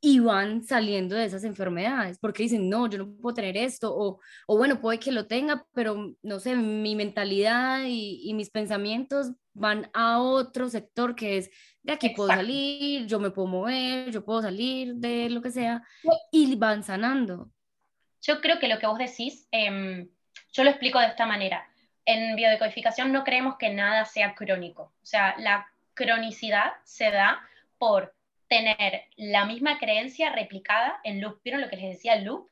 y 0.01 0.19
van 0.21 0.63
saliendo 0.63 1.17
de 1.17 1.25
esas 1.25 1.43
enfermedades, 1.45 2.19
porque 2.19 2.43
dicen, 2.43 2.69
no, 2.69 2.89
yo 2.89 2.99
no 2.99 3.17
puedo 3.17 3.35
tener 3.35 3.57
esto, 3.57 3.93
o, 3.97 4.21
o 4.47 4.57
bueno, 4.57 4.81
puede 4.81 4.99
que 4.99 5.11
lo 5.11 5.27
tenga, 5.27 5.67
pero 5.73 6.15
no 6.23 6.39
sé, 6.39 6.55
mi 6.55 6.95
mentalidad 6.95 7.85
y, 7.87 8.21
y 8.23 8.35
mis 8.35 8.51
pensamientos 8.51 9.33
van 9.55 9.91
a 9.95 10.21
otro 10.21 10.69
sector 10.69 11.15
que 11.15 11.39
es, 11.39 11.51
de 11.83 11.95
aquí 11.95 12.11
puedo 12.11 12.29
salir, 12.29 13.07
yo 13.07 13.19
me 13.19 13.31
puedo 13.31 13.49
mover, 13.49 14.13
yo 14.13 14.25
puedo 14.25 14.43
salir 14.43 14.95
de 14.97 15.31
lo 15.31 15.41
que 15.41 15.51
sea, 15.51 15.83
y 16.31 16.55
van 16.57 16.85
sanando. 16.85 17.51
Yo 18.21 18.41
creo 18.41 18.59
que 18.59 18.69
lo 18.69 18.79
que 18.79 18.87
vos 18.87 18.99
decís, 18.99 19.49
eh, 19.51 20.09
yo 20.57 20.65
lo 20.65 20.71
explico 20.71 20.99
de 20.99 21.07
esta 21.07 21.27
manera. 21.27 21.69
En 22.05 22.35
biodecodificación 22.35 23.13
no 23.13 23.25
creemos 23.25 23.57
que 23.59 23.71
nada 23.71 24.05
sea 24.05 24.35
crónico. 24.35 24.93
O 25.03 25.07
sea, 25.07 25.35
la 25.39 25.69
cronicidad 25.95 26.73
se 26.85 27.11
da 27.11 27.41
por 27.79 28.15
tener 28.49 29.05
la 29.17 29.45
misma 29.45 29.79
creencia 29.79 30.33
replicada 30.33 31.01
en 31.05 31.21
loop. 31.21 31.43
¿Vieron 31.43 31.61
lo 31.61 31.69
que 31.69 31.77
les 31.77 31.91
decía 31.91 32.15
el 32.15 32.25
loop? 32.25 32.49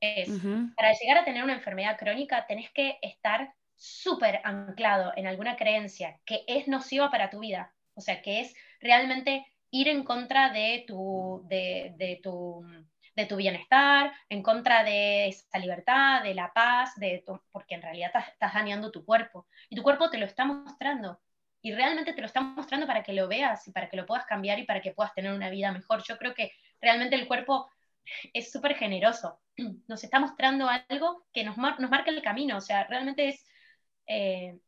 Es, 0.00 0.28
para 0.76 0.92
llegar 0.92 1.18
a 1.18 1.24
tener 1.24 1.42
una 1.42 1.54
enfermedad 1.54 1.96
crónica 1.98 2.46
tenés 2.46 2.70
que 2.70 2.98
estar 3.00 3.54
súper 3.76 4.40
anclado 4.44 5.12
en 5.16 5.26
alguna 5.26 5.56
creencia 5.56 6.18
que 6.26 6.44
es 6.46 6.68
nociva 6.68 7.10
para 7.10 7.30
tu 7.30 7.40
vida, 7.40 7.72
o 7.94 8.02
sea, 8.02 8.20
que 8.20 8.40
es 8.40 8.54
realmente 8.80 9.46
ir 9.70 9.88
en 9.88 10.04
contra 10.04 10.50
de 10.50 10.84
tu, 10.86 11.42
de, 11.48 12.20
tu, 12.22 12.62
de 13.16 13.26
tu 13.26 13.36
bienestar, 13.36 14.12
en 14.28 14.42
contra 14.42 14.84
de 14.84 15.28
esa 15.28 15.58
libertad, 15.58 16.22
de 16.22 16.34
la 16.34 16.52
paz, 16.52 16.94
de 16.96 17.24
porque 17.50 17.74
en 17.74 17.82
realidad 17.82 18.12
estás 18.14 18.54
dañando 18.54 18.92
tu 18.92 19.04
cuerpo. 19.04 19.48
Y 19.70 19.76
tu 19.76 19.82
cuerpo 19.82 20.10
te 20.10 20.18
lo 20.18 20.26
está 20.26 20.44
mostrando 20.44 21.18
y 21.62 21.74
realmente 21.74 22.12
te 22.12 22.20
lo 22.20 22.26
están 22.26 22.54
mostrando 22.54 22.86
para 22.86 23.02
que 23.02 23.14
lo 23.14 23.26
veas 23.26 23.66
y 23.66 23.72
para 23.72 23.88
que 23.88 23.96
lo 23.96 24.06
puedas 24.06 24.26
cambiar 24.26 24.58
y 24.58 24.64
para 24.64 24.82
que 24.82 24.92
puedas 24.92 25.14
tener 25.14 25.32
una 25.32 25.50
vida 25.50 25.72
mejor. 25.72 26.02
Yo 26.06 26.18
creo 26.18 26.34
que 26.34 26.52
realmente 26.80 27.16
el 27.16 27.26
cuerpo 27.26 27.70
es 28.34 28.52
súper 28.52 28.76
generoso, 28.76 29.40
nos 29.88 30.04
está 30.04 30.20
mostrando 30.20 30.68
algo 30.68 31.26
que 31.32 31.42
nos, 31.42 31.56
nos, 31.56 31.90
marca 31.90 32.10
el 32.10 32.22
camino, 32.22 32.58
o 32.58 32.60
sea, 32.60 32.84
realmente 32.84 33.28
es, 33.28 33.46
eh, 34.06 34.58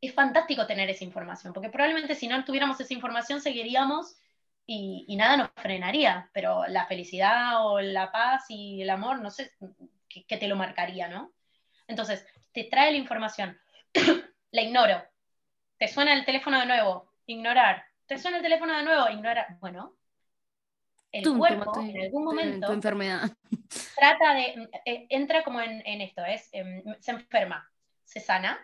es 0.00 0.14
fantástico 0.14 0.66
tener 0.66 0.88
esa 0.88 1.04
información, 1.04 1.52
porque 1.52 1.70
probablemente 1.70 2.14
si 2.14 2.28
no 2.28 2.44
tuviéramos 2.44 2.80
esa 2.80 2.94
información 2.94 3.40
seguiríamos 3.40 4.16
y, 4.70 5.06
y, 5.08 5.16
nada 5.16 5.38
nos 5.38 5.50
frenaría, 5.56 6.28
pero 6.34 6.66
la 6.66 6.86
felicidad 6.86 7.66
o 7.66 7.80
la 7.80 8.12
paz 8.12 8.44
y 8.50 8.82
el 8.82 8.90
amor, 8.90 9.18
no 9.20 9.30
sé, 9.30 9.52
qué 10.08 10.36
te 10.36 10.46
lo 10.46 10.56
marcaría, 10.56 11.08
¿no? 11.08 11.32
Entonces, 11.86 12.26
te 12.52 12.64
trae 12.64 12.90
la 12.90 12.98
información, 12.98 13.58
la 14.52 14.62
ignoro, 14.62 15.02
te 15.78 15.88
suena 15.88 16.12
el 16.12 16.26
teléfono 16.26 16.60
de 16.60 16.66
nuevo, 16.66 17.10
ignorar. 17.24 17.84
Te 18.06 18.18
suena 18.18 18.36
el 18.36 18.42
teléfono 18.42 18.76
de 18.76 18.82
nuevo, 18.82 19.08
ignorar. 19.08 19.56
Bueno, 19.60 19.94
el 21.12 21.24
cuerpo 21.38 21.80
en 21.80 22.02
algún 22.02 22.24
momento 22.24 22.66
tu 22.66 22.72
enfermedad. 22.74 23.30
trata 23.96 24.34
de, 24.34 24.68
eh, 24.84 25.06
entra 25.08 25.44
como 25.44 25.60
en, 25.60 26.00
esto, 26.02 26.24
es, 26.24 26.48
em, 26.52 26.82
se 27.00 27.12
enferma, 27.12 27.70
se 28.04 28.20
sana, 28.20 28.58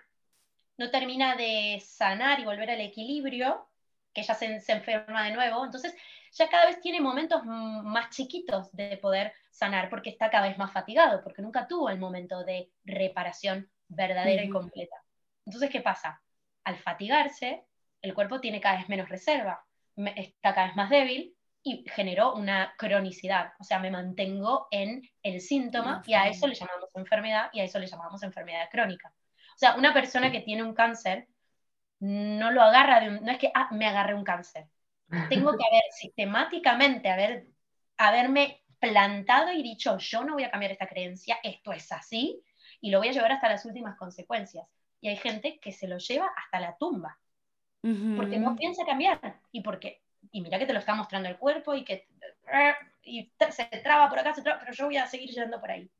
no 0.77 0.91
termina 0.91 1.37
de 1.37 1.83
sanar 1.83 2.41
y 2.41 2.45
volver 2.45 2.71
al 2.71 2.81
equilibrio, 2.81 3.67
que 4.15 4.23
ya 4.23 4.35
se, 4.35 4.61
se 4.61 4.73
enferma 4.73 5.25
de 5.25 5.33
nuevo, 5.33 5.65
entonces 5.65 5.95
ya 6.33 6.49
cada 6.49 6.67
vez 6.67 6.81
tiene 6.81 7.01
momentos 7.01 7.45
más 7.45 8.11
chiquitos 8.11 8.73
de 8.73 8.97
poder 8.99 9.33
sanar, 9.51 9.91
porque 9.91 10.11
está 10.11 10.31
cada 10.31 10.49
vez 10.49 10.59
más 10.59 10.73
fatigado, 10.73 11.23
porque 11.23 11.43
nunca 11.43 11.67
tuvo 11.67 11.91
el 11.91 11.99
momento 11.99 12.45
de 12.45 12.71
reparación 12.85 13.69
verdadera 13.89 14.43
y 14.43 14.51
completa. 14.51 14.97
Entonces, 15.45 15.71
¿qué 15.71 15.81
pasa? 15.81 16.21
al 16.65 16.77
fatigarse, 16.79 17.65
el 18.03 18.15
cuerpo 18.15 18.41
tiene 18.41 18.61
cada 18.61 18.79
vez 18.79 18.89
menos 18.89 19.09
reserva, 19.09 19.65
está 19.97 20.55
cada 20.55 20.69
vez 20.69 20.77
más 20.77 20.91
débil 20.91 21.37
y 21.63 21.85
generó 21.89 22.35
una 22.35 22.75
cronicidad, 22.77 23.53
o 23.59 23.65
sea, 23.65 23.79
me 23.79 23.91
mantengo 23.91 24.67
en 24.71 25.03
el 25.23 25.41
síntoma 25.41 26.03
y 26.07 26.15
a 26.15 26.29
eso 26.29 26.47
le 26.47 26.55
llamamos 26.55 26.91
enfermedad 26.95 27.49
y 27.53 27.61
a 27.61 27.65
eso 27.65 27.79
le 27.79 27.87
llamamos 27.87 28.23
enfermedad 28.23 28.69
crónica. 28.71 29.15
O 29.55 29.59
sea, 29.59 29.77
una 29.77 29.95
persona 29.95 30.33
que 30.33 30.41
tiene 30.41 30.63
un 30.63 30.75
cáncer 30.75 31.29
no 32.05 32.51
lo 32.51 32.63
agarra, 32.63 33.01
de 33.01 33.21
no 33.21 33.31
es 33.31 33.39
que 33.39 33.51
ah, 33.55 33.69
me 33.73 33.87
agarre 33.87 34.15
un 34.15 34.25
cáncer. 34.25 34.67
Tengo 35.29 35.57
que 35.57 35.65
haber 35.65 35.83
sistemáticamente 35.91 37.09
haber, 37.09 37.47
haberme 37.97 38.63
plantado 38.79 39.53
y 39.53 39.63
dicho, 39.63 39.97
yo 39.99 40.25
no 40.25 40.35
voy 40.35 40.45
a 40.45 40.51
cambiar 40.51 40.73
esta 40.73 40.87
creencia, 40.87 41.39
esto 41.43 41.73
es 41.73 41.91
así, 41.93 42.43
y 42.81 42.91
lo 42.91 42.99
voy 42.99 43.09
a 43.09 43.13
llevar 43.13 43.33
hasta 43.33 43.49
las 43.49 43.65
últimas 43.65 43.97
consecuencias 43.97 44.67
y 45.01 45.09
hay 45.09 45.17
gente 45.17 45.59
que 45.61 45.73
se 45.73 45.89
lo 45.89 45.99
lleva 45.99 46.31
hasta 46.37 46.61
la 46.61 46.77
tumba, 46.77 47.19
porque 48.17 48.39
no 48.39 48.57
piensa 48.57 48.85
cambiar 48.85 49.41
y 49.53 49.63
porque, 49.63 50.03
y 50.33 50.41
mira 50.41 50.59
que 50.59 50.67
te 50.67 50.73
lo 50.73 50.79
está 50.79 50.95
mostrando 50.95 51.29
el 51.29 51.37
cuerpo 51.37 51.75
y 51.75 51.85
que 51.85 52.07
y 53.03 53.31
se 53.51 53.65
traba 53.83 54.09
por 54.09 54.19
acá, 54.19 54.35
se 54.35 54.43
traba, 54.43 54.61
pero 54.61 54.73
yo 54.73 54.87
voy 54.87 54.97
a 54.97 55.07
seguir 55.07 55.31
yendo 55.31 55.61
por 55.61 55.71
ahí. 55.71 55.91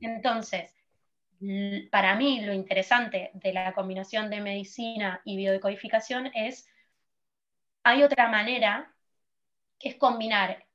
Entonces, 0.00 0.74
para 1.90 2.14
mí 2.16 2.40
lo 2.42 2.52
interesante 2.52 3.30
de 3.34 3.52
la 3.52 3.72
combinación 3.72 4.30
de 4.30 4.40
medicina 4.40 5.22
y 5.24 5.36
biodecodificación 5.36 6.30
es, 6.34 6.68
hay 7.82 8.02
otra 8.02 8.28
manera 8.28 8.94
que 9.78 9.90
es 9.90 9.96
combinar, 9.96 10.66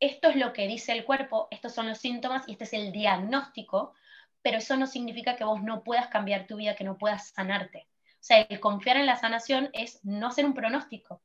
esto 0.00 0.28
es 0.28 0.36
lo 0.36 0.52
que 0.52 0.66
dice 0.66 0.92
el 0.92 1.04
cuerpo, 1.04 1.48
estos 1.50 1.74
son 1.74 1.88
los 1.88 1.98
síntomas 1.98 2.48
y 2.48 2.52
este 2.52 2.64
es 2.64 2.72
el 2.72 2.92
diagnóstico, 2.92 3.94
pero 4.42 4.58
eso 4.58 4.76
no 4.76 4.86
significa 4.86 5.36
que 5.36 5.44
vos 5.44 5.62
no 5.62 5.82
puedas 5.84 6.08
cambiar 6.08 6.46
tu 6.46 6.56
vida, 6.56 6.76
que 6.76 6.84
no 6.84 6.98
puedas 6.98 7.30
sanarte. 7.30 7.88
O 8.14 8.26
sea, 8.26 8.40
el 8.40 8.60
confiar 8.60 8.96
en 8.96 9.06
la 9.06 9.16
sanación 9.16 9.70
es 9.72 10.04
no 10.04 10.28
hacer 10.28 10.46
un 10.46 10.54
pronóstico. 10.54 11.22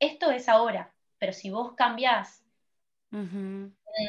Esto 0.00 0.30
es 0.30 0.48
ahora, 0.48 0.92
pero 1.18 1.32
si 1.32 1.50
vos 1.50 1.74
cambiás 1.74 2.44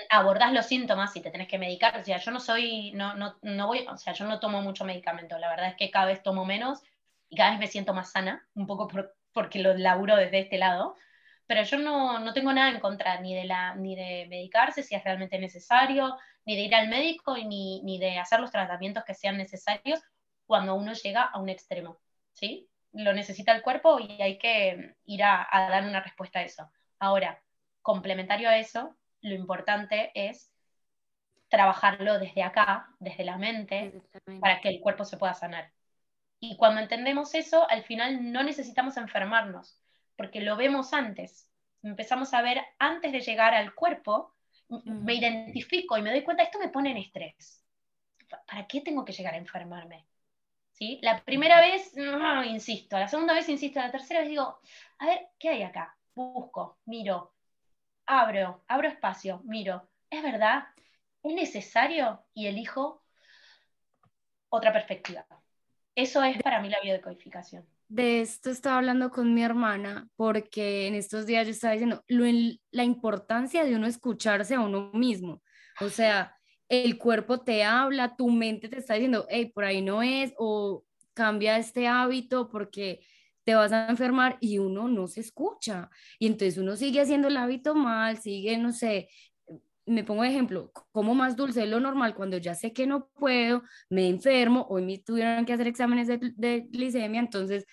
abordás 0.09 0.53
los 0.53 0.65
síntomas 0.65 1.15
y 1.15 1.21
te 1.21 1.31
tenés 1.31 1.47
que 1.47 1.57
medicar. 1.57 1.99
O 1.99 2.03
sea, 2.03 2.17
yo 2.17 2.31
no 2.31 2.39
soy, 2.39 2.91
no, 2.91 3.15
no, 3.15 3.37
no 3.41 3.67
voy, 3.67 3.85
o 3.87 3.97
sea, 3.97 4.13
yo 4.13 4.25
no 4.25 4.39
tomo 4.39 4.61
mucho 4.61 4.85
medicamento. 4.85 5.37
La 5.37 5.49
verdad 5.49 5.69
es 5.69 5.75
que 5.75 5.91
cada 5.91 6.05
vez 6.05 6.21
tomo 6.23 6.45
menos 6.45 6.81
y 7.29 7.35
cada 7.35 7.51
vez 7.51 7.59
me 7.59 7.67
siento 7.67 7.93
más 7.93 8.11
sana, 8.11 8.47
un 8.55 8.67
poco 8.67 8.87
porque 9.33 9.59
lo 9.59 9.75
laburo 9.75 10.15
desde 10.15 10.39
este 10.39 10.57
lado. 10.57 10.95
Pero 11.47 11.63
yo 11.63 11.77
no, 11.79 12.19
no, 12.19 12.33
tengo 12.33 12.53
nada 12.53 12.69
en 12.69 12.79
contra 12.79 13.19
ni 13.21 13.33
de, 13.33 13.45
la, 13.45 13.75
ni 13.75 13.95
de 13.95 14.27
medicarse 14.29 14.83
si 14.83 14.95
es 14.95 15.03
realmente 15.03 15.39
necesario, 15.39 16.15
ni 16.45 16.55
de 16.55 16.61
ir 16.61 16.75
al 16.75 16.89
médico, 16.89 17.35
ni, 17.37 17.81
ni 17.83 17.99
de 17.99 18.19
hacer 18.19 18.39
los 18.39 18.51
tratamientos 18.51 19.03
que 19.03 19.15
sean 19.15 19.37
necesarios 19.37 19.99
cuando 20.45 20.75
uno 20.75 20.93
llega 20.93 21.23
a 21.23 21.39
un 21.39 21.49
extremo. 21.49 21.99
¿sí? 22.33 22.69
Lo 22.93 23.13
necesita 23.13 23.55
el 23.55 23.63
cuerpo 23.63 23.99
y 23.99 24.21
hay 24.21 24.37
que 24.37 24.95
ir 25.05 25.23
a 25.23 25.47
dar 25.51 25.83
una 25.83 26.01
respuesta 26.01 26.39
a 26.39 26.43
eso. 26.43 26.71
Ahora, 26.99 27.41
complementario 27.81 28.49
a 28.49 28.57
eso, 28.57 28.95
lo 29.21 29.33
importante 29.33 30.11
es 30.15 30.51
trabajarlo 31.49 32.19
desde 32.19 32.43
acá, 32.43 32.89
desde 32.99 33.25
la 33.25 33.37
mente, 33.37 34.01
para 34.39 34.61
que 34.61 34.69
el 34.69 34.79
cuerpo 34.79 35.03
se 35.03 35.17
pueda 35.17 35.33
sanar. 35.33 35.71
Y 36.39 36.55
cuando 36.55 36.79
entendemos 36.79 37.35
eso, 37.35 37.69
al 37.69 37.83
final 37.83 38.31
no 38.31 38.43
necesitamos 38.43 38.97
enfermarnos, 38.97 39.77
porque 40.15 40.41
lo 40.41 40.55
vemos 40.55 40.93
antes. 40.93 41.49
Empezamos 41.83 42.33
a 42.33 42.41
ver 42.41 42.61
antes 42.77 43.11
de 43.11 43.21
llegar 43.21 43.53
al 43.53 43.73
cuerpo, 43.73 44.35
me 44.85 45.15
identifico 45.15 45.97
y 45.97 46.01
me 46.01 46.11
doy 46.11 46.23
cuenta, 46.23 46.43
esto 46.43 46.59
me 46.59 46.69
pone 46.69 46.91
en 46.91 46.97
estrés. 46.97 47.65
¿Para 48.47 48.67
qué 48.67 48.81
tengo 48.81 49.03
que 49.03 49.13
llegar 49.13 49.33
a 49.33 49.37
enfermarme? 49.37 50.05
¿Sí? 50.71 50.99
La 51.01 51.21
primera 51.23 51.59
vez, 51.59 51.93
insisto, 52.45 52.97
la 52.97 53.07
segunda 53.07 53.33
vez, 53.33 53.49
insisto, 53.49 53.79
la 53.79 53.91
tercera 53.91 54.21
vez 54.21 54.29
digo, 54.29 54.59
a 54.99 55.05
ver, 55.07 55.29
¿qué 55.37 55.49
hay 55.49 55.63
acá? 55.63 55.97
Busco, 56.13 56.77
miro, 56.85 57.33
abro, 58.09 58.63
abro 58.67 58.87
espacio, 58.87 59.41
miro, 59.45 59.87
¿es 60.09 60.23
verdad? 60.23 60.63
¿Es 61.21 61.33
necesario? 61.33 62.25
Y 62.33 62.47
elijo 62.47 63.03
otra 64.49 64.73
perspectiva. 64.73 65.25
Eso 65.93 66.23
es 66.23 66.41
para 66.41 66.59
mí 66.59 66.69
la 66.69 66.79
biodecodificación. 66.81 67.65
De 67.87 68.21
esto 68.21 68.49
estaba 68.49 68.77
hablando 68.77 69.11
con 69.11 69.33
mi 69.33 69.43
hermana 69.43 70.07
porque 70.15 70.87
en 70.87 70.95
estos 70.95 71.27
días 71.27 71.45
yo 71.45 71.51
estaba 71.51 71.73
diciendo 71.73 72.03
la 72.71 72.83
importancia 72.83 73.63
de 73.63 73.75
uno 73.75 73.85
escucharse 73.85 74.55
a 74.55 74.61
uno 74.61 74.91
mismo. 74.93 75.43
O 75.79 75.89
sea, 75.89 76.35
el 76.67 76.97
cuerpo 76.97 77.41
te 77.41 77.63
habla, 77.63 78.15
tu 78.15 78.29
mente 78.29 78.69
te 78.69 78.79
está 78.79 78.95
diciendo, 78.95 79.27
hey, 79.29 79.51
por 79.53 79.65
ahí 79.65 79.81
no 79.81 80.01
es, 80.01 80.33
o 80.37 80.83
cambia 81.13 81.57
este 81.57 81.87
hábito 81.87 82.49
porque 82.49 83.01
te 83.49 83.55
vas 83.55 83.71
a 83.71 83.89
enfermar 83.89 84.37
y 84.41 84.59
uno 84.59 84.87
no 84.87 85.07
se 85.07 85.21
escucha. 85.21 85.89
Y 86.19 86.27
entonces 86.27 86.59
uno 86.59 86.75
sigue 86.75 87.01
haciendo 87.01 87.29
el 87.29 87.37
hábito 87.37 87.73
mal, 87.73 88.17
sigue, 88.17 88.55
no 88.59 88.71
sé, 88.71 89.09
me 89.87 90.03
pongo 90.03 90.21
de 90.21 90.29
ejemplo, 90.29 90.71
como 90.91 91.15
más 91.15 91.35
dulce 91.35 91.61
de 91.61 91.65
lo 91.65 91.79
normal 91.79 92.13
cuando 92.13 92.37
ya 92.37 92.53
sé 92.53 92.73
que 92.73 92.85
no 92.85 93.07
puedo, 93.15 93.63
me 93.89 94.07
enfermo, 94.07 94.67
hoy 94.69 94.83
me 94.83 94.99
tuvieron 94.99 95.45
que 95.47 95.53
hacer 95.53 95.65
exámenes 95.65 96.07
de, 96.07 96.19
de 96.35 96.67
glicemia, 96.69 97.19
entonces, 97.19 97.65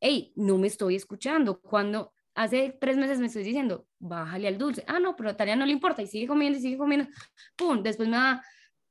hey, 0.00 0.32
no 0.34 0.58
me 0.58 0.66
estoy 0.66 0.96
escuchando. 0.96 1.60
Cuando 1.60 2.12
hace 2.34 2.76
tres 2.80 2.96
meses 2.96 3.20
me 3.20 3.26
estoy 3.26 3.44
diciendo, 3.44 3.86
bájale 4.00 4.48
al 4.48 4.58
dulce. 4.58 4.82
Ah, 4.88 4.98
no, 4.98 5.14
pero 5.14 5.30
a 5.30 5.36
Tarea 5.36 5.54
no 5.54 5.66
le 5.66 5.72
importa 5.72 6.02
y 6.02 6.08
sigue 6.08 6.26
comiendo 6.26 6.58
y 6.58 6.62
sigue 6.62 6.78
comiendo. 6.78 7.06
Pum, 7.54 7.80
después 7.80 8.08
me 8.08 8.16
da 8.16 8.42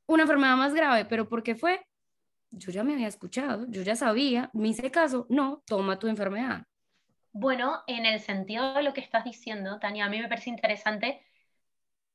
una 0.07 0.23
enfermedad 0.23 0.55
más 0.55 0.73
grave, 0.73 1.03
pero 1.03 1.27
¿por 1.27 1.43
qué 1.43 1.55
fue? 1.55 1.85
Yo 2.51 2.71
ya 2.71 2.83
me 2.83 2.93
había 2.93 3.07
escuchado, 3.07 3.65
yo 3.69 3.81
ya 3.81 3.95
sabía, 3.95 4.49
me 4.53 4.69
hice 4.69 4.91
caso, 4.91 5.25
no, 5.29 5.63
toma 5.65 5.97
tu 5.97 6.07
enfermedad. 6.07 6.65
Bueno, 7.31 7.81
en 7.87 8.05
el 8.05 8.19
sentido 8.19 8.73
de 8.73 8.83
lo 8.83 8.93
que 8.93 9.01
estás 9.01 9.23
diciendo, 9.23 9.79
Tania, 9.79 10.05
a 10.05 10.09
mí 10.09 10.19
me 10.19 10.27
parece 10.27 10.49
interesante 10.49 11.25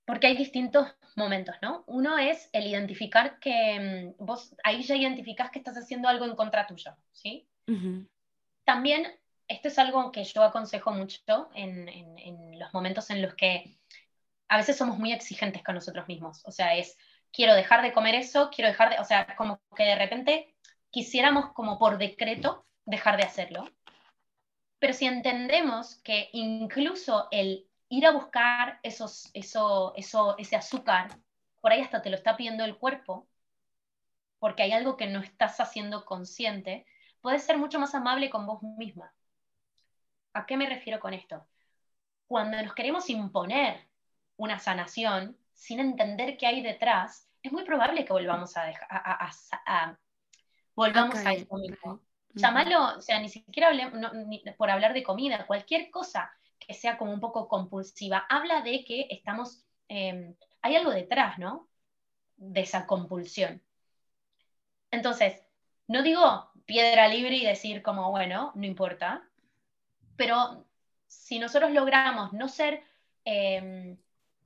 porque 0.04 0.28
hay 0.28 0.36
distintos 0.36 0.94
momentos, 1.16 1.56
¿no? 1.62 1.82
Uno 1.86 2.18
es 2.18 2.48
el 2.52 2.66
identificar 2.66 3.38
que 3.40 4.14
mm, 4.18 4.24
vos 4.24 4.54
ahí 4.62 4.82
ya 4.82 4.94
identificás 4.94 5.50
que 5.50 5.58
estás 5.58 5.76
haciendo 5.76 6.08
algo 6.08 6.26
en 6.26 6.36
contra 6.36 6.66
tuyo, 6.66 6.94
¿sí? 7.12 7.48
También, 8.64 9.06
esto 9.48 9.68
es 9.68 9.78
algo 9.78 10.12
que 10.12 10.22
yo 10.22 10.42
aconsejo 10.42 10.92
mucho 10.92 11.50
en, 11.54 11.88
en 11.88 12.58
los 12.58 12.72
momentos 12.72 13.10
en 13.10 13.22
los 13.22 13.34
que 13.34 13.76
a 14.48 14.58
veces 14.58 14.76
somos 14.76 14.98
muy 14.98 15.12
exigentes 15.12 15.64
con 15.64 15.74
nosotros 15.74 16.06
mismos, 16.06 16.42
o 16.44 16.52
sea, 16.52 16.76
es 16.76 16.96
quiero 17.36 17.54
dejar 17.54 17.82
de 17.82 17.92
comer 17.92 18.14
eso, 18.14 18.48
quiero 18.50 18.70
dejar 18.70 18.88
de, 18.90 18.98
o 18.98 19.04
sea, 19.04 19.36
como 19.36 19.60
que 19.76 19.84
de 19.84 19.96
repente 19.96 20.56
quisiéramos 20.90 21.52
como 21.52 21.78
por 21.78 21.98
decreto 21.98 22.64
dejar 22.86 23.18
de 23.18 23.24
hacerlo. 23.24 23.64
Pero 24.78 24.94
si 24.94 25.04
entendemos 25.04 25.96
que 25.96 26.30
incluso 26.32 27.28
el 27.30 27.68
ir 27.90 28.06
a 28.06 28.12
buscar 28.12 28.80
esos, 28.82 29.30
eso, 29.34 29.92
eso, 29.96 30.36
ese 30.38 30.56
azúcar, 30.56 31.10
por 31.60 31.72
ahí 31.72 31.82
hasta 31.82 32.00
te 32.00 32.08
lo 32.08 32.16
está 32.16 32.38
pidiendo 32.38 32.64
el 32.64 32.78
cuerpo, 32.78 33.28
porque 34.38 34.62
hay 34.62 34.72
algo 34.72 34.96
que 34.96 35.06
no 35.06 35.20
estás 35.20 35.60
haciendo 35.60 36.06
consciente, 36.06 36.86
puedes 37.20 37.44
ser 37.44 37.58
mucho 37.58 37.78
más 37.78 37.94
amable 37.94 38.30
con 38.30 38.46
vos 38.46 38.62
misma. 38.62 39.12
¿A 40.32 40.46
qué 40.46 40.56
me 40.56 40.68
refiero 40.68 41.00
con 41.00 41.12
esto? 41.12 41.46
Cuando 42.28 42.62
nos 42.62 42.74
queremos 42.74 43.10
imponer 43.10 43.88
una 44.36 44.58
sanación, 44.58 45.36
sin 45.56 45.80
entender 45.80 46.36
qué 46.36 46.46
hay 46.46 46.62
detrás, 46.62 47.28
es 47.42 47.50
muy 47.50 47.64
probable 47.64 48.04
que 48.04 48.12
volvamos 48.12 48.56
a, 48.56 48.64
dejar, 48.64 48.88
a, 48.90 49.98
volvamos 50.74 51.16
a 51.24 51.32
eso 51.32 51.56
mismo. 51.56 52.00
Llámalo, 52.34 52.98
o 52.98 53.00
sea, 53.00 53.18
ni 53.18 53.30
siquiera 53.30 53.70
por 54.58 54.70
hablar 54.70 54.92
de 54.92 55.02
comida, 55.02 55.46
cualquier 55.46 55.90
cosa 55.90 56.30
que 56.58 56.74
sea 56.74 56.98
como 56.98 57.12
un 57.12 57.20
poco 57.20 57.48
compulsiva, 57.48 58.26
habla 58.28 58.60
de 58.60 58.84
que 58.84 59.06
estamos, 59.10 59.64
em, 59.88 60.34
hay 60.60 60.76
algo 60.76 60.90
detrás, 60.90 61.38
¿no? 61.38 61.68
De 62.36 62.60
esa 62.60 62.86
compulsión. 62.86 63.62
Entonces, 64.90 65.42
no 65.88 66.02
digo 66.02 66.50
piedra 66.66 67.08
libre 67.08 67.36
y 67.36 67.46
decir 67.46 67.82
como, 67.82 68.10
bueno, 68.10 68.52
no 68.54 68.66
importa, 68.66 69.26
pero 70.16 70.66
si 71.06 71.38
nosotros 71.38 71.70
logramos 71.70 72.32
no 72.34 72.48
ser 72.48 72.82
em, 73.24 73.96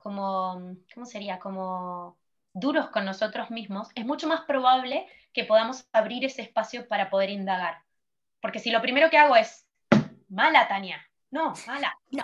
como, 0.01 0.75
¿cómo 0.93 1.05
sería? 1.05 1.39
Como 1.39 2.17
duros 2.53 2.89
con 2.89 3.05
nosotros 3.05 3.49
mismos, 3.51 3.89
es 3.95 4.05
mucho 4.05 4.27
más 4.27 4.41
probable 4.41 5.07
que 5.33 5.45
podamos 5.45 5.87
abrir 5.93 6.25
ese 6.25 6.41
espacio 6.41 6.87
para 6.87 7.09
poder 7.09 7.29
indagar. 7.29 7.77
Porque 8.41 8.59
si 8.59 8.71
lo 8.71 8.81
primero 8.81 9.09
que 9.09 9.17
hago 9.17 9.35
es, 9.35 9.67
mala 10.27 10.67
Tania, 10.67 11.01
no, 11.29 11.53
mala, 11.67 11.95
no, 12.09 12.23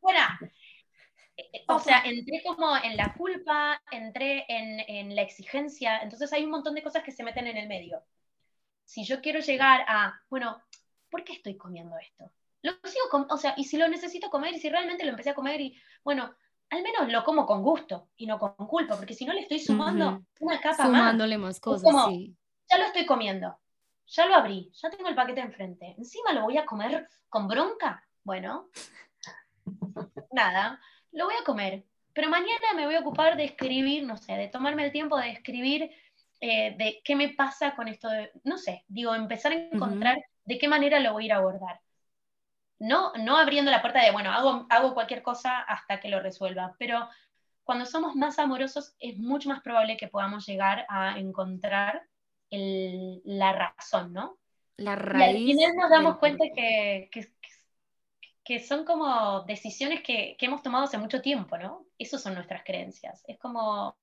fuera. 0.00 0.38
O 1.68 1.78
sea, 1.78 2.02
entré 2.04 2.42
como 2.44 2.76
en 2.76 2.96
la 2.96 3.12
culpa, 3.14 3.80
entré 3.90 4.46
en, 4.48 4.80
en, 4.80 5.14
la 5.14 5.22
exigencia, 5.22 5.98
entonces 5.98 6.32
hay 6.32 6.44
un 6.44 6.50
montón 6.50 6.74
de 6.74 6.82
cosas 6.82 7.02
que 7.02 7.12
se 7.12 7.24
meten 7.24 7.46
en 7.46 7.58
el 7.58 7.68
medio. 7.68 8.02
Si 8.84 9.04
yo 9.04 9.20
quiero 9.20 9.40
llegar 9.40 9.84
a, 9.86 10.18
bueno, 10.30 10.62
¿por 11.10 11.24
qué 11.24 11.34
estoy 11.34 11.56
comiendo 11.56 11.98
esto? 11.98 12.32
Lo 12.62 12.72
sigo, 12.84 13.26
o 13.28 13.36
sea, 13.36 13.54
y 13.56 13.64
si 13.64 13.76
lo 13.76 13.86
necesito 13.86 14.30
comer, 14.30 14.54
y 14.54 14.60
si 14.60 14.68
realmente 14.68 15.04
lo 15.04 15.10
empecé 15.10 15.30
a 15.30 15.34
comer, 15.34 15.60
y 15.60 15.78
bueno, 16.02 16.34
al 16.70 16.82
menos 16.82 17.12
lo 17.12 17.24
como 17.24 17.46
con 17.46 17.62
gusto 17.62 18.08
y 18.16 18.26
no 18.26 18.38
con 18.38 18.54
culpa, 18.66 18.96
porque 18.96 19.14
si 19.14 19.24
no 19.24 19.32
le 19.32 19.40
estoy 19.40 19.58
sumando 19.58 20.22
una 20.40 20.60
capa 20.60 20.84
Sumándole 20.84 21.38
más, 21.38 21.60
cosas, 21.60 21.94
Ya 22.68 22.78
lo 22.78 22.84
estoy 22.84 23.06
comiendo, 23.06 23.56
ya 24.06 24.26
lo 24.26 24.34
abrí, 24.34 24.70
ya 24.74 24.90
tengo 24.90 25.08
el 25.08 25.14
paquete 25.14 25.40
enfrente, 25.40 25.94
encima 25.96 26.32
lo 26.32 26.42
voy 26.42 26.58
a 26.58 26.66
comer 26.66 27.08
con 27.28 27.46
bronca. 27.46 28.02
Bueno, 28.24 28.68
nada, 30.32 30.80
lo 31.12 31.26
voy 31.26 31.34
a 31.40 31.44
comer, 31.44 31.84
pero 32.12 32.28
mañana 32.28 32.74
me 32.74 32.86
voy 32.86 32.96
a 32.96 33.00
ocupar 33.00 33.36
de 33.36 33.44
escribir, 33.44 34.04
no 34.04 34.16
sé, 34.16 34.32
de 34.32 34.48
tomarme 34.48 34.84
el 34.84 34.92
tiempo 34.92 35.16
de 35.16 35.30
escribir 35.30 35.90
eh, 36.40 36.74
de 36.76 37.00
qué 37.04 37.14
me 37.14 37.30
pasa 37.30 37.76
con 37.76 37.86
esto 37.86 38.08
de, 38.08 38.32
no 38.42 38.58
sé, 38.58 38.84
digo, 38.88 39.14
empezar 39.14 39.52
a 39.52 39.54
encontrar 39.54 40.18
de 40.44 40.58
qué 40.58 40.66
manera 40.68 40.98
lo 40.98 41.12
voy 41.12 41.24
a 41.24 41.26
ir 41.26 41.32
a 41.32 41.36
abordar 41.36 41.80
no, 42.78 43.12
no 43.14 43.36
abriendo 43.36 43.70
la 43.70 43.80
puerta 43.80 44.02
de, 44.02 44.10
bueno, 44.10 44.30
hago, 44.32 44.66
hago 44.68 44.94
cualquier 44.94 45.22
cosa 45.22 45.60
hasta 45.60 46.00
que 46.00 46.08
lo 46.08 46.20
resuelva, 46.20 46.74
pero 46.78 47.08
cuando 47.64 47.86
somos 47.86 48.14
más 48.14 48.38
amorosos 48.38 48.94
es 49.00 49.18
mucho 49.18 49.48
más 49.48 49.60
probable 49.60 49.96
que 49.96 50.08
podamos 50.08 50.46
llegar 50.46 50.86
a 50.88 51.18
encontrar 51.18 52.06
la 52.50 53.52
razón, 53.52 54.12
¿no? 54.12 54.38
La 54.76 54.94
raíz. 54.94 55.50
Y 55.50 55.54
nos 55.74 55.90
damos 55.90 56.18
cuenta 56.18 56.44
que, 56.54 57.10
que, 58.44 58.60
son 58.60 58.84
como 58.84 59.40
decisiones 59.42 60.02
que, 60.02 60.36
hemos 60.38 60.62
tomado 60.62 60.84
hace 60.84 60.98
mucho 60.98 61.20
tiempo, 61.20 61.58
¿no? 61.58 61.86
Esas 61.98 62.22
son 62.22 62.34
nuestras 62.34 62.62
creencias. 62.62 63.24
Es 63.26 63.38
como 63.38 63.96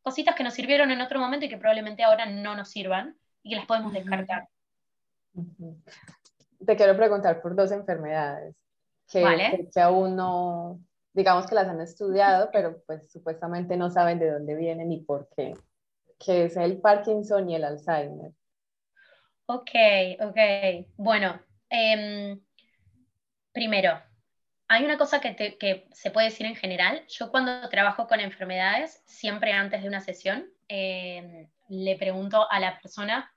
cositas 0.00 0.34
que 0.34 0.44
nos 0.44 0.54
sirvieron 0.54 0.90
en 0.90 1.02
otro 1.02 1.20
momento 1.20 1.44
y 1.44 1.48
que 1.48 1.58
probablemente 1.58 2.02
ahora 2.02 2.26
no 2.26 2.56
nos 2.56 2.70
sirvan 2.70 3.16
y 3.42 3.50
que 3.50 3.56
las 3.56 3.66
podemos 3.66 3.92
descartar 3.92 4.48
te 6.66 6.76
quiero 6.76 6.96
preguntar 6.96 7.40
por 7.42 7.54
dos 7.54 7.72
enfermedades 7.72 8.54
que, 9.10 9.68
que, 9.72 9.80
aún 9.80 10.16
no, 10.16 10.80
digamos 11.12 11.46
que 11.46 11.54
las 11.54 11.68
han 11.68 11.80
estudiado, 11.80 12.50
pero 12.52 12.82
pues 12.86 13.10
supuestamente 13.10 13.76
no 13.76 13.90
saben 13.90 14.18
de 14.18 14.30
dónde 14.30 14.54
vienen 14.54 14.88
ni 14.88 15.00
por 15.00 15.28
qué, 15.36 15.54
que 16.18 16.44
es 16.44 16.56
el 16.56 16.80
Parkinson 16.80 17.48
y 17.50 17.56
el 17.56 17.64
Alzheimer. 17.64 18.32
Ok, 19.46 19.70
ok. 20.20 20.38
Bueno, 20.96 21.40
em, 21.68 22.40
primero, 23.52 24.00
hay 24.68 24.84
una 24.84 24.96
cosa 24.96 25.20
que, 25.20 25.86
se 25.92 26.10
puede 26.10 26.28
decir 26.28 26.46
en 26.46 26.56
general. 26.56 27.04
Yo 27.08 27.30
cuando 27.30 27.68
trabajo 27.68 28.06
con 28.06 28.20
enfermedades, 28.20 29.02
siempre 29.04 29.52
antes 29.52 29.82
de 29.82 29.88
una 29.88 30.00
sesión, 30.00 30.46
eh, 30.68 31.48
le 31.68 31.96
pregunto 31.96 32.50
a 32.50 32.60
la 32.60 32.80
persona 32.80 33.30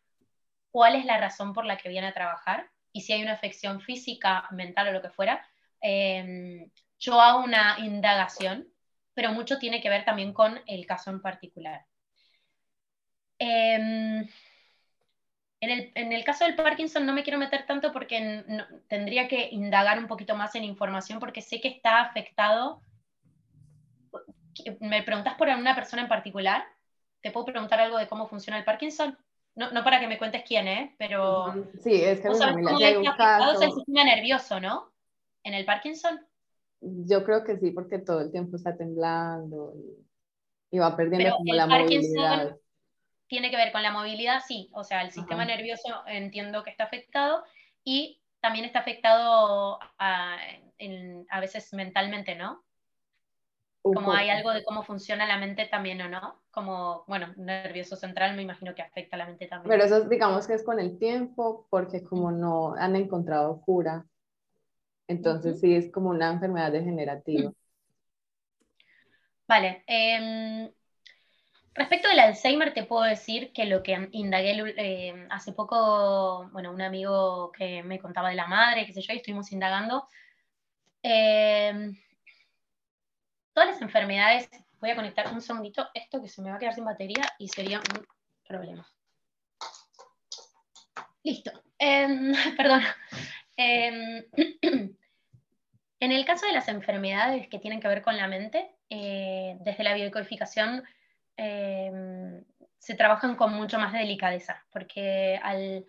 cuál 0.71 0.95
es 0.95 1.05
la 1.05 1.19
razón 1.19 1.53
por 1.53 1.65
la 1.65 1.78
que 1.78 1.89
viene 1.89 2.07
a 2.07 2.13
trabajar 2.13 2.69
y 2.95 3.01
si 3.01 3.11
hay 3.11 3.21
una 3.21 3.33
afección 3.33 3.81
física, 3.81 4.47
mental 4.51 4.87
o 4.87 4.91
lo 4.93 5.01
que 5.01 5.09
fuera. 5.09 5.45
Eh, 5.81 6.71
yo 6.97 7.19
hago 7.19 7.43
una 7.43 7.77
indagación, 7.79 8.69
pero 9.13 9.33
mucho 9.33 9.59
tiene 9.59 9.81
que 9.81 9.89
ver 9.89 10.05
también 10.05 10.31
con 10.31 10.61
el 10.65 10.85
caso 10.85 11.09
en 11.09 11.21
particular. 11.21 11.85
Eh, 13.37 14.25
en 15.59 16.13
el, 16.13 16.23
caso 16.23 16.45
del 16.45 16.55
Parkinson 16.55 17.05
no 17.05 17.11
me 17.11 17.23
quiero 17.23 17.37
meter 17.37 17.65
tanto 17.65 17.91
porque 17.91 18.45
tendría 18.87 19.27
que 19.27 19.49
indagar 19.51 19.99
un 19.99 20.07
poquito 20.07 20.37
más 20.37 20.55
en 20.55 20.63
información 20.63 21.19
porque 21.19 21.41
sé 21.41 21.59
que 21.59 21.67
está 21.67 21.99
afectado. 21.99 22.81
¿Me 24.79 25.03
preguntas 25.03 25.35
por 25.35 25.49
alguna 25.49 25.75
persona 25.75 26.03
en 26.03 26.07
particular? 26.07 26.63
¿Te 27.19 27.31
puedo 27.31 27.47
preguntar 27.47 27.81
algo 27.81 27.97
de 27.97 28.07
cómo 28.07 28.25
funciona 28.25 28.57
el 28.57 28.63
Parkinson? 28.63 29.17
No, 29.56 29.72
no 29.72 29.84
para 29.84 29.99
que 29.99 30.08
me 30.08 30.18
cuentes 30.18 30.43
quién 30.45 30.68
es, 30.68 30.91
pero... 30.97 31.53
Sí, 31.82 32.03
es 32.03 32.20
que 32.20 32.34
familia 32.36 32.88
hay 32.88 32.95
un 32.97 33.06
caso... 33.06 33.62
el 33.62 33.72
sistema 33.72 34.03
nervioso, 34.03 34.60
¿no? 34.60 34.91
En 35.43 35.53
el 35.53 35.66
Parkinson. 35.66 36.20
Yo 36.82 37.24
creo 37.24 37.43
que 37.43 37.58
sí, 37.58 37.72
porque 37.72 37.99
todo 37.99 38.22
el 38.22 38.32
tiempo 38.32 38.58
está 38.58 38.76
temblando 38.76 39.74
y, 40.72 40.78
va 40.78 40.95
perdiendo 40.97 41.38
como 41.38 41.53
la 41.53 41.68
movilidad 41.68 42.58
tiene 43.28 43.49
que 43.49 43.58
ver 43.58 43.72
con 43.72 43.82
la 43.82 43.91
movilidad, 43.91 44.41
sí, 44.45 44.70
o 44.74 44.84
sea, 44.84 45.01
el 45.01 45.12
sistema 45.12 45.45
nervioso 45.45 46.03
entiendo 46.08 46.64
que 46.64 46.70
está 46.70 46.86
afectado 46.86 47.43
y 47.84 48.22
también 48.39 48.66
está 48.66 48.80
afectado 48.80 49.80
a, 49.97 50.38
veces 51.39 51.74
mentalmente, 51.74 52.36
¿no? 52.36 52.64
Como 53.93 54.11
hay 54.13 54.29
algo 54.29 54.51
de 54.51 54.63
cómo 54.63 54.83
funciona 54.83 55.25
la 55.25 55.38
mente 55.38 55.67
también 55.67 56.01
o 56.01 56.09
no, 56.09 56.41
como, 56.51 57.03
bueno, 57.07 57.33
nervioso 57.38 57.95
central 57.95 58.36
me 58.36 58.41
imagino 58.41 58.73
que 58.73 58.81
afecta 58.81 59.15
a 59.15 59.19
la 59.19 59.25
mente 59.25 59.47
también. 59.47 59.69
Pero 59.69 59.83
eso 59.83 60.07
digamos 60.09 60.47
que 60.47 60.53
es 60.53 60.63
con 60.63 60.79
el 60.79 60.97
tiempo, 60.97 61.67
porque 61.69 62.03
como 62.03 62.31
no 62.31 62.73
han 62.75 62.95
encontrado 62.95 63.61
cura, 63.61 64.05
entonces 65.07 65.59
sí 65.59 65.75
es 65.75 65.91
como 65.91 66.09
una 66.09 66.31
enfermedad 66.31 66.71
degenerativa. 66.71 67.51
Vale, 69.47 69.83
eh, 69.86 70.71
Respecto 71.75 72.07
del 72.07 72.19
Alzheimer, 72.19 72.73
te 72.73 72.86
puedo 72.86 73.03
decir 73.03 73.51
que 73.51 73.65
lo 73.65 73.83
que 73.83 74.07
indagué 74.13 74.63
eh, 74.77 75.27
hace 75.29 75.51
poco, 75.51 76.49
bueno, 76.53 76.71
un 76.71 76.81
amigo 76.81 77.51
que 77.51 77.83
me 77.83 77.99
contaba 77.99 78.29
de 78.29 78.36
la 78.36 78.47
madre, 78.47 78.86
qué 78.86 78.93
sé 78.93 79.01
yo, 79.01 79.13
y 79.13 79.17
estuvimos 79.17 79.51
indagando. 79.51 80.07
Eh, 81.03 81.91
todas 83.56 83.70
las 83.72 83.82
enfermedades, 83.82 84.47
voy 84.80 84.91
a 84.91 84.95
conectar 84.95 85.34
un 85.34 85.41
segundito 85.41 85.89
esto 85.95 86.22
que 86.22 86.30
se 86.30 86.43
me 86.43 86.51
va 86.51 86.58
a 86.58 86.60
quedar 86.60 86.76
sin 86.76 86.86
batería 86.86 87.24
y 87.39 87.47
sería 87.47 87.80
un 87.80 88.06
problema. 88.47 88.88
Listo. 91.24 91.51
Em, 91.80 92.32
perdón. 92.58 92.84
Em, 93.58 94.24
en 95.99 96.12
el 96.12 96.26
caso 96.26 96.45
de 96.45 96.53
las 96.53 96.68
enfermedades 96.68 97.47
que 97.47 97.58
tienen 97.58 97.80
que 97.80 97.88
ver 97.88 98.03
con 98.03 98.16
la 98.16 98.28
mente, 98.28 98.76
eh, 98.91 99.58
desde 99.62 99.84
la 99.84 99.95
biocodificación 99.95 100.84
Em, 101.38 102.43
se 102.78 102.95
trabajan 102.95 103.36
con 103.36 103.53
mucho 103.53 103.80
más 103.80 103.93
delicadeza, 103.93 104.64
porque 104.72 105.39
al, 105.41 105.86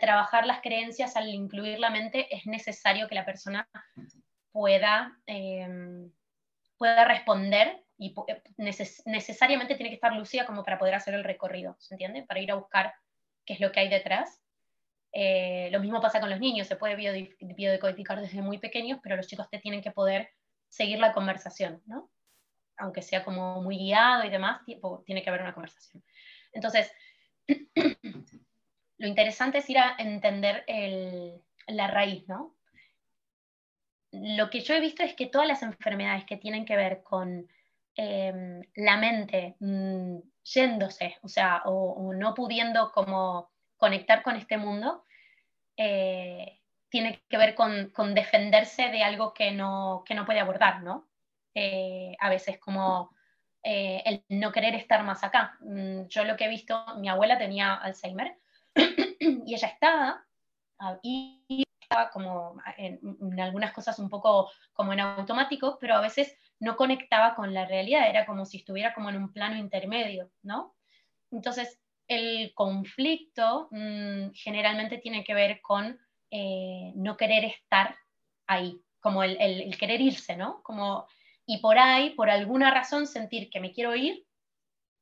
trabajar 0.00 0.46
las 0.46 0.60
creencias, 0.62 1.16
al 1.16 1.28
incluir 1.28 1.78
la 1.78 1.90
mente, 1.90 2.34
es 2.34 2.46
necesario 2.46 3.08
que 3.08 3.14
la 3.14 3.24
persona 3.24 3.68
pueda, 4.52 5.18
pueda 6.78 7.04
responder 7.04 7.82
y 7.98 8.14
necesariamente 8.56 9.74
tiene 9.74 9.90
que 9.90 9.94
estar 9.94 10.12
lúcida 10.14 10.44
como 10.44 10.62
para 10.62 10.78
poder 10.78 10.94
hacer 10.94 11.14
el 11.14 11.24
recorrido, 11.24 11.76
¿se 11.78 11.94
entiende? 11.94 12.22
Para 12.22 12.40
ir 12.40 12.50
a 12.52 12.56
buscar 12.56 12.94
qué 13.44 13.54
es 13.54 13.60
lo 13.60 13.72
que 13.72 13.80
hay 13.80 13.88
detrás. 13.88 14.42
Eh, 15.12 15.70
lo 15.72 15.80
mismo 15.80 16.00
pasa 16.00 16.20
con 16.20 16.28
los 16.28 16.40
niños, 16.40 16.66
se 16.66 16.76
puede 16.76 16.94
biodecodificar 16.96 18.20
desde 18.20 18.42
muy 18.42 18.58
pequeños, 18.58 19.00
pero 19.02 19.16
los 19.16 19.26
chicos 19.26 19.48
te 19.48 19.58
tienen 19.58 19.80
que 19.80 19.92
poder 19.92 20.30
seguir 20.68 20.98
la 20.98 21.12
conversación, 21.12 21.82
¿no? 21.86 22.10
aunque 22.78 23.02
sea 23.02 23.24
como 23.24 23.62
muy 23.62 23.78
guiado 23.78 24.24
y 24.24 24.30
demás, 24.30 24.60
tiene 25.04 25.22
que 25.22 25.28
haber 25.28 25.42
una 25.42 25.54
conversación. 25.54 26.02
Entonces, 26.52 26.92
lo 28.98 29.06
interesante 29.06 29.58
es 29.58 29.70
ir 29.70 29.78
a 29.78 29.96
entender 29.98 30.64
la 31.66 31.88
raíz, 31.88 32.26
¿no? 32.28 32.55
Lo 34.12 34.50
que 34.50 34.60
yo 34.60 34.74
he 34.74 34.80
visto 34.80 35.02
es 35.02 35.14
que 35.14 35.26
todas 35.26 35.48
las 35.48 35.62
enfermedades 35.62 36.24
que 36.24 36.36
tienen 36.36 36.64
que 36.64 36.76
ver 36.76 37.02
con 37.02 37.48
em, 37.96 38.62
la 38.76 38.96
mente 38.96 39.56
mm, 39.60 40.18
yéndose, 40.42 41.18
o 41.22 41.28
sea, 41.28 41.62
o, 41.64 42.12
no 42.14 42.34
pudiendo 42.34 42.92
como 42.92 43.50
conectar 43.76 44.22
con 44.22 44.36
este 44.36 44.56
mundo, 44.56 45.04
eh, 45.76 46.60
tiene 46.88 47.22
que 47.28 47.36
ver 47.38 47.54
con, 47.54 47.90
con, 47.90 48.14
defenderse 48.14 48.88
de 48.90 49.02
algo 49.02 49.34
que 49.34 49.50
no, 49.50 50.02
que 50.06 50.14
no 50.14 50.24
puede 50.24 50.40
abordar, 50.40 50.82
¿no? 50.82 51.08
Eh, 51.54 52.14
a 52.20 52.30
veces 52.30 52.58
como 52.58 53.10
eh, 53.62 54.02
el 54.04 54.24
no 54.28 54.52
querer 54.52 54.74
estar 54.74 55.02
más 55.02 55.24
acá. 55.24 55.56
Mm, 55.60 56.06
yo 56.06 56.24
lo 56.24 56.36
que 56.36 56.44
he 56.44 56.48
visto, 56.48 56.84
mi 56.98 57.08
abuela 57.08 57.36
tenía 57.36 57.74
Alzheimer 57.74 58.38
y 59.20 59.54
ella 59.54 59.68
estaba 59.68 60.24
ah, 60.78 60.98
y 61.02 61.65
estaba 61.86 62.10
como 62.10 62.60
en, 62.76 63.40
algunas 63.40 63.72
cosas 63.72 63.98
un 63.98 64.10
poco 64.10 64.50
como 64.72 64.92
en 64.92 65.00
automático, 65.00 65.78
pero 65.80 65.94
a 65.94 66.00
veces 66.00 66.36
no 66.58 66.76
conectaba 66.76 67.34
con 67.34 67.54
la 67.54 67.64
realidad, 67.64 68.08
era 68.08 68.26
como 68.26 68.44
si 68.44 68.58
estuviera 68.58 68.92
como 68.92 69.08
en 69.08 69.16
un 69.16 69.32
plano 69.32 69.56
intermedio, 69.56 70.30
¿no? 70.42 70.74
Entonces, 71.30 71.80
el 72.08 72.52
conflicto 72.54 73.68
mm, 73.70 74.30
generalmente 74.34 74.98
tiene 74.98 75.24
que 75.24 75.34
ver 75.34 75.60
con 75.60 75.98
eh, 76.30 76.92
no 76.96 77.16
querer 77.16 77.44
estar 77.44 77.96
ahí, 78.46 78.80
como 79.00 79.22
el, 79.22 79.36
el, 79.40 79.76
querer 79.78 80.00
irse, 80.00 80.36
¿no? 80.36 80.62
Como 80.62 81.06
y 81.46 81.58
por 81.58 81.78
ahí, 81.78 82.10
por 82.10 82.28
alguna 82.28 82.72
razón, 82.72 83.06
sentir 83.06 83.50
que 83.50 83.60
me 83.60 83.72
quiero 83.72 83.94
ir, 83.94 84.26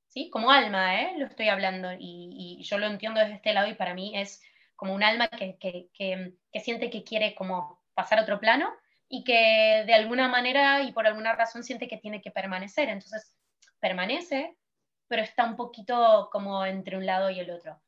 ¿sí? 0.09 0.29
Como 0.31 0.51
alma, 0.51 1.01
¿eh? 1.01 1.15
Lo 1.19 1.27
estoy 1.27 1.49
hablando 1.49 1.89
y, 1.99 2.63
yo 2.63 2.79
lo 2.79 2.87
entiendo 2.87 3.21
desde 3.21 3.35
este 3.35 3.55
lado 3.55 3.69
y 3.69 3.75
para 3.75 3.95
mí 3.95 4.13
es 4.15 4.43
como 4.77 4.95
un 4.95 5.03
alma 5.03 5.29
que, 5.29 5.57
que, 5.59 5.89
que, 5.95 6.35
siente 6.61 6.91
que 6.91 7.05
quiere 7.05 7.35
como 7.35 7.83
pasar 7.95 8.19
a 8.19 8.23
otro 8.23 8.41
plano 8.41 8.73
y 9.09 9.25
que 9.25 9.85
de 9.87 9.95
alguna 9.95 10.29
manera 10.29 10.83
y 10.83 10.93
por 10.93 11.07
alguna 11.07 11.35
razón 11.35 11.63
siente 11.63 11.89
que 11.89 11.99
tiene 11.99 12.21
que 12.21 12.31
permanecer. 12.31 12.89
Entonces, 12.89 13.37
permanece, 13.81 14.57
pero 15.09 15.23
está 15.23 15.45
un 15.45 15.57
poquito 15.57 16.29
como 16.33 16.65
entre 16.65 16.97
un 16.97 17.07
lado 17.07 17.31
y 17.31 17.41
el 17.41 17.51
otro. 17.51 17.81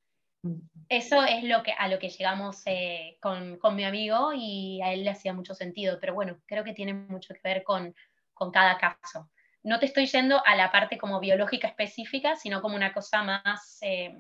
Eso 0.89 1.25
es 1.25 1.43
lo 1.43 1.63
que, 1.63 1.73
a 1.73 1.89
lo 1.89 1.99
que 1.99 2.11
llegamos 2.11 2.63
eh, 2.67 3.19
con, 3.21 3.59
con, 3.59 3.75
mi 3.75 3.85
amigo 3.85 4.33
y 4.33 4.81
a 4.83 4.93
él 4.93 5.03
le 5.03 5.11
hacía 5.11 5.33
mucho 5.33 5.55
sentido, 5.55 5.99
pero 6.01 6.15
bueno, 6.15 6.39
creo 6.47 6.63
que 6.63 6.73
tiene 6.73 6.95
mucho 6.95 7.35
que 7.35 7.41
ver 7.43 7.65
con, 7.65 7.95
con 8.33 8.53
cada 8.53 8.79
caso. 8.79 9.29
No 9.65 9.81
te 9.81 9.87
estoy 9.87 10.07
yendo 10.07 10.41
a 10.47 10.55
la 10.55 10.71
parte 10.71 10.99
como 10.99 11.19
biológica 11.19 11.67
específica, 11.67 12.37
sino 12.37 12.63
como 12.63 12.77
una 12.77 12.93
cosa 12.93 13.25
más, 13.25 13.79
eh, 13.81 14.17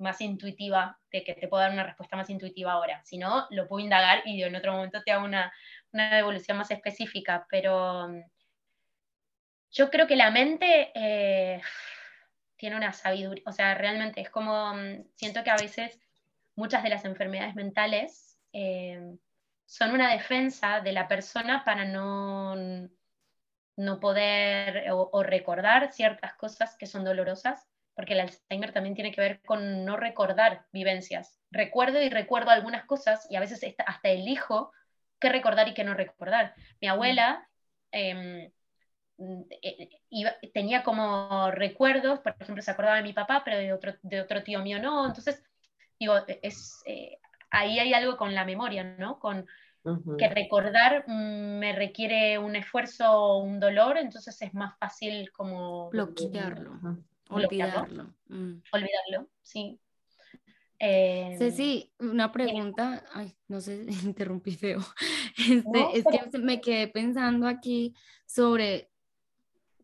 más 0.00 0.20
intuitiva, 0.20 0.98
de 1.10 1.24
que 1.24 1.34
te 1.34 1.48
puedo 1.48 1.62
dar 1.62 1.72
una 1.72 1.84
respuesta 1.84 2.16
más 2.16 2.30
intuitiva 2.30 2.72
ahora. 2.72 3.02
Si 3.04 3.18
no, 3.18 3.46
lo 3.50 3.66
puedo 3.68 3.84
indagar 3.84 4.22
y 4.26 4.42
en 4.42 4.56
otro 4.56 4.72
momento 4.72 5.02
te 5.02 5.12
hago 5.12 5.24
una, 5.24 5.52
una 5.92 6.16
devolución 6.16 6.58
más 6.58 6.70
específica, 6.70 7.46
pero 7.50 8.08
mm, 8.08 8.22
yo 9.72 9.90
creo 9.90 10.06
que 10.06 10.16
la 10.16 10.30
mente 10.30 10.90
eh, 10.94 11.60
tiene 12.56 12.76
una 12.76 12.92
sabiduría, 12.92 13.44
o 13.46 13.52
sea, 13.52 13.74
realmente 13.74 14.20
es 14.20 14.30
como, 14.30 14.74
mm, 14.74 15.04
siento 15.16 15.44
que 15.44 15.50
a 15.50 15.56
veces 15.56 16.00
muchas 16.56 16.82
de 16.82 16.90
las 16.90 17.04
enfermedades 17.04 17.54
mentales 17.54 18.38
eh, 18.52 19.16
son 19.66 19.92
una 19.92 20.12
defensa 20.12 20.80
de 20.80 20.92
la 20.92 21.08
persona 21.08 21.64
para 21.64 21.84
no 21.84 22.56
no 23.80 23.98
poder 23.98 24.90
o, 24.92 25.22
recordar 25.22 25.92
ciertas 25.92 26.34
cosas 26.34 26.76
que 26.76 26.86
son 26.86 27.04
dolorosas, 27.04 27.66
porque 28.00 28.14
el 28.14 28.20
Alzheimer 28.20 28.72
también 28.72 28.94
tiene 28.94 29.12
que 29.12 29.20
ver 29.20 29.42
con 29.42 29.84
no 29.84 29.98
recordar 29.98 30.64
vivencias. 30.72 31.38
Recuerdo 31.50 32.00
y 32.00 32.08
recuerdo 32.08 32.48
algunas 32.48 32.86
cosas 32.86 33.26
y 33.28 33.36
a 33.36 33.40
veces 33.40 33.62
hasta 33.84 34.08
elijo 34.08 34.72
qué 35.18 35.28
recordar 35.28 35.68
y 35.68 35.74
qué 35.74 35.84
no 35.84 35.92
recordar. 35.92 36.54
Mi 36.80 36.88
mm. 36.88 36.90
abuela 36.92 37.46
em, 37.92 38.50
eh, 39.60 40.00
tenía 40.54 40.82
como 40.82 41.50
recuerdos, 41.50 42.20
por 42.20 42.34
ejemplo, 42.40 42.62
se 42.62 42.70
acordaba 42.70 42.96
de 42.96 43.02
mi 43.02 43.12
papá, 43.12 43.42
pero 43.44 43.58
de 43.58 43.70
otro, 43.74 43.92
de 44.00 44.22
otro 44.22 44.42
tío 44.42 44.62
mío 44.62 44.80
no. 44.80 45.06
Entonces, 45.06 45.44
digo, 45.98 46.14
es, 46.40 46.82
eh, 46.86 47.18
ahí 47.50 47.80
hay 47.80 47.92
algo 47.92 48.16
con 48.16 48.34
la 48.34 48.46
memoria, 48.46 48.82
¿no? 48.82 49.18
Con, 49.18 49.46
que 50.16 50.28
recordar 50.28 51.04
mm, 51.06 51.58
me 51.58 51.74
requiere 51.74 52.38
un 52.38 52.56
esfuerzo 52.56 53.12
o 53.12 53.42
un 53.42 53.60
dolor, 53.60 53.98
entonces 53.98 54.40
es 54.40 54.54
más 54.54 54.78
fácil 54.78 55.30
como... 55.32 55.90
Bloquearlo, 55.90 56.80
olvidarlo. 57.30 58.14
Mm. 58.28 58.62
Olvidarlo, 58.72 59.30
sí. 59.42 59.80
Eh, 60.78 61.34
Ceci, 61.38 61.92
una 61.98 62.32
pregunta, 62.32 63.04
ay, 63.12 63.36
no 63.48 63.60
sé, 63.60 63.86
interrumpí 64.04 64.52
feo. 64.52 64.80
Este, 65.36 65.98
es 65.98 66.04
que 66.04 66.38
me 66.38 66.60
quedé 66.60 66.88
pensando 66.88 67.46
aquí 67.46 67.94
sobre 68.26 68.90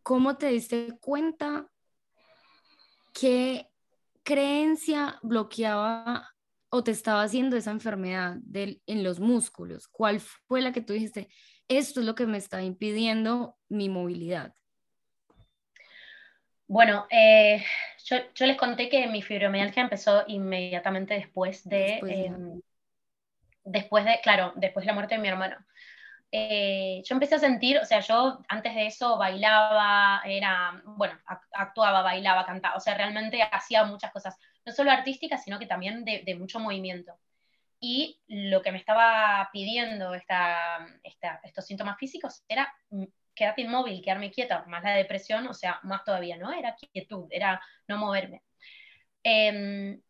cómo 0.03 0.37
te 0.37 0.49
diste 0.49 0.97
cuenta 1.01 1.69
qué 3.13 3.69
creencia 4.23 5.19
bloqueaba 5.23 6.31
o 6.69 6.83
te 6.83 6.91
estaba 6.91 7.23
haciendo 7.23 7.57
esa 7.57 7.71
enfermedad 7.71 8.39
en 8.53 9.03
los 9.03 9.21
músculos. 9.21 9.89
¿Cuál 9.89 10.21
fue 10.21 10.61
la 10.63 10.73
que 10.73 10.81
tú 10.81 10.93
dijiste? 10.93 11.29
Esto 11.69 12.01
es 12.01 12.07
lo 12.07 12.15
que 12.15 12.27
me 12.27 12.39
está 12.39 12.63
impidiendo 12.63 13.57
mi 13.69 13.89
movilidad. 13.89 14.55
Bueno, 16.69 17.07
eh, 17.11 17.65
yo, 18.05 18.47
les 18.47 18.57
conté 18.57 18.89
que 18.89 19.07
mi 19.07 19.23
fibromialgia 19.23 19.83
empezó 19.83 20.25
inmediatamente 20.27 21.15
después 21.15 21.67
de, 21.69 22.01
después, 23.65 24.05
de, 24.05 24.11
em, 24.13 24.21
claro, 24.23 24.53
después 24.57 24.85
de 24.85 24.89
la 24.89 24.95
muerte 24.95 25.15
de 25.15 25.21
mi 25.21 25.29
hermano. 25.29 25.57
Eh, 26.33 27.03
yo 27.05 27.15
empecé 27.15 27.37
a 27.37 27.39
sentir, 27.39 27.79
o 27.79 27.85
sea, 27.85 28.01
yo 28.01 28.41
antes 28.49 28.75
de 28.75 28.87
eso 28.87 29.17
bailaba, 29.17 30.23
era, 30.25 30.83
bueno, 30.85 31.19
actuaba, 31.53 32.03
bailaba, 32.03 32.45
cantaba, 32.45 32.77
o 32.77 32.81
sea, 32.81 32.95
realmente 32.95 33.41
hacía 33.43 33.85
muchas 33.85 34.13
cosas, 34.13 34.37
no 34.65 34.73
solo 34.73 34.91
artísticas, 34.91 35.45
sino 35.45 35.59
que 35.61 35.67
también 35.67 36.05
de, 36.05 36.23
de 36.27 36.35
mucho 36.35 36.59
movimiento. 36.59 37.17
Y 37.79 38.19
lo 38.27 38.63
que 38.63 38.73
me 38.73 38.79
estaba 38.79 39.49
pidiendo 39.53 40.15
esta, 40.15 40.85
esta, 41.05 41.41
estos 41.45 41.65
síntomas 41.67 41.99
físicos 41.99 42.43
era 42.49 42.75
quedarte 43.37 43.63
inmóvil, 43.63 44.03
quedarme 44.03 44.33
quieta, 44.33 44.65
más 44.67 44.83
la 44.83 44.95
depresión, 44.97 45.47
o 45.49 45.55
sea, 45.55 45.81
más 45.85 46.05
todavía, 46.05 46.37
¿no? 46.39 46.53
Era 46.53 46.77
quietud, 46.93 47.29
era 47.31 47.61
no 47.89 47.99
moverme. 47.99 48.43
Em, 49.23 50.01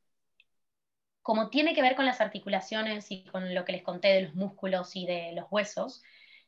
como 1.23 1.51
tiene 1.51 1.75
que 1.75 1.83
ver 1.83 1.97
con 1.97 2.07
las 2.07 2.21
articulaciones 2.21 3.11
y 3.11 3.25
con 3.25 3.55
lo 3.55 3.65
que 3.65 3.73
les 3.73 3.83
conté 3.83 4.09
de 4.09 4.23
los 4.23 4.35
músculos 4.35 4.95
y 4.97 5.07
de 5.07 5.33
los 5.33 5.47
huesos, 5.51 6.03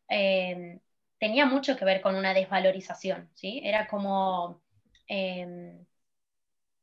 em, 0.09 0.81
tenía 1.19 1.47
mucho 1.47 1.77
que 1.77 1.85
ver 1.85 2.01
con 2.01 2.15
una 2.17 2.35
desvalorización, 2.35 3.31
¿sí? 3.35 3.61
Era 3.65 3.87
como 3.89 4.63
em, 5.09 5.85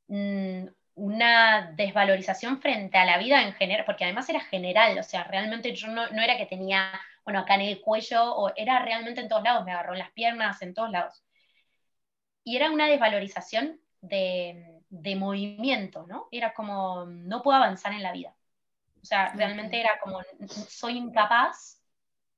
mm, 0.07 0.67
una 0.95 1.71
desvalorización 1.75 2.61
frente 2.61 2.97
a 2.97 3.05
la 3.05 3.17
vida 3.17 3.41
en 3.43 3.53
general, 3.53 3.85
porque 3.85 4.05
además 4.05 4.29
era 4.29 4.39
general, 4.41 4.97
o 4.97 5.03
sea, 5.03 5.23
realmente 5.25 5.73
yo 5.75 5.87
no, 5.87 6.09
no 6.11 6.21
era 6.21 6.37
que 6.37 6.45
tenía 6.45 6.91
bueno, 7.25 7.39
acá 7.39 7.55
en 7.55 7.61
el 7.61 7.81
cuello, 7.81 8.35
o 8.35 8.51
era 8.55 8.79
realmente 8.85 9.19
en 9.19 9.27
todos 9.27 9.43
lados, 9.43 9.65
me 9.65 9.71
agarró 9.71 9.93
en 9.93 9.99
las 9.99 10.11
piernas, 10.11 10.61
en 10.61 10.73
todos 10.75 10.91
lados. 10.91 11.23
Y 12.43 12.55
era 12.55 12.69
una 12.71 12.87
desvalorización 12.87 13.79
de, 14.01 14.81
movimiento, 15.17 16.05
¿no? 16.07 16.27
Era 16.31 16.53
como, 16.53 17.05
no 17.05 17.41
puedo 17.41 17.57
avanzar 17.57 17.93
en 17.93 18.03
la 18.03 18.11
vida. 18.11 18.35
O 19.01 19.05
sea, 19.05 19.33
realmente 19.33 19.79
era 19.79 19.99
como, 19.99 20.21
soy 20.69 20.97
incapaz 20.97 21.81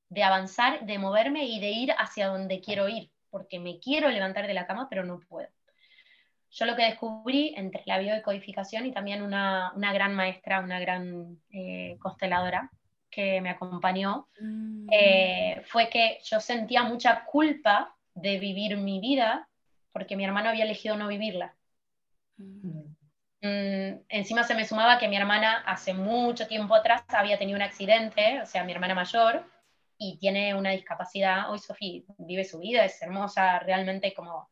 de 0.09 0.23
avanzar, 0.23 0.85
de 0.85 0.97
moverme 0.97 1.45
y 1.45 1.59
de 1.59 1.69
ir 1.69 1.91
hacia 1.97 2.27
donde 2.27 2.61
quiero 2.61 2.87
ir, 2.87 3.11
porque 3.29 3.59
me 3.59 3.79
quiero 3.79 4.09
levantar 4.09 4.47
de 4.47 4.53
la 4.53 4.67
cama, 4.67 4.87
pero 4.89 5.03
no 5.03 5.19
puedo. 5.19 5.49
Yo 6.49 6.65
lo 6.65 6.77
que 6.77 6.83
descubrí 6.83 7.53
entre 7.57 7.83
la 7.85 7.99
biodecodificación 7.99 8.85
y 8.85 8.93
también 8.93 9.21
una, 9.21 9.73
gran 9.75 10.15
maestra, 10.15 10.61
una 10.61 10.79
gran 10.79 11.39
eh, 11.51 11.97
consteladora, 11.99 12.71
que 13.17 13.41
me 13.41 13.49
acompañó, 13.49 14.27
mm. 14.39 14.89
eh, 14.91 15.63
fue 15.65 15.89
que 15.89 16.19
yo 16.23 16.39
sentía 16.39 16.83
mucha 16.83 17.25
culpa 17.25 17.95
de 18.13 18.37
vivir 18.37 18.77
mi 18.77 18.99
vida 18.99 19.49
porque 19.91 20.15
mi 20.15 20.23
hermano 20.23 20.49
había 20.49 20.65
elegido 20.65 20.95
no 20.95 21.07
vivirla. 21.07 21.55
Mm. 22.37 22.93
Mm, 23.41 24.01
encima 24.09 24.43
se 24.43 24.53
me 24.53 24.65
sumaba 24.65 24.99
que 24.99 25.07
mi 25.07 25.17
hermana 25.17 25.63
hace 25.65 25.95
mucho 25.95 26.45
tiempo 26.45 26.75
atrás 26.75 27.05
había 27.07 27.39
tenido 27.39 27.55
un 27.55 27.63
accidente, 27.63 28.39
o 28.39 28.45
sea, 28.45 28.63
mi 28.63 28.71
hermana 28.71 28.93
mayor, 28.93 29.43
y 29.97 30.19
tiene 30.19 30.53
una 30.53 30.69
discapacidad. 30.69 31.49
Hoy 31.49 31.57
Sofía 31.57 32.03
vive 32.19 32.43
su 32.43 32.59
vida, 32.59 32.85
es 32.85 33.01
hermosa, 33.01 33.57
realmente 33.57 34.13
como... 34.13 34.47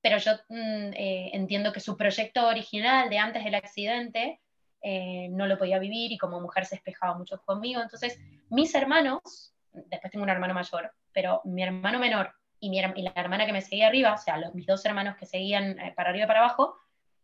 Pero 0.00 0.18
yo 0.18 0.32
eh, 0.50 1.30
entiendo 1.32 1.72
que 1.72 1.78
su 1.78 1.96
proyecto 1.96 2.48
original 2.48 3.08
de 3.08 3.18
antes 3.18 3.44
del 3.44 3.54
accidente 3.54 4.40
eh, 4.82 5.28
no 5.30 5.46
lo 5.46 5.58
podía 5.58 5.78
vivir 5.78 6.12
y 6.12 6.18
como 6.18 6.40
mujer 6.40 6.64
se 6.64 6.76
espejaba 6.76 7.16
mucho 7.16 7.40
conmigo. 7.42 7.82
Entonces, 7.82 8.18
mis 8.48 8.74
hermanos, 8.74 9.54
después 9.72 10.10
tengo 10.10 10.22
un 10.22 10.30
hermano 10.30 10.54
mayor, 10.54 10.92
pero 11.12 11.42
mi 11.44 11.62
hermano 11.62 11.98
menor 11.98 12.32
y, 12.60 12.70
mi, 12.70 12.78
y 12.78 13.02
la 13.02 13.12
hermana 13.14 13.46
que 13.46 13.52
me 13.52 13.60
seguía 13.60 13.88
arriba, 13.88 14.14
o 14.14 14.18
sea, 14.18 14.38
los, 14.38 14.54
mis 14.54 14.66
dos 14.66 14.84
hermanos 14.86 15.16
que 15.16 15.26
seguían 15.26 15.78
eh, 15.78 15.92
para 15.94 16.10
arriba 16.10 16.24
y 16.24 16.28
para 16.28 16.40
abajo, 16.40 16.76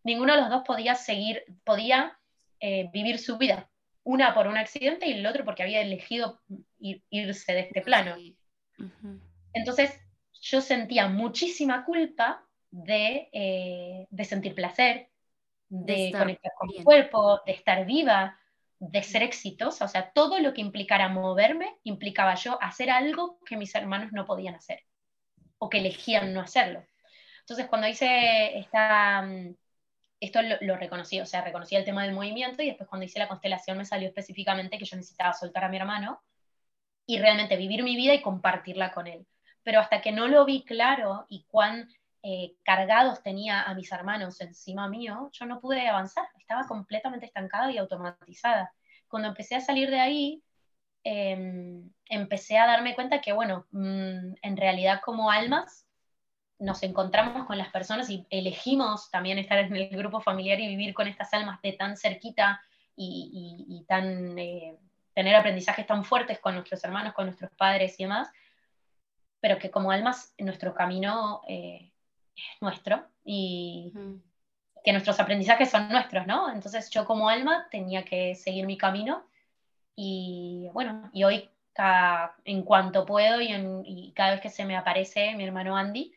ninguno 0.04 0.34
de 0.34 0.40
los 0.42 0.50
dos 0.50 0.64
podía 0.66 0.94
seguir, 0.94 1.44
podía 1.64 2.18
eh, 2.61 2.90
vivir 2.92 3.18
su 3.18 3.38
vida. 3.38 3.70
Una 4.02 4.34
por 4.34 4.46
un 4.46 4.57
accidente 4.57 5.09
y 5.09 5.12
el 5.12 5.26
otro 5.26 5.44
porque 5.44 5.62
había 5.62 5.80
elegido 5.80 6.40
irse 6.78 7.52
de 7.52 7.61
este 7.61 7.80
plano. 7.80 8.14
Entonces, 9.52 9.98
yo 10.40 10.61
sentía 10.61 11.09
muchísima 11.09 11.84
culpa 11.84 12.44
de, 12.70 14.07
de 14.09 14.24
sentir 14.24 14.54
placer, 14.54 15.09
de, 15.68 16.12
conectar 16.12 16.52
con 16.58 16.68
mi 16.68 16.82
cuerpo, 16.82 17.40
de 17.44 17.52
estar 17.52 17.84
viva, 17.86 18.38
de 18.78 19.02
ser 19.02 19.22
exitosa. 19.22 19.84
O 19.84 19.88
sea, 19.88 20.10
todo 20.12 20.38
lo 20.40 20.52
que 20.52 20.60
implicara 20.60 21.08
moverme 21.08 21.76
implicaba 21.84 22.34
yo 22.34 22.60
hacer 22.62 22.90
algo 22.90 23.38
que 23.44 23.56
mis 23.56 23.74
hermanos 23.74 24.12
no 24.12 24.26
podían 24.26 24.54
hacer 24.54 24.82
o 25.58 25.68
que 25.68 25.78
elegían 25.78 26.32
no 26.34 26.40
hacerlo. 26.40 26.84
Entonces, 27.40 27.66
cuando 27.66 27.88
hice 27.88 28.58
esta, 28.58 29.22
mm, 29.22 29.54
esto 30.20 30.42
lo, 30.42 30.56
lo, 30.60 30.76
reconocí, 30.76 31.20
o 31.20 31.26
sea, 31.26 31.42
reconocí 31.42 31.76
el 31.76 31.84
tema 31.84 32.04
del 32.04 32.14
movimiento 32.14 32.62
y 32.62 32.66
después 32.66 32.88
cuando 32.88 33.06
hice 33.06 33.18
la 33.18 33.28
constelación 33.28 33.78
me 33.78 33.84
salió 33.84 34.08
específicamente 34.08 34.78
que 34.78 34.84
yo 34.84 34.96
necesitaba 34.96 35.32
soltar 35.32 35.64
a 35.64 35.68
mi 35.68 35.76
hermano 35.76 36.22
y 37.06 37.18
realmente 37.18 37.56
vivir 37.56 37.82
mi 37.82 37.96
vida 37.96 38.14
y 38.14 38.22
compartirla 38.22 38.92
con 38.92 39.06
él. 39.06 39.26
Pero 39.62 39.80
hasta 39.80 40.00
que 40.00 40.12
no 40.12 40.28
lo 40.28 40.44
vi 40.44 40.64
claro 40.64 41.26
y 41.28 41.44
cuán 41.44 41.88
eh, 42.29 42.57
cargados 42.64 43.22
tenía 43.22 43.62
a 43.62 43.72
mis 43.74 43.93
hermanos 43.93 44.41
encima 44.41 44.89
mío, 44.89 45.31
yo 45.33 45.47
no 45.47 45.61
pude 45.61 45.87
avanzar, 45.87 46.27
estaba 46.41 46.66
completamente 46.66 47.24
estancada 47.24 47.70
y 47.70 47.79
automatizada. 47.79 48.74
Cuando 49.07 49.29
empecé 49.29 49.55
a 49.55 49.61
salir 49.61 49.91
de 49.91 50.01
ahí, 50.01 50.43
em, 51.05 51.89
empecé 52.07 52.59
a 52.59 52.66
darme 52.66 52.97
cuenta 52.97 53.20
que, 53.20 53.33
bueno, 53.33 53.66
mm, 53.70 54.35
en 54.43 54.57
realidad 54.57 55.03
como 55.05 55.31
almas 55.31 55.87
nos 56.59 56.83
encontramos 56.83 57.47
con 57.47 57.59
las 57.59 57.68
personas 57.68 58.11
y 58.11 58.27
elegimos 58.31 59.09
también 59.12 59.39
estar 59.39 59.61
en 59.61 59.77
el 59.77 59.97
grupo 59.97 60.20
familiar 60.20 60.59
y 60.59 60.66
vivir 60.66 60.95
con 60.95 61.07
estas 61.07 61.33
almas 61.33 61.62
de 61.62 61.74
tan 61.74 61.97
cerquita 61.97 62.61
y, 62.97 63.85
tan, 63.87 64.37
eh, 64.37 64.77
tener 65.14 65.37
aprendizajes 65.37 65.87
tan 65.87 66.05
fuertes 66.05 66.41
con 66.41 66.55
nuestros 66.55 66.83
hermanos, 66.83 67.14
con 67.14 67.27
nuestros 67.27 67.53
padres 67.53 68.01
y 68.01 68.03
demás, 68.03 68.33
pero 69.39 69.59
que 69.59 69.70
como 69.70 69.93
almas 69.93 70.35
nuestro 70.39 70.74
camino 70.74 71.43
eh, 71.47 71.93
nuestro 72.61 73.07
y 73.24 73.93
que 74.84 74.93
nuestros 74.93 75.18
aprendizajes 75.18 75.70
son 75.70 75.89
nuestros, 75.89 76.26
¿no? 76.26 76.53
Entonces 76.53 76.91
yo 76.91 77.05
como 77.05 77.28
alma 77.28 77.66
tenía 77.70 78.05
que 78.05 78.34
seguir 78.34 78.66
mi 78.66 78.78
camino 78.78 79.24
y 79.97 80.68
bueno, 80.72 81.11
y 81.12 81.24
hoy 81.24 81.51
en 82.45 82.62
cuanto 82.62 83.05
puedo 83.05 83.41
y, 83.41 84.12
cada 84.14 84.32
vez 84.32 84.41
que 84.41 84.51
se 84.51 84.64
me 84.64 84.76
aparece 84.76 85.34
mi 85.34 85.45
hermano 85.45 85.76
Andy, 85.76 86.14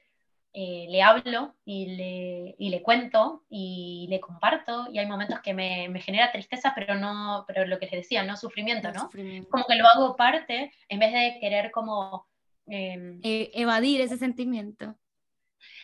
eh, 0.53 0.87
le 0.89 1.01
hablo 1.03 1.53
y 1.63 1.95
le, 1.95 2.55
y 2.57 2.69
le, 2.69 2.81
cuento 2.81 3.43
y 3.49 4.07
le 4.09 4.19
comparto 4.19 4.87
y 4.91 4.97
hay 4.97 5.05
momentos 5.05 5.39
que 5.41 5.53
me, 5.53 5.89
me, 5.89 6.01
genera 6.01 6.31
tristeza, 6.31 6.73
pero 6.73 6.95
no, 6.95 7.45
pero 7.47 7.65
lo 7.65 7.77
que 7.77 7.85
les 7.85 8.03
decía, 8.03 8.23
no 8.23 8.35
sufrimiento, 8.35 8.91
¿no? 8.91 9.09
Como 9.49 9.65
que 9.67 9.75
lo 9.75 9.85
hago 9.87 10.15
parte 10.15 10.71
en 10.87 10.99
vez 10.99 11.13
de 11.13 11.37
querer 11.39 11.71
como... 11.71 12.27
Em, 12.67 13.19
e, 13.23 13.51
evadir 13.53 14.01
ese 14.01 14.17
sentimiento. 14.17 14.95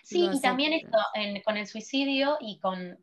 Sí, 0.06 0.30
y 0.32 0.40
también 0.40 0.72
esto, 0.72 1.00
con 1.44 1.58
el 1.58 1.66
suicidio 1.66 2.38
y 2.40 2.60
con, 2.60 3.00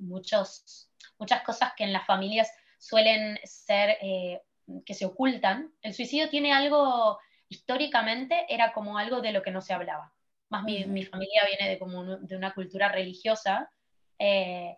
muchos, 0.00 0.90
muchas 1.18 1.42
cosas 1.44 1.72
que 1.74 1.84
en 1.84 1.94
las 1.94 2.04
familias 2.04 2.52
suelen 2.78 3.38
ser, 3.42 3.96
eh, 4.02 4.42
que 4.84 4.92
se 4.92 5.06
ocultan, 5.06 5.72
el 5.80 5.94
suicidio 5.94 6.28
tiene 6.28 6.52
algo, 6.52 7.18
históricamente 7.48 8.44
era 8.50 8.74
como 8.74 8.98
algo 8.98 9.22
de 9.22 9.32
lo 9.32 9.42
que 9.42 9.50
no 9.50 9.62
se 9.62 9.72
hablaba. 9.72 10.12
Más 10.50 10.64
mi, 10.64 11.04
familia 11.06 11.40
viene 11.46 11.70
de, 11.70 11.78
como 11.78 12.04
de 12.18 12.36
una 12.36 12.52
cultura 12.52 12.90
religiosa. 12.90 13.70
Eh, 14.18 14.76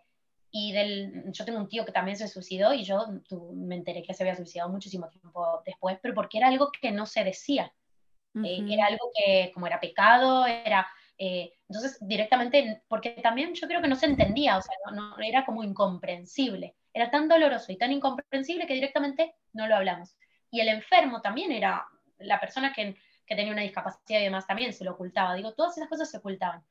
y 0.51 0.71
del, 0.71 1.25
yo 1.33 1.43
tengo 1.43 1.59
un 1.59 1.67
tío 1.67 1.83
que 1.83 1.91
también 1.91 2.15
se 2.15 2.29
suicidó 2.29 2.73
y 2.73 2.85
yo 2.85 3.05
me 3.53 3.75
enteré 3.75 4.01
que 4.01 4.13
se 4.13 4.23
había 4.23 4.37
suicidado 4.37 4.69
muchísimo 4.69 5.09
tiempo 5.09 5.61
después, 5.65 5.99
pero 6.01 6.13
porque 6.13 6.37
era 6.37 6.47
algo 6.47 6.71
que 6.71 6.93
no 6.93 7.05
se 7.05 7.25
decía. 7.25 7.73
Eh, 8.41 8.65
era 8.69 8.85
algo 8.85 9.11
que 9.13 9.51
como 9.53 9.67
era 9.67 9.81
pecado, 9.81 10.45
era 10.45 10.87
eh, 11.17 11.53
entonces, 11.69 11.97
directamente, 12.01 12.83
porque 12.87 13.11
también 13.11 13.53
yo 13.53 13.67
creo 13.67 13.81
que 13.81 13.87
no 13.87 13.95
se 13.95 14.05
entendía, 14.05 14.57
o 14.57 14.61
sea, 14.61 14.75
no, 14.93 15.17
era 15.19 15.45
como 15.45 15.63
incomprensible. 15.63 16.75
Era 16.93 17.09
tan 17.09 17.27
doloroso 17.27 17.71
y 17.71 17.77
tan 17.77 17.91
incomprensible 17.91 18.67
que 18.67 18.73
directamente 18.73 19.35
no 19.53 19.67
lo 19.67 19.75
hablamos. 19.75 20.15
Y 20.51 20.59
el 20.61 20.69
enfermo 20.69 21.21
también 21.21 21.51
era 21.51 21.85
la 22.19 22.39
persona 22.39 22.73
que, 22.73 22.95
que 23.25 23.35
tenía 23.35 23.53
una 23.53 23.61
discapacidad 23.61 24.19
y 24.19 24.23
demás, 24.23 24.47
también 24.47 24.73
se 24.73 24.83
lo 24.83 24.93
ocultaba. 24.93 25.35
Digo, 25.35 25.53
todas 25.53 25.77
esas 25.77 25.89
cosas 25.89 26.09
se 26.09 26.17
ocultaban. 26.17 26.63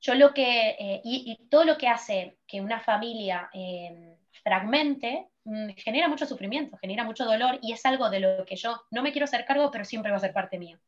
yo 0.00 0.14
lo 0.14 0.32
que, 0.32 0.70
eh, 0.78 1.00
y, 1.04 1.48
todo 1.50 1.64
lo 1.64 1.76
que 1.76 1.88
hace 1.88 2.38
que 2.46 2.60
una 2.60 2.80
familia 2.80 3.50
eh, 3.52 4.16
fragmente, 4.44 5.28
mm, 5.44 5.70
genera 5.76 6.08
mucho 6.08 6.26
sufrimiento, 6.26 6.76
genera 6.78 7.04
mucho 7.04 7.24
dolor 7.24 7.58
y 7.62 7.72
es 7.72 7.84
algo 7.84 8.08
de 8.10 8.20
lo 8.20 8.44
que 8.44 8.56
yo 8.56 8.80
no 8.90 9.02
me 9.02 9.12
quiero 9.12 9.24
hacer 9.24 9.44
cargo, 9.44 9.70
pero 9.70 9.84
siempre 9.84 10.10
va 10.10 10.18
a 10.18 10.20
ser 10.20 10.32
parte 10.32 10.58
mía. 10.58 10.78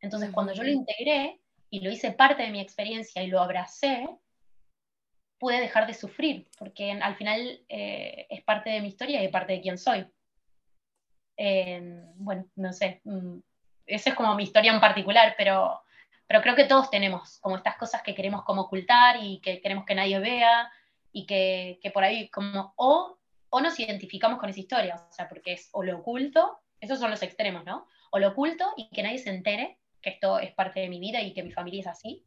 Entonces, 0.00 0.30
cuando 0.32 0.52
yo 0.52 0.62
lo 0.62 0.70
integré 0.70 1.40
y 1.74 1.80
lo 1.80 1.90
hice 1.90 2.12
parte 2.12 2.44
de 2.44 2.52
mi 2.52 2.60
experiencia 2.60 3.20
y 3.20 3.26
lo 3.26 3.40
abracé, 3.40 4.08
pude 5.40 5.60
dejar 5.60 5.88
de 5.88 5.94
sufrir, 5.94 6.46
porque 6.56 6.92
al 6.92 7.16
final 7.16 7.64
eh, 7.68 8.28
es 8.30 8.44
parte 8.44 8.70
de 8.70 8.80
mi 8.80 8.86
historia 8.86 9.24
y 9.24 9.28
parte 9.28 9.54
de 9.54 9.60
quién 9.60 9.76
soy. 9.76 10.06
bueno, 12.14 12.46
no 12.54 12.72
sé, 12.72 13.00
mm, 13.02 13.38
esa 13.86 14.10
es 14.10 14.16
como 14.16 14.36
mi 14.36 14.44
historia 14.44 14.72
en 14.72 14.80
particular, 14.80 15.34
pero 15.36 15.80
pero 16.28 16.40
creo 16.42 16.54
que 16.54 16.64
todos 16.64 16.90
tenemos 16.90 17.40
como 17.40 17.56
estas 17.56 17.76
cosas 17.76 18.02
que 18.02 18.14
queremos 18.14 18.44
como 18.44 18.62
ocultar 18.62 19.16
y 19.20 19.40
que 19.40 19.60
queremos 19.60 19.84
que 19.84 19.96
nadie 19.96 20.20
vea 20.20 20.70
y 21.12 21.26
que, 21.26 21.80
que 21.82 21.90
por 21.90 22.04
ahí 22.04 22.30
como 22.30 22.72
o, 22.76 23.18
o 23.50 23.60
nos 23.60 23.78
identificamos 23.80 24.38
con 24.38 24.48
esa 24.48 24.60
historia, 24.60 24.94
o 24.94 25.12
sea, 25.12 25.28
porque 25.28 25.54
es 25.54 25.70
o 25.72 25.82
lo 25.82 25.98
oculto, 25.98 26.60
esos 26.80 27.00
son 27.00 27.10
los 27.10 27.22
extremos, 27.22 27.64
¿no? 27.64 27.88
O 28.12 28.20
lo 28.20 28.28
oculto 28.28 28.72
y 28.76 28.88
que 28.90 29.02
nadie 29.02 29.18
se 29.18 29.30
entere 29.30 29.78
que 30.04 30.10
esto 30.10 30.38
es 30.38 30.52
parte 30.54 30.80
de 30.80 30.88
mi 30.88 31.00
vida 31.00 31.20
y 31.20 31.32
que 31.32 31.42
mi 31.42 31.50
familia 31.50 31.80
es 31.80 31.86
así. 31.88 32.22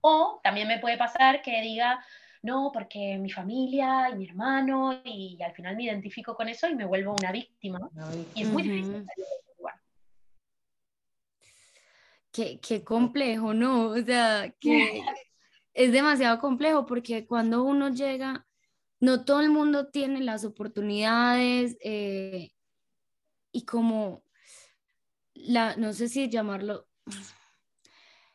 O 0.00 0.40
también 0.42 0.66
me 0.66 0.78
puede 0.78 0.96
pasar 0.96 1.42
que 1.42 1.60
diga, 1.60 2.04
no, 2.42 2.70
porque 2.72 3.18
mi 3.18 3.30
familia 3.30 4.08
y 4.10 4.16
mi 4.16 4.26
hermano, 4.26 5.00
y, 5.04 5.38
al 5.42 5.52
final 5.52 5.76
me 5.76 5.84
identifico 5.84 6.34
con 6.34 6.48
eso 6.48 6.66
y 6.68 6.74
me 6.74 6.86
vuelvo 6.86 7.14
una 7.20 7.30
víctima. 7.30 7.78
Y 8.34 8.42
es 8.42 8.48
muy 8.48 8.62
difícil 8.62 9.06
qué, 12.32 12.84
complejo, 12.84 13.54
¿no? 13.54 13.88
O 13.90 14.02
sea, 14.02 14.54
que 14.60 14.70
es 15.74 15.92
demasiado 15.92 16.38
complejo 16.40 16.86
porque 16.86 17.26
cuando 17.26 17.62
uno 17.62 17.90
llega, 17.90 18.46
no 19.00 19.24
todo 19.24 19.40
el 19.40 19.50
mundo 19.50 19.88
tiene 19.88 20.20
las 20.20 20.44
oportunidades 20.44 21.76
eh, 21.80 22.50
y 23.52 23.64
como, 23.64 24.24
la, 25.34 25.76
no 25.76 25.92
sé 25.92 26.08
si 26.08 26.28
llamarlo, 26.28 26.86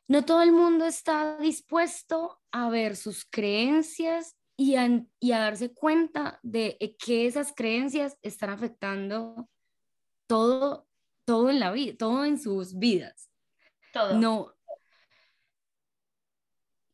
no 0.07 0.25
todo 0.25 0.41
el 0.41 0.51
mundo 0.51 0.85
está 0.85 1.37
dispuesto 1.37 2.41
a 2.51 2.69
ver 2.69 2.95
sus 2.95 3.25
creencias 3.25 4.35
y 4.57 4.75
a, 4.75 4.87
y 5.19 5.31
a 5.31 5.39
darse 5.39 5.73
cuenta 5.73 6.39
de 6.43 6.95
que 6.99 7.25
esas 7.25 7.53
creencias 7.53 8.17
están 8.21 8.49
afectando 8.49 9.49
todo, 10.27 10.87
todo 11.25 11.49
en 11.49 11.59
la 11.59 11.71
vida, 11.71 11.95
todo 11.97 12.25
en 12.25 12.39
sus 12.39 12.77
vidas. 12.77 13.29
No. 14.15 14.53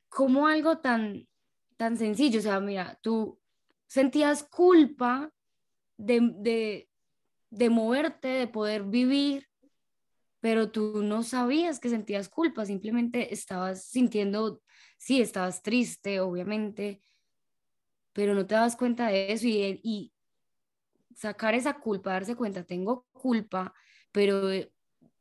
Como 0.09 0.47
algo 0.47 0.79
tan, 0.79 1.27
tan 1.77 1.97
sencillo, 1.97 2.39
o 2.39 2.43
sea, 2.43 2.59
mira, 2.59 2.99
tú 3.01 3.39
sentías 3.87 4.43
culpa 4.43 5.31
de, 5.97 6.87
de, 7.49 7.69
moverte, 7.69 8.27
de 8.27 8.47
poder 8.47 8.83
vivir, 8.83 9.49
pero 10.41 10.71
tú 10.71 11.01
no 11.03 11.23
sabías 11.23 11.79
que 11.79 11.89
sentías 11.89 12.27
culpa, 12.27 12.65
simplemente 12.65 13.33
estabas 13.33 13.85
sintiendo, 13.85 14.61
sí, 14.97 15.21
estabas 15.21 15.61
triste, 15.61 16.19
obviamente, 16.19 17.01
pero 18.11 18.33
no 18.33 18.45
te 18.45 18.55
das 18.55 18.75
cuenta 18.75 19.07
de 19.07 19.31
eso 19.31 19.47
y, 19.47 19.79
y 19.83 20.11
sacar 21.15 21.55
esa 21.55 21.79
culpa, 21.79 22.11
darse 22.11 22.35
cuenta, 22.35 22.63
tengo 22.63 23.05
culpa, 23.13 23.73
pero 24.11 24.49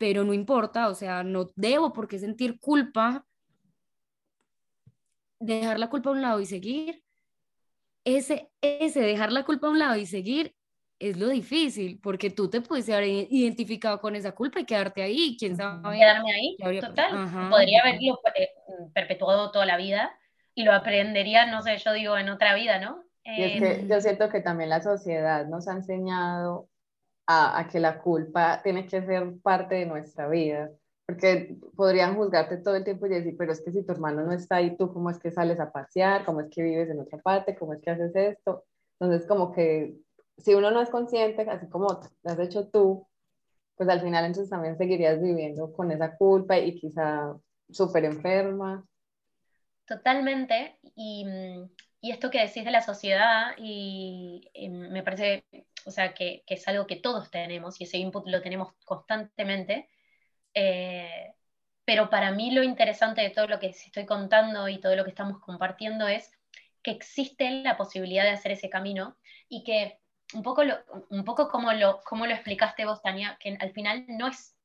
pero 0.01 0.25
no 0.25 0.33
importa, 0.33 0.89
o 0.89 0.95
sea, 0.95 1.23
no 1.23 1.53
debo 1.57 1.93
por 1.93 2.09
qué 2.09 2.19
sentir 2.19 2.59
culpa, 2.59 3.27
dejar 5.39 5.79
la 5.79 5.91
culpa 5.91 6.09
a 6.09 6.13
un 6.15 6.23
lado 6.23 6.41
y 6.41 6.47
seguir. 6.47 7.05
Ese, 8.03 8.51
ese 8.63 9.01
dejar 9.01 9.31
la 9.31 9.45
culpa 9.45 9.67
a 9.67 9.71
un 9.71 9.79
lado 9.79 9.97
y 9.97 10.07
seguir 10.07 10.55
es 11.01 11.17
lo 11.17 11.29
difícil, 11.29 11.99
porque 12.03 12.29
tú 12.31 12.51
te 12.51 12.61
puedes 12.61 12.89
haber 12.91 13.09
identificado 13.09 14.01
con 14.01 14.15
esa 14.15 14.33
culpa 14.33 14.61
y 14.61 14.67
quedarte 14.67 15.03
ahí, 15.03 15.35
quién 15.39 15.57
sabe. 15.57 15.99
Quedarme 15.99 16.33
ahí, 16.33 16.57
total. 16.79 17.49
Podría 17.49 17.81
haberlo 17.81 18.21
eh, 18.37 18.51
perpetuado 18.93 19.51
toda 19.51 19.65
la 19.65 19.79
vida 19.79 20.15
y 20.55 20.65
lo 20.65 20.73
aprendería, 20.75 21.47
no 21.47 21.63
sé, 21.63 21.79
yo 21.79 21.95
digo, 21.95 22.19
en 22.19 22.29
otra 22.29 22.55
vida, 22.55 22.79
¿no? 22.79 23.03
Y 23.25 23.43
es 23.43 23.61
que 23.61 23.87
yo 23.89 24.01
siento 24.01 24.29
que 24.29 24.41
también 24.41 24.69
la 24.69 24.83
sociedad 24.83 25.47
nos 25.47 25.69
ha 25.69 25.73
enseñado 25.73 26.69
a, 27.27 27.67
que 27.71 27.81
la 27.81 27.99
culpa 27.99 28.61
tiene 28.63 28.87
que 28.87 29.03
ser 29.03 29.39
parte 29.43 29.77
de 29.77 29.87
nuestra 29.87 30.29
vida. 30.29 30.71
Porque 31.07 31.57
podrían 31.77 32.15
juzgarte 32.15 32.59
todo 32.59 32.77
el 32.77 32.85
tiempo 32.85 33.07
y 33.07 33.11
decir, 33.11 33.35
pero 33.39 33.53
es 33.53 33.63
que 33.63 33.73
si 33.73 33.85
tu 33.85 33.93
hermano 33.93 34.23
no 34.23 34.33
está 34.33 34.57
ahí, 34.57 34.77
¿tú 34.77 34.93
cómo 34.93 35.11
es 35.11 35.19
que 35.19 35.31
sales 35.31 35.59
a 35.61 35.73
pasear? 35.73 36.25
¿Cómo 36.25 36.41
es 36.41 36.51
que 36.51 36.63
vives 36.63 36.91
en 36.91 37.01
otra 37.01 37.19
parte? 37.19 37.57
¿Cómo 37.57 37.73
es 37.73 37.81
que 37.81 37.91
haces 37.91 38.15
esto? 38.15 38.65
Entonces, 38.99 39.27
como 39.27 39.53
que 39.53 39.95
si 40.43 40.55
uno 40.55 40.71
no 40.71 40.81
es 40.81 40.91
consciente, 40.91 41.43
así 41.43 41.69
como 41.69 42.01
lo 42.23 42.31
has 42.31 42.39
hecho 42.39 42.69
tú, 42.69 43.07
pues 43.77 43.89
al 43.89 44.01
final 44.01 44.25
entonces 44.25 44.51
también 44.51 44.77
seguirías 44.77 45.21
viviendo 45.21 45.73
con 45.73 45.91
esa 45.91 46.17
culpa 46.17 46.59
y 46.59 46.79
quizá 46.79 47.35
súper 47.71 48.05
enferma. 48.05 48.85
Totalmente. 49.87 50.79
Y, 50.95 51.27
y, 52.01 52.11
esto 52.11 52.31
que 52.31 52.41
decís 52.41 52.65
de 52.65 52.71
la 52.71 52.83
sociedad, 52.83 53.53
y, 53.59 54.49
y 54.55 54.69
me 54.69 55.03
parece 55.03 55.45
o 55.85 55.91
sea, 55.91 56.15
que, 56.15 56.45
es 56.47 56.67
algo 56.69 56.87
que 56.87 56.97
todos 56.97 57.31
tenemos 57.31 57.81
y 57.81 57.85
ese 57.85 57.99
input 57.99 58.27
lo 58.27 58.43
tenemos 58.43 58.73
constantemente. 58.85 59.89
Eh, 60.55 61.35
pero 61.85 62.11
para 62.11 62.33
mí 62.33 62.51
lo 62.53 62.63
interesante 62.63 63.23
de 63.23 63.31
todo 63.31 63.47
lo 63.47 63.59
que 63.59 63.69
estoy 63.69 64.07
contando 64.07 64.69
y 64.69 64.81
todo 64.81 64.97
lo 64.97 65.05
que 65.05 65.11
estamos 65.11 65.41
compartiendo 65.41 66.09
es 66.09 66.31
que 66.83 66.93
existe 66.93 67.51
la 67.63 67.77
posibilidad 67.77 68.25
de 68.25 68.31
hacer 68.31 68.53
ese 68.53 68.71
camino 68.71 69.17
y 69.49 69.65
que 69.65 70.00
un 70.35 70.43
poco, 70.43 70.63
un 71.09 71.25
poco 71.25 71.49
como, 71.49 71.73
lo, 71.73 72.01
como 72.03 72.27
lo 72.27 72.35
explicaste 72.35 72.85
vos, 72.85 73.03
Tania, 73.03 73.37
que 73.41 73.57
al 73.61 73.73
final 73.73 74.05
no 74.09 74.29
es 74.29 74.57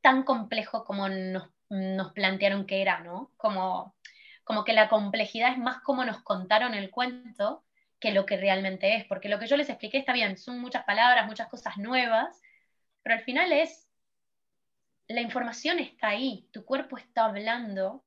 tan 0.00 0.22
complejo 0.22 0.84
como 0.84 1.08
nos, 1.08 1.48
nos 1.68 2.12
plantearon 2.12 2.66
que 2.66 2.82
era, 2.82 3.00
¿no? 3.00 3.32
Como, 3.36 3.94
como 4.44 4.64
que 4.64 4.72
la 4.72 4.88
complejidad 4.88 5.52
es 5.52 5.58
más 5.58 5.80
como 5.82 6.04
nos 6.04 6.22
contaron 6.22 6.74
el 6.74 6.90
cuento 6.90 7.64
que 8.00 8.12
lo 8.12 8.26
que 8.26 8.36
realmente 8.36 8.94
es, 8.96 9.04
porque 9.04 9.28
lo 9.28 9.38
que 9.38 9.46
yo 9.46 9.56
les 9.56 9.68
expliqué 9.68 9.98
está 9.98 10.12
bien, 10.12 10.38
son 10.38 10.60
muchas 10.60 10.84
palabras, 10.84 11.26
muchas 11.26 11.48
cosas 11.48 11.76
nuevas, 11.78 12.40
pero 13.02 13.16
al 13.16 13.24
final 13.24 13.52
es, 13.52 13.88
la 15.08 15.20
información 15.20 15.78
está 15.80 16.08
ahí, 16.08 16.48
tu 16.52 16.64
cuerpo 16.64 16.96
está 16.96 17.24
hablando, 17.24 18.04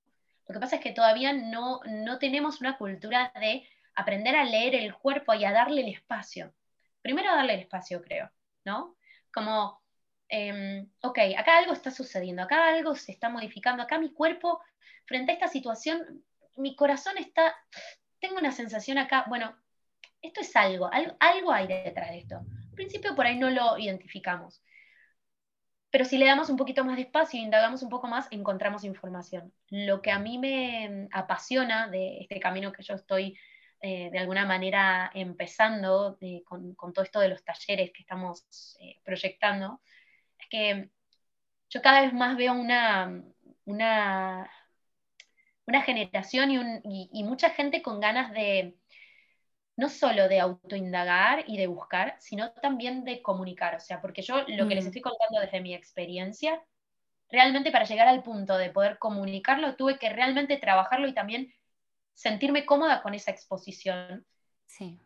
lo 0.47 0.53
que 0.53 0.59
pasa 0.59 0.77
es 0.77 0.81
que 0.81 0.91
todavía 0.91 1.33
no, 1.33 1.81
no 1.85 2.19
tenemos 2.19 2.61
una 2.61 2.77
cultura 2.77 3.31
de 3.39 3.67
aprender 3.95 4.35
a 4.35 4.45
leer 4.45 4.75
el 4.75 4.93
cuerpo 4.95 5.33
y 5.33 5.45
a 5.45 5.51
darle 5.51 5.81
el 5.81 5.89
espacio. 5.89 6.53
Primero 7.01 7.35
darle 7.35 7.55
el 7.55 7.59
espacio, 7.61 8.01
creo, 8.01 8.31
¿no? 8.65 8.97
Como, 9.33 9.81
em, 10.29 10.89
ok, 11.01 11.19
acá 11.37 11.57
algo 11.57 11.73
está 11.73 11.91
sucediendo, 11.91 12.43
acá 12.43 12.69
algo 12.69 12.95
se 12.95 13.11
está 13.11 13.29
modificando, 13.29 13.83
acá 13.83 13.97
mi 13.99 14.13
cuerpo, 14.13 14.61
frente 15.05 15.31
a 15.31 15.35
esta 15.35 15.47
situación, 15.47 16.23
mi 16.57 16.75
corazón 16.75 17.17
está, 17.17 17.55
tengo 18.19 18.37
una 18.37 18.51
sensación 18.51 18.97
acá, 18.97 19.25
bueno, 19.27 19.55
esto 20.21 20.41
es 20.41 20.55
algo, 20.55 20.89
algo, 20.91 21.51
hay 21.51 21.67
detrás 21.67 22.09
de 22.11 22.19
esto. 22.19 22.35
Al 22.35 22.75
principio 22.75 23.15
por 23.15 23.25
ahí 23.25 23.37
no 23.37 23.49
lo 23.49 23.77
identificamos. 23.77 24.61
Pero 25.89 26.05
si 26.05 26.17
le 26.17 26.25
damos 26.25 26.49
un 26.49 26.55
poquito 26.55 26.85
más 26.85 26.95
de 26.95 27.01
espacio 27.03 27.39
e 27.39 27.43
indagamos 27.43 27.83
un 27.83 27.89
poco 27.89 28.07
más, 28.07 28.27
encontramos 28.31 28.85
información. 28.85 29.53
Lo 29.69 30.01
que 30.01 30.11
a 30.11 30.19
mí 30.19 30.37
me 30.37 31.09
apasiona 31.11 31.89
de 31.89 32.19
este 32.21 32.39
camino 32.39 32.71
que 32.71 32.83
yo 32.83 32.93
estoy 32.93 33.37
eh, 33.81 34.09
de 34.11 34.19
alguna 34.19 34.45
manera 34.45 35.11
empezando 35.13 36.17
con, 36.45 36.75
todo 36.93 37.03
esto 37.03 37.19
de 37.19 37.29
los 37.29 37.43
talleres 37.43 37.91
que 37.91 38.01
estamos 38.01 38.77
eh, 38.79 38.99
proyectando, 39.03 39.81
es 40.39 40.47
que 40.49 40.89
yo 41.69 41.81
cada 41.81 42.01
vez 42.01 42.13
más 42.13 42.37
veo 42.37 42.53
una, 42.53 43.23
una, 43.65 44.51
una 45.65 45.81
generación 45.81 46.81
y 46.83 47.23
mucha 47.23 47.49
gente 47.51 47.81
con 47.81 47.99
ganas 47.99 48.31
de, 48.33 48.75
no 49.81 49.89
solo 49.89 50.27
de 50.27 50.39
autoindagar 50.39 51.43
y 51.47 51.57
de 51.57 51.67
buscar, 51.67 52.15
sino 52.19 52.51
también 52.51 53.03
de 53.03 53.21
comunicar. 53.21 53.75
O 53.75 53.79
sea, 53.79 53.99
porque 54.01 54.21
yo 54.21 54.45
lo 54.47 54.67
que 54.67 54.75
les 54.75 54.85
mm. 54.85 54.87
estoy 54.87 55.01
contando 55.01 55.39
desde 55.39 55.61
mi 55.61 55.73
experiencia, 55.73 56.61
realmente 57.29 57.71
para 57.71 57.85
llegar 57.85 58.07
al 58.07 58.23
punto 58.23 58.57
de 58.57 58.69
poder 58.69 58.99
comunicarlo, 58.99 59.75
tuve 59.75 59.97
que 59.97 60.09
realmente 60.09 60.57
trabajarlo 60.57 61.07
y 61.07 61.13
también 61.13 61.51
sentirme 62.13 62.65
cómoda 62.65 63.01
con 63.01 63.13
esa 63.13 63.31
exposición. 63.31 64.25
Sí. 64.65 64.99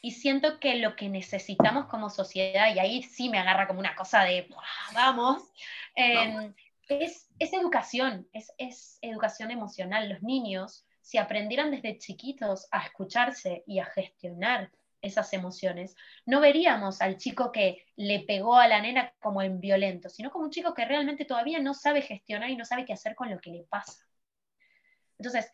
Y 0.00 0.12
siento 0.12 0.58
que 0.58 0.76
lo 0.76 0.96
que 0.96 1.08
necesitamos 1.08 1.86
como 1.86 2.10
sociedad, 2.10 2.74
y 2.74 2.78
ahí 2.78 3.02
sí 3.02 3.28
me 3.28 3.38
agarra 3.38 3.68
como 3.68 3.80
una 3.80 3.94
cosa 3.94 4.22
de, 4.24 4.48
vamos, 4.94 5.42
em, 5.94 6.54
es, 6.88 7.28
educación, 7.38 8.28
es, 8.32 8.52
es 8.58 8.98
educación 9.00 9.50
emocional. 9.50 10.08
Los 10.08 10.22
niños 10.22 10.84
si 11.02 11.18
aprendieran 11.18 11.70
desde 11.70 11.98
chiquitos 11.98 12.68
a 12.70 12.84
escucharse 12.84 13.64
y 13.66 13.80
a 13.80 13.86
gestionar 13.86 14.70
esas 15.02 15.32
emociones, 15.32 15.96
no 16.24 16.40
veríamos 16.40 17.02
al 17.02 17.18
chico 17.18 17.50
que 17.50 17.84
le 17.96 18.20
pegó 18.20 18.56
a 18.56 18.68
la 18.68 18.80
nena 18.80 19.12
como 19.20 19.42
en 19.42 19.60
violento, 19.60 20.08
sino 20.08 20.30
como 20.30 20.44
un 20.44 20.52
chico 20.52 20.72
que 20.74 20.84
realmente 20.84 21.24
todavía 21.24 21.58
no 21.58 21.74
sabe 21.74 22.02
gestionar 22.02 22.50
y 22.50 22.56
no 22.56 22.64
sabe 22.64 22.84
qué 22.84 22.92
hacer 22.92 23.16
con 23.16 23.28
lo 23.28 23.40
que 23.40 23.50
le 23.50 23.64
pasa. 23.64 24.06
Entonces, 25.18 25.50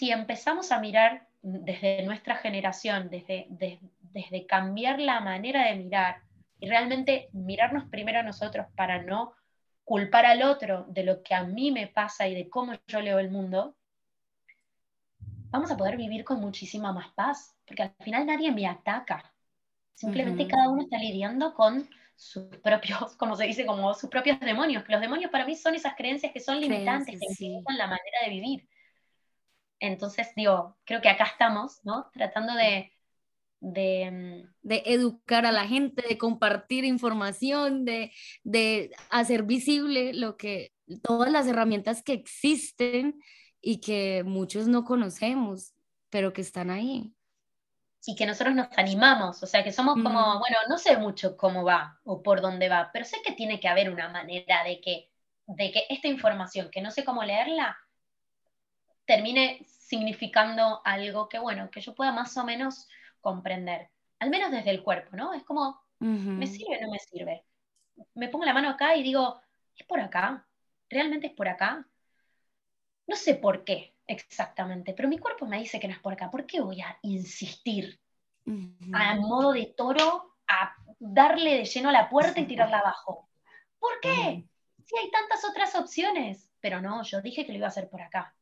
si 0.00 0.10
empezamos 0.10 0.72
a 0.72 0.80
mirar 0.80 1.28
desde 1.42 2.02
nuestra 2.04 2.36
generación, 2.36 3.10
desde, 3.10 3.48
desde 3.50 4.46
cambiar 4.46 4.98
la 4.98 5.20
manera 5.20 5.66
de 5.66 5.74
mirar 5.74 6.22
y 6.58 6.70
realmente 6.70 7.28
mirarnos 7.32 7.84
primero 7.90 8.20
a 8.20 8.22
nosotros 8.22 8.66
para 8.74 9.02
no 9.02 9.34
culpar 9.84 10.24
al 10.24 10.42
otro 10.42 10.86
de 10.88 11.04
lo 11.04 11.22
que 11.22 11.34
a 11.34 11.42
mí 11.42 11.70
me 11.70 11.86
pasa 11.86 12.26
y 12.26 12.34
de 12.34 12.48
cómo 12.48 12.72
yo 12.88 13.02
leo 13.02 13.18
el 13.18 13.30
mundo, 13.30 13.76
vamos 15.50 15.70
a 15.70 15.76
poder 15.76 15.98
vivir 15.98 16.24
con 16.24 16.40
muchísima 16.40 16.94
más 16.94 17.12
paz, 17.12 17.54
porque 17.66 17.82
al 17.82 17.94
final 18.00 18.24
nadie 18.24 18.50
me 18.52 18.66
ataca. 18.66 19.30
Simplemente 19.92 20.48
cada 20.48 20.70
uno 20.70 20.80
está 20.80 20.96
lidiando 20.96 21.52
con 21.52 21.86
sus 22.16 22.44
propios, 22.64 23.16
como 23.18 23.36
se 23.36 23.44
dice, 23.44 23.66
como 23.66 23.92
sus 23.92 24.08
propios 24.08 24.40
demonios, 24.40 24.82
que 24.82 24.92
los 24.92 25.00
demonios 25.02 25.30
para 25.30 25.44
mí 25.44 25.56
son 25.56 25.74
esas 25.74 25.94
creencias 25.94 26.32
que 26.32 26.40
son 26.40 26.58
limitantes, 26.58 27.20
que 27.20 27.44
limitan 27.44 27.76
la 27.76 27.86
manera 27.86 28.20
de 28.24 28.30
vivir. 28.30 28.66
Entonces, 29.80 30.28
digo, 30.36 30.76
creo 30.84 31.00
que 31.00 31.08
acá 31.08 31.24
estamos, 31.24 31.80
¿no? 31.84 32.10
Tratando 32.12 32.54
de, 32.54 32.92
de, 33.60 34.10
mm, 34.10 34.54
de, 34.62 34.82
educar 34.86 35.46
a 35.46 35.52
la 35.52 35.66
gente, 35.66 36.06
de 36.06 36.18
compartir 36.18 36.84
información, 36.84 37.84
de, 37.84 38.12
de, 38.44 38.90
hacer 39.10 39.44
visible 39.44 40.12
lo 40.12 40.36
que, 40.36 40.72
todas 41.02 41.32
las 41.32 41.46
herramientas 41.46 42.02
que 42.02 42.12
existen 42.12 43.20
y 43.60 43.80
que 43.80 44.22
muchos 44.24 44.68
no 44.68 44.84
conocemos, 44.84 45.74
pero 46.10 46.32
que 46.32 46.42
están 46.42 46.70
ahí. 46.70 47.14
Y 48.06 48.16
que 48.16 48.26
nosotros 48.26 48.54
nos 48.54 48.68
animamos, 48.76 49.42
o 49.42 49.46
sea, 49.46 49.62
que 49.62 49.72
somos 49.72 49.94
como, 49.94 50.38
bueno, 50.38 50.56
no 50.68 50.78
sé 50.78 50.96
mucho 50.96 51.36
cómo 51.36 51.64
va 51.64 52.00
o 52.04 52.22
por 52.22 52.40
dónde 52.40 52.68
va, 52.68 52.90
pero 52.92 53.04
sé 53.04 53.18
que 53.24 53.32
tiene 53.32 53.60
que 53.60 53.68
haber 53.68 53.90
una 53.90 54.08
manera 54.08 54.64
de 54.64 54.80
que, 54.80 55.10
de 55.46 55.70
que 55.70 55.84
esta 55.90 56.08
información, 56.08 56.70
que 56.70 56.80
no 56.80 56.90
sé 56.90 57.04
cómo 57.04 57.22
leerla, 57.22 57.76
termine 59.10 59.58
significando 59.66 60.80
algo 60.84 61.28
que, 61.28 61.40
bueno, 61.40 61.68
que 61.68 61.80
yo 61.80 61.96
pueda 61.96 62.12
más 62.12 62.36
o 62.36 62.44
menos 62.44 62.88
comprender, 63.20 63.90
al 64.20 64.30
menos 64.30 64.52
desde 64.52 64.70
el 64.70 64.84
cuerpo, 64.84 65.16
¿no? 65.16 65.34
Es 65.34 65.42
como, 65.42 65.82
¿me 65.98 66.46
sirve 66.46 66.78
o 66.78 66.80
no 66.82 66.92
me 66.92 67.00
sirve? 67.00 67.44
Me 68.14 68.28
pongo 68.28 68.44
la 68.44 68.54
mano 68.54 68.68
acá 68.70 68.94
y 68.94 69.02
digo, 69.02 69.40
¿es 69.74 69.84
por 69.84 69.98
acá? 69.98 70.46
¿Realmente 70.88 71.26
es 71.26 71.32
por 71.32 71.48
acá? 71.48 71.84
No 73.08 73.16
sé 73.16 73.34
por 73.34 73.64
qué 73.64 73.96
exactamente, 74.06 74.94
pero 74.94 75.08
mi 75.08 75.18
cuerpo 75.18 75.44
me 75.44 75.58
dice 75.58 75.80
que 75.80 75.88
no 75.88 75.94
es 75.94 76.00
por 76.00 76.12
acá. 76.12 76.30
¿Por 76.30 76.46
qué 76.46 76.60
voy 76.60 76.80
a 76.80 76.96
insistir 77.02 77.98
a 78.92 79.16
modo 79.16 79.50
de 79.50 79.74
toro 79.76 80.36
a 80.46 80.72
darle 81.00 81.56
de 81.56 81.64
lleno 81.64 81.88
a 81.88 81.92
la 81.92 82.08
puerta 82.08 82.38
y 82.38 82.46
tirarla 82.46 82.78
abajo? 82.78 83.28
¿Por 83.76 83.98
qué? 84.00 84.46
Si 84.84 84.96
hay 84.96 85.10
tantas 85.10 85.44
otras 85.44 85.74
opciones. 85.74 86.48
Pero 86.60 86.80
no, 86.80 87.02
yo 87.02 87.20
dije 87.22 87.44
que 87.44 87.52
lo 87.52 87.58
iba 87.58 87.66
a 87.66 87.70
hacer 87.70 87.88
por 87.88 88.02
acá. 88.02 88.36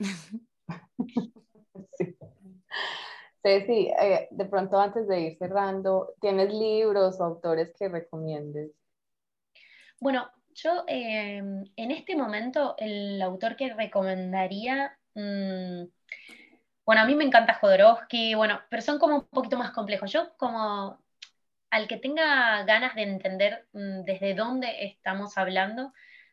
sí. 1.98 2.16
Ceci, 3.42 3.88
eh, 4.00 4.28
de 4.30 4.44
pronto 4.46 4.78
antes 4.78 5.06
de 5.06 5.20
ir 5.20 5.38
cerrando, 5.38 6.12
¿tienes 6.20 6.52
libros 6.52 7.20
o 7.20 7.24
autores 7.24 7.72
que 7.78 7.88
recomiendes? 7.88 8.72
Bueno, 10.00 10.30
yo 10.54 10.84
em, 10.86 11.64
en 11.76 11.90
este 11.90 12.16
momento 12.16 12.74
el 12.78 13.20
autor 13.22 13.56
que 13.56 13.72
recomendaría, 13.74 14.98
mm, 15.14 15.84
bueno, 16.84 17.02
a 17.02 17.04
mí 17.06 17.14
me 17.14 17.24
encanta 17.24 17.54
Jodorowsky, 17.54 18.34
bueno, 18.34 18.60
pero 18.70 18.82
son 18.82 18.98
como 18.98 19.16
un 19.16 19.28
poquito 19.28 19.56
más 19.56 19.70
complejos. 19.72 20.10
Yo 20.12 20.36
como 20.36 20.98
al 21.70 21.86
que 21.86 21.98
tenga 21.98 22.64
ganas 22.64 22.94
de 22.94 23.02
entender 23.02 23.66
mm, 23.72 24.02
desde 24.04 24.34
dónde 24.34 24.84
estamos 24.84 25.38
hablando 25.38 25.92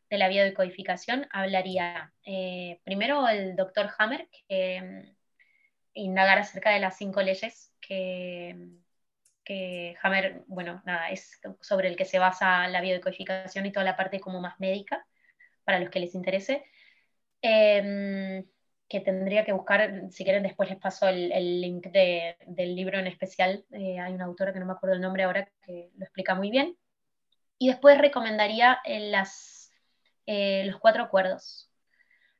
de 0.10 0.18
la 0.18 0.30
biodecodificación, 0.30 1.28
hablaría 1.32 2.14
eh, 2.24 2.80
primero 2.84 3.28
el 3.28 3.56
doctor 3.56 3.89
Hammer, 3.97 4.28
que 4.47 4.76
em, 4.76 5.16
indagar 5.93 6.39
acerca 6.39 6.72
de 6.72 6.80
las 6.80 6.97
cinco 6.97 7.22
leyes 7.22 7.74
que, 7.82 8.56
que 9.43 9.95
Hammer, 10.03 10.43
bueno, 10.47 10.82
nada, 10.86 11.10
es 11.10 11.39
sobre 11.62 11.88
el 11.88 11.95
que 11.95 12.06
se 12.06 12.20
basa 12.20 12.68
la 12.68 12.82
biodecodificación 12.82 13.66
y 13.66 13.72
toda 13.72 13.86
la 13.86 13.95
parte 13.95 14.20
como 14.20 14.41
más 14.41 14.60
médica, 14.60 15.06
para 15.64 15.80
los 15.80 15.89
que 15.89 15.99
les 15.99 16.16
interese. 16.16 16.66
Em, 17.41 18.45
que 18.88 18.99
tendría 18.99 19.45
que 19.45 19.53
buscar, 19.53 20.12
si 20.12 20.24
quieren 20.24 20.43
después 20.43 20.70
les 20.70 20.80
paso 20.80 21.08
el, 21.08 21.62
link 21.62 21.88
del 21.88 22.76
libro 22.76 22.99
en 22.99 23.08
especial, 23.08 23.66
eh, 23.72 23.99
hay 23.99 24.14
una 24.14 24.26
autora 24.26 24.53
que 24.53 24.60
no 24.60 24.66
me 24.66 24.74
acuerdo 24.74 24.95
el 24.95 25.01
nombre 25.01 25.24
ahora 25.24 25.49
que 25.66 25.91
lo 25.95 26.03
explica 26.03 26.36
muy 26.36 26.51
bien. 26.51 26.78
Y 27.58 27.70
después 27.70 27.97
recomendaría 27.97 28.80
eh, 28.86 29.10
las, 29.10 29.55
eh, 30.26 30.65
los 30.65 30.80
cuatro 30.80 31.03
acuerdos. 31.03 31.69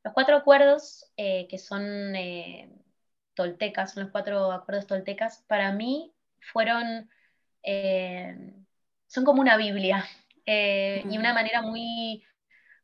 Los 0.04 0.14
cuatro 0.14 0.36
acuerdos, 0.38 1.12
que 1.18 1.58
son 1.58 2.14
toltecas, 3.36 3.94
son 3.94 4.04
los 4.04 4.12
cuatro 4.12 4.52
acuerdos 4.52 4.88
toltecas, 4.88 5.44
para 5.48 5.72
mí 5.72 6.14
fueron, 6.52 7.10
eh, 7.62 8.54
son 9.08 9.26
como 9.26 9.42
una 9.42 9.58
Biblia 9.58 10.06
eh, 10.46 11.04
y 11.10 11.18
una 11.18 11.34
manera 11.34 11.62
muy, 11.62 12.24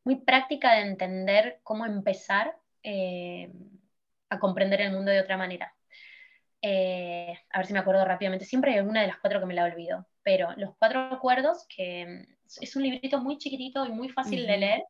muy 0.04 0.18
práctica 0.18 0.74
de 0.74 0.82
entender 0.82 1.60
cómo 1.64 1.86
empezar 1.86 2.56
eh, 2.84 3.52
a 4.30 4.40
comprender 4.40 4.82
el 4.82 4.92
mundo 4.92 5.12
de 5.12 5.22
otra 5.22 5.38
manera. 5.38 5.74
a 6.64 7.58
ver 7.58 7.66
si 7.66 7.74
me 7.74 7.80
acuerdo 7.80 8.06
rápidamente, 8.06 8.46
siempre 8.46 8.74
hay 8.74 8.80
una 8.82 9.02
de 9.02 9.08
las 9.08 9.18
cuatro 9.18 9.40
que 9.40 9.46
me 9.46 9.54
la 9.54 9.66
olvido, 9.66 10.08
pero 10.24 10.54
los 10.58 10.76
cuatro 10.78 11.00
acuerdos, 11.00 11.66
que 11.68 12.28
es 12.60 12.76
un 12.76 12.84
librito 12.84 13.20
muy 13.20 13.38
chiquitito 13.38 13.86
y 13.86 13.90
muy 13.90 14.10
fácil 14.10 14.46
de 14.46 14.58
leer, 14.58 14.84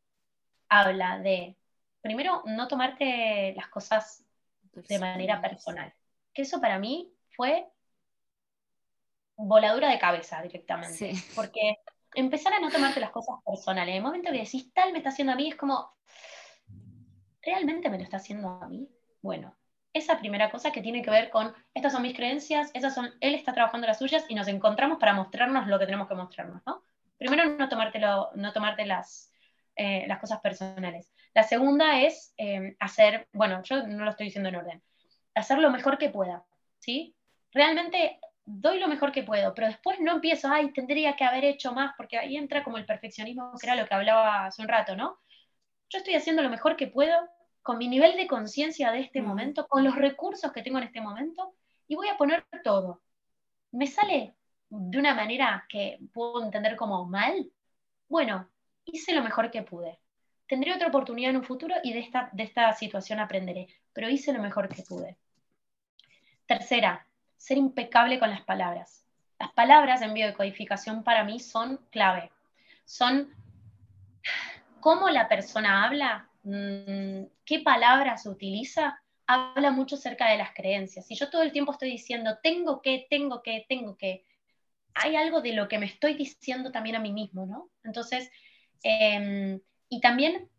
habla 0.70 1.20
de, 1.20 1.58
primero, 2.02 2.44
no 2.46 2.68
tomarte 2.68 3.54
las 3.56 3.68
cosas 3.68 4.24
de 4.74 5.00
manera 5.00 5.42
personal. 5.42 5.94
Que 6.34 6.44
eso 6.44 6.62
para 6.62 6.80
mí 6.80 7.12
fue 7.36 7.68
voladura 9.36 9.90
de 9.90 10.00
cabeza 10.00 10.42
directamente. 10.42 11.14
Porque 11.36 11.78
empezar 12.16 12.54
a 12.54 12.60
no 12.60 12.70
tomarte 12.70 13.00
las 13.00 13.12
cosas 13.12 13.36
personales, 13.46 13.92
en 13.92 13.98
el 13.98 14.04
momento 14.04 14.32
que 14.32 14.40
decís 14.40 14.72
tal 14.74 14.92
me 14.92 15.00
está 15.00 15.10
haciendo 15.10 15.34
a 15.34 15.36
mí, 15.36 15.50
es 15.50 15.56
como, 15.56 15.94
¿realmente 17.42 17.90
me 17.90 17.98
lo 17.98 18.04
está 18.04 18.18
haciendo 18.18 18.50
a 18.62 18.68
mí? 18.68 18.88
Bueno, 19.22 19.56
esa 19.94 20.20
primera 20.20 20.50
cosa 20.52 20.72
que 20.72 20.82
tiene 20.82 21.02
que 21.02 21.10
ver 21.10 21.30
con, 21.30 21.54
estas 21.74 21.92
son 21.92 22.02
mis 22.02 22.16
creencias, 22.16 22.72
esas 22.74 22.94
son, 22.94 23.12
él 23.20 23.36
está 23.36 23.54
trabajando 23.54 23.88
las 23.88 24.00
suyas 24.00 24.26
y 24.30 24.36
nos 24.36 24.48
encontramos 24.48 25.00
para 25.00 25.14
mostrarnos 25.14 25.68
lo 25.68 25.78
que 25.80 25.86
tenemos 25.86 26.08
que 26.08 26.16
mostrarnos, 26.16 26.62
¿no? 26.66 26.84
Primero, 27.22 27.46
no, 27.56 27.70
tomártelo, 27.70 28.32
no 28.34 28.52
tomarte 28.52 28.84
las, 28.84 29.32
eh, 29.76 30.06
las 30.08 30.18
cosas 30.18 30.42
personales. 30.42 31.14
La 31.36 31.44
segunda 31.44 32.02
es 32.02 32.34
eh, 32.36 32.76
hacer, 32.80 33.28
bueno, 33.32 33.62
yo 33.62 33.86
no 33.86 34.06
lo 34.06 34.10
estoy 34.10 34.26
diciendo 34.26 34.50
en 34.50 34.56
orden, 34.56 34.84
hacer 35.36 35.60
lo 35.60 35.70
mejor 35.70 36.00
que 36.00 36.10
pueda, 36.10 36.44
¿sí? 36.80 37.16
Realmente 37.52 38.20
doy 38.44 38.80
lo 38.80 38.88
mejor 38.88 39.12
que 39.12 39.22
puedo, 39.22 39.54
pero 39.54 39.68
después 39.68 40.00
no 40.00 40.14
empiezo, 40.14 40.48
ay, 40.52 40.74
tendría 40.74 41.16
que 41.16 41.24
haber 41.24 41.46
hecho 41.46 41.74
más, 41.74 41.94
porque 41.96 42.18
ahí 42.18 42.38
entra 42.38 42.64
como 42.64 42.80
el 42.80 42.88
perfeccionismo, 42.88 43.54
que 43.62 43.68
era 43.68 43.76
lo 43.76 43.88
que 43.88 43.94
hablaba 43.94 44.48
hace 44.48 44.64
un 44.64 44.68
rato, 44.68 44.96
¿no? 44.96 45.20
Yo 45.90 46.00
estoy 46.00 46.16
haciendo 46.16 46.42
lo 46.42 46.50
mejor 46.50 46.76
que 46.76 46.88
puedo 46.88 47.16
con 47.62 47.78
mi 47.78 47.88
nivel 47.88 48.18
de 48.18 48.26
conciencia 48.26 48.92
de 48.92 49.02
este 49.02 49.22
momento, 49.22 49.68
con 49.68 49.84
los 49.84 49.94
recursos 49.94 50.52
que 50.52 50.64
tengo 50.64 50.80
en 50.80 50.86
este 50.86 51.02
momento, 51.02 51.54
y 51.88 51.94
voy 51.94 52.08
a 52.08 52.18
poner 52.18 52.48
todo. 52.64 53.04
¿Me 53.70 53.86
sale 53.86 54.34
de 54.72 54.98
una 54.98 55.14
manera 55.14 55.66
que 55.70 56.00
puedo 56.14 56.44
entender 56.44 56.76
como 56.76 57.06
mal? 57.06 57.52
Bueno, 58.08 58.50
hice 58.86 59.14
lo 59.14 59.24
mejor 59.24 59.52
que 59.52 59.62
pude 59.62 60.02
tendré 60.52 60.76
otra 60.76 60.90
oportunidad 60.90 61.30
en 61.30 61.38
un 61.38 61.46
futuro 61.46 61.76
y 61.82 61.94
de 61.94 62.00
esta, 62.00 62.30
de 62.34 62.44
esta 62.44 62.74
situación 62.74 63.22
aprenderé, 63.22 63.70
pero 63.94 64.10
hice 64.10 64.34
lo 64.34 64.42
mejor 64.42 64.68
que 64.68 64.84
pude. 64.84 65.16
Tercera, 66.46 67.08
ser 67.38 67.58
impecable 67.58 68.20
con 68.20 68.30
las 68.30 68.42
palabras. 68.42 69.06
Las 69.40 69.54
palabras 69.54 70.02
en 70.02 70.14
biodecodificación 70.14 71.06
para 71.06 71.24
mí 71.24 71.40
son 71.40 71.78
clave. 71.90 72.34
Son 72.84 73.34
cómo 74.82 75.10
la 75.10 75.30
persona 75.30 75.86
habla, 75.86 76.28
mm, 76.44 77.24
qué 77.46 77.60
palabras 77.64 78.26
utiliza, 78.26 79.02
habla 79.28 79.72
mucho 79.72 79.96
acerca 79.96 80.32
de 80.32 80.38
las 80.38 80.54
creencias. 80.54 81.08
Si 81.08 81.16
yo 81.16 81.30
todo 81.30 81.44
el 81.44 81.54
tiempo 81.54 81.72
estoy 81.72 81.92
diciendo, 81.92 82.40
tengo 82.44 82.82
que, 82.82 83.08
tengo 83.10 83.42
que, 83.42 83.66
tengo 83.70 83.96
que, 83.96 84.26
hay 84.94 85.16
algo 85.16 85.42
de 85.42 85.54
lo 85.54 85.68
que 85.68 85.80
me 85.80 85.86
estoy 85.86 86.14
diciendo 86.16 86.72
también 86.72 86.96
a 86.96 87.00
mí 87.00 87.12
mismo, 87.12 87.46
¿no? 87.46 87.70
Entonces, 87.84 88.32
em, 88.84 89.60
y 89.90 90.02
también 90.02 90.50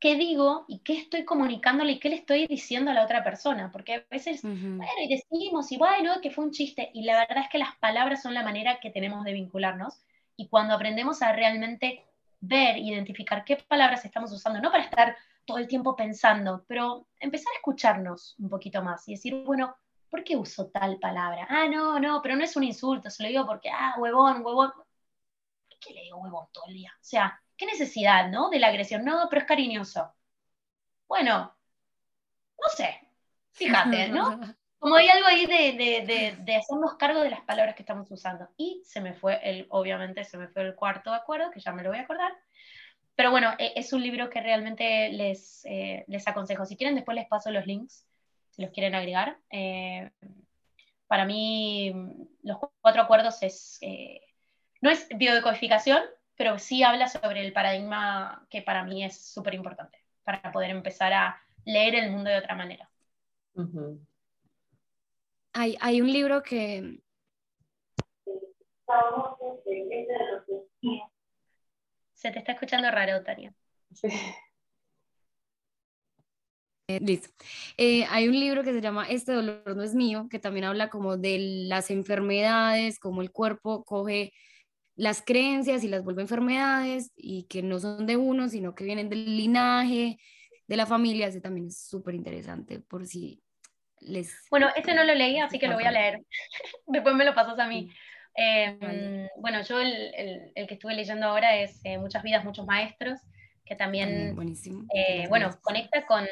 qué 0.00 0.16
digo 0.16 0.64
y 0.66 0.78
qué 0.80 0.94
estoy 0.94 1.24
comunicándole 1.24 1.92
y 1.92 1.98
qué 2.00 2.08
le 2.08 2.16
estoy 2.16 2.46
diciendo 2.46 2.90
a 2.90 2.94
la 2.94 3.04
otra 3.04 3.22
persona, 3.22 3.70
porque 3.70 3.94
a 3.94 4.04
veces, 4.10 4.42
bueno, 4.42 4.92
y 5.04 5.08
decimos, 5.08 5.70
y 5.70 5.76
bueno, 5.76 6.20
que 6.22 6.30
fue 6.30 6.44
un 6.44 6.52
chiste, 6.52 6.90
y 6.94 7.02
la 7.02 7.18
verdad 7.18 7.44
es 7.44 7.50
que 7.50 7.58
las 7.58 7.76
palabras 7.76 8.22
son 8.22 8.32
la 8.32 8.42
manera 8.42 8.80
que 8.80 8.90
tenemos 8.90 9.24
de 9.24 9.34
vincularnos, 9.34 10.02
y 10.36 10.48
cuando 10.48 10.74
aprendemos 10.74 11.20
a 11.20 11.32
realmente 11.32 12.06
ver, 12.40 12.78
identificar 12.78 13.44
qué 13.44 13.56
palabras 13.56 14.04
estamos 14.04 14.32
usando, 14.32 14.60
no 14.60 14.70
para 14.70 14.84
estar 14.84 15.16
todo 15.44 15.58
el 15.58 15.68
tiempo 15.68 15.94
pensando, 15.94 16.64
pero 16.66 17.06
empezar 17.18 17.52
a 17.52 17.56
escucharnos 17.56 18.36
un 18.38 18.48
poquito 18.48 18.82
más 18.82 19.06
y 19.06 19.12
decir, 19.12 19.34
bueno, 19.44 19.76
¿por 20.10 20.24
qué 20.24 20.36
uso 20.36 20.68
tal 20.68 20.98
palabra? 20.98 21.46
Ah, 21.48 21.66
no, 21.68 21.98
no, 22.00 22.20
pero 22.22 22.36
no 22.36 22.44
es 22.44 22.56
un 22.56 22.64
insulto, 22.64 23.10
se 23.10 23.22
lo 23.22 23.28
digo 23.28 23.46
porque, 23.46 23.70
ah, 23.70 23.94
huevón, 23.98 24.44
huevón. 24.44 24.72
¿Por 24.72 25.78
qué 25.80 25.94
le 25.94 26.02
digo 26.02 26.18
huevón 26.18 26.46
todo 26.52 26.64
el 26.66 26.74
día? 26.74 26.92
O 26.94 27.04
sea, 27.04 27.40
¿Qué 27.60 27.66
necesidad, 27.66 28.30
no? 28.30 28.48
De 28.48 28.58
la 28.58 28.68
agresión. 28.68 29.04
No, 29.04 29.26
pero 29.28 29.42
es 29.42 29.46
cariñoso. 29.46 30.14
Bueno, 31.06 31.54
no 32.58 32.68
sé. 32.74 33.06
Fíjate, 33.52 34.08
¿no? 34.08 34.40
Como 34.78 34.94
hay 34.94 35.08
algo 35.08 35.26
ahí 35.26 35.44
de, 35.44 35.72
de, 35.74 36.36
de, 36.42 36.56
hacernos 36.56 36.94
cargo 36.94 37.20
de 37.20 37.28
las 37.28 37.42
palabras 37.42 37.74
que 37.74 37.82
estamos 37.82 38.10
usando. 38.10 38.48
Y 38.56 38.80
se 38.86 39.02
me 39.02 39.12
fue, 39.12 39.40
el, 39.42 39.66
obviamente 39.68 40.24
se 40.24 40.38
me 40.38 40.48
fue 40.48 40.62
el 40.62 40.74
cuarto 40.74 41.12
acuerdo, 41.12 41.50
que 41.50 41.60
ya 41.60 41.70
me 41.72 41.82
lo 41.82 41.90
voy 41.90 41.98
a 41.98 42.02
acordar. 42.04 42.32
Pero 43.14 43.30
bueno, 43.30 43.52
e, 43.58 43.74
es 43.76 43.92
un 43.92 44.02
libro 44.02 44.30
que 44.30 44.40
realmente 44.40 45.10
les, 45.10 45.62
eh, 45.66 46.06
les 46.08 46.26
aconsejo. 46.26 46.64
Si 46.64 46.78
quieren, 46.78 46.94
después 46.94 47.14
les 47.14 47.28
paso 47.28 47.50
los 47.50 47.66
links, 47.66 48.06
si 48.50 48.62
los 48.62 48.70
quieren 48.70 48.94
agregar. 48.94 49.38
Eh, 49.50 50.10
para 51.06 51.24
mí, 51.24 51.92
los 52.42 52.58
cuatro 52.80 53.02
acuerdos 53.02 53.42
es, 53.42 53.78
eh, 53.80 54.20
no 54.80 54.90
es 54.90 55.08
biodecodificación, 55.08 56.02
pero 56.36 56.58
sí 56.58 56.82
habla 56.82 57.08
sobre 57.08 57.44
el 57.44 57.52
paradigma 57.52 58.46
que 58.48 58.62
para 58.62 58.84
mí 58.84 59.04
es 59.04 59.20
súper 59.20 59.54
importante 59.54 59.98
para 60.22 60.52
poder 60.52 60.70
empezar 60.70 61.12
a 61.12 61.42
leer 61.64 61.94
el 61.96 62.10
mundo 62.10 62.30
de 62.30 62.38
otra 62.38 62.54
manera. 62.54 62.88
hay, 65.52 65.76
hay 65.80 66.00
un 66.00 66.12
libro 66.12 66.42
que... 66.42 67.00
Se 72.14 72.30
te 72.30 72.38
está 72.38 72.52
escuchando 72.52 72.90
raro, 72.90 73.22
Tania. 73.22 73.54
Eh, 74.02 74.34
listo. 77.00 77.28
Eh, 77.76 78.04
hay 78.10 78.28
un 78.28 78.38
libro 78.38 78.64
que 78.64 78.72
se 78.72 78.80
llama 78.80 79.06
Este 79.08 79.32
dolor 79.32 79.76
no 79.76 79.82
es 79.82 79.94
mío, 79.94 80.26
que 80.30 80.38
también 80.38 80.64
habla 80.64 80.90
como 80.90 81.16
de 81.16 81.38
las 81.68 81.90
enfermedades, 81.90 82.98
como 82.98 83.22
el 83.22 83.30
cuerpo 83.30 83.84
coge 83.84 84.32
las 84.96 85.22
creencias 85.22 85.84
y 85.84 85.88
las 85.88 86.02
vuelve 86.02 86.22
enfermedades 86.22 87.12
y 87.16 87.44
que 87.44 87.62
no 87.62 87.78
son 87.78 88.06
de 88.06 88.16
uno, 88.16 88.48
sino 88.48 88.74
que 88.74 88.84
vienen 88.84 89.08
del 89.08 89.36
linaje, 89.36 90.18
de 90.66 90.76
la 90.76 90.86
familia. 90.86 91.28
Ese 91.28 91.40
también 91.40 91.68
es 91.68 91.78
súper 91.86 92.14
interesante 92.14 92.80
por 92.80 93.06
si 93.06 93.42
les... 94.00 94.34
Bueno, 94.50 94.68
este 94.76 94.94
no 94.94 95.04
lo 95.04 95.14
leí, 95.14 95.38
así 95.38 95.58
que 95.58 95.68
lo 95.68 95.74
voy 95.74 95.84
a 95.84 95.92
leer. 95.92 96.20
Después 96.86 97.14
me 97.14 97.24
lo 97.24 97.34
pasas 97.34 97.58
a 97.58 97.66
mí. 97.66 97.90
Em, 98.34 99.28
bueno, 99.38 99.62
yo 99.62 99.80
el, 99.80 100.52
el, 100.54 100.66
que 100.66 100.74
estuve 100.74 100.94
leyendo 100.94 101.26
ahora 101.26 101.56
es 101.56 101.80
eh, 101.84 101.98
Muchas 101.98 102.22
vidas, 102.22 102.44
muchos 102.44 102.66
maestros, 102.66 103.18
que 103.70 103.76
también. 103.76 104.36
Eh, 104.92 105.28
bueno, 105.28 105.48
conecta 105.62 106.04
con, 106.04 106.26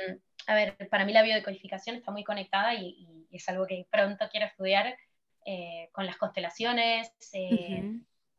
a 0.49 0.55
ver, 0.57 0.76
para 0.91 1.05
mí 1.05 1.12
la 1.12 1.22
biodecodificación 1.22 1.95
está 1.95 2.11
muy 2.11 2.24
conectada 2.24 2.74
y, 2.74 3.07
es 3.30 3.49
algo 3.49 3.66
que 3.66 3.86
pronto 3.91 4.26
quiero 4.30 4.47
estudiar 4.47 4.97
eh, 5.45 5.91
con 5.93 6.07
las 6.07 6.16
constelaciones, 6.16 7.12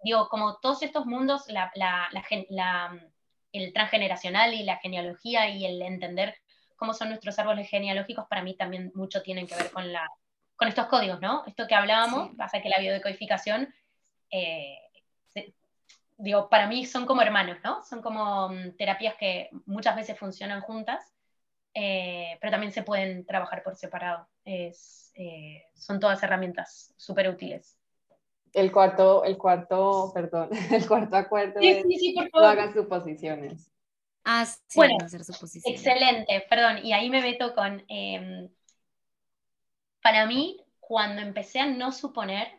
digo, 0.04 0.28
como 0.28 0.58
todos 0.58 0.82
estos 0.82 1.06
mundos, 1.06 1.46
la, 1.48 1.72
el 3.54 3.72
transgeneracional 3.72 4.54
y 4.54 4.64
la 4.64 4.78
genealogía 4.78 5.50
y 5.50 5.66
el 5.66 5.82
entender 5.82 6.36
cómo 6.76 6.94
son 6.94 7.10
nuestros 7.10 7.40
árboles 7.40 7.70
genealógicos, 7.70 8.26
para 8.28 8.44
mí 8.44 8.56
también 8.58 8.92
mucho 8.96 9.22
tienen 9.22 9.48
que 9.48 9.56
ver 9.56 9.72
con, 9.72 9.94
la, 9.94 10.06
con 10.58 10.68
estos 10.68 10.88
códigos, 10.88 11.22
¿no? 11.22 11.46
Esto 11.46 11.68
que 11.68 11.76
hablábamos, 11.76 12.36
pasa 12.36 12.62
que 12.62 12.70
la 12.70 12.80
biodecodificación, 12.80 13.74
eh, 14.32 14.78
digo, 16.20 16.50
para 16.50 16.68
mí 16.68 16.86
son 16.86 17.06
como 17.06 17.22
hermanos, 17.22 17.58
¿no? 17.64 17.82
Son 17.84 18.02
como 18.02 18.50
mm, 18.50 18.76
terapias 18.78 19.16
que 19.16 19.50
muchas 19.66 19.96
veces 19.96 20.20
funcionan 20.20 20.62
juntas, 20.62 21.14
eh, 21.74 22.38
pero 22.42 22.52
también 22.52 22.74
se 22.74 22.84
pueden 22.84 23.26
trabajar 23.26 23.64
por 23.64 23.76
separado. 23.76 24.28
Es, 24.44 25.12
eh, 25.16 25.64
son 25.76 26.00
todas 26.00 26.22
herramientas 26.22 26.94
súper 26.98 27.30
útiles. 27.30 27.78
El 28.54 28.72
cuarto, 28.72 29.24
el 29.24 29.38
cuarto, 29.38 30.12
perdón, 30.14 30.50
el 30.72 30.88
cuarto 30.88 31.16
acuerdo 31.16 31.62
sí, 31.62 31.82
sí, 31.88 31.98
sí, 31.98 32.14
por 32.14 32.30
favor. 32.30 32.48
no 32.48 32.48
hagan 32.50 32.74
suposiciones. 32.74 33.72
Ah, 34.26 34.46
sí, 34.46 34.60
bueno, 34.76 34.96
hacer 35.04 35.24
suposiciones. 35.24 35.86
excelente, 35.86 36.46
perdón, 36.50 36.80
y 36.84 36.94
ahí 36.94 37.10
me 37.10 37.22
meto 37.22 37.56
con, 37.56 37.84
em, 37.88 38.50
para 40.02 40.26
mí, 40.26 40.58
cuando 40.80 41.22
empecé 41.22 41.60
a 41.60 41.68
no 41.68 41.92
suponer, 41.92 42.59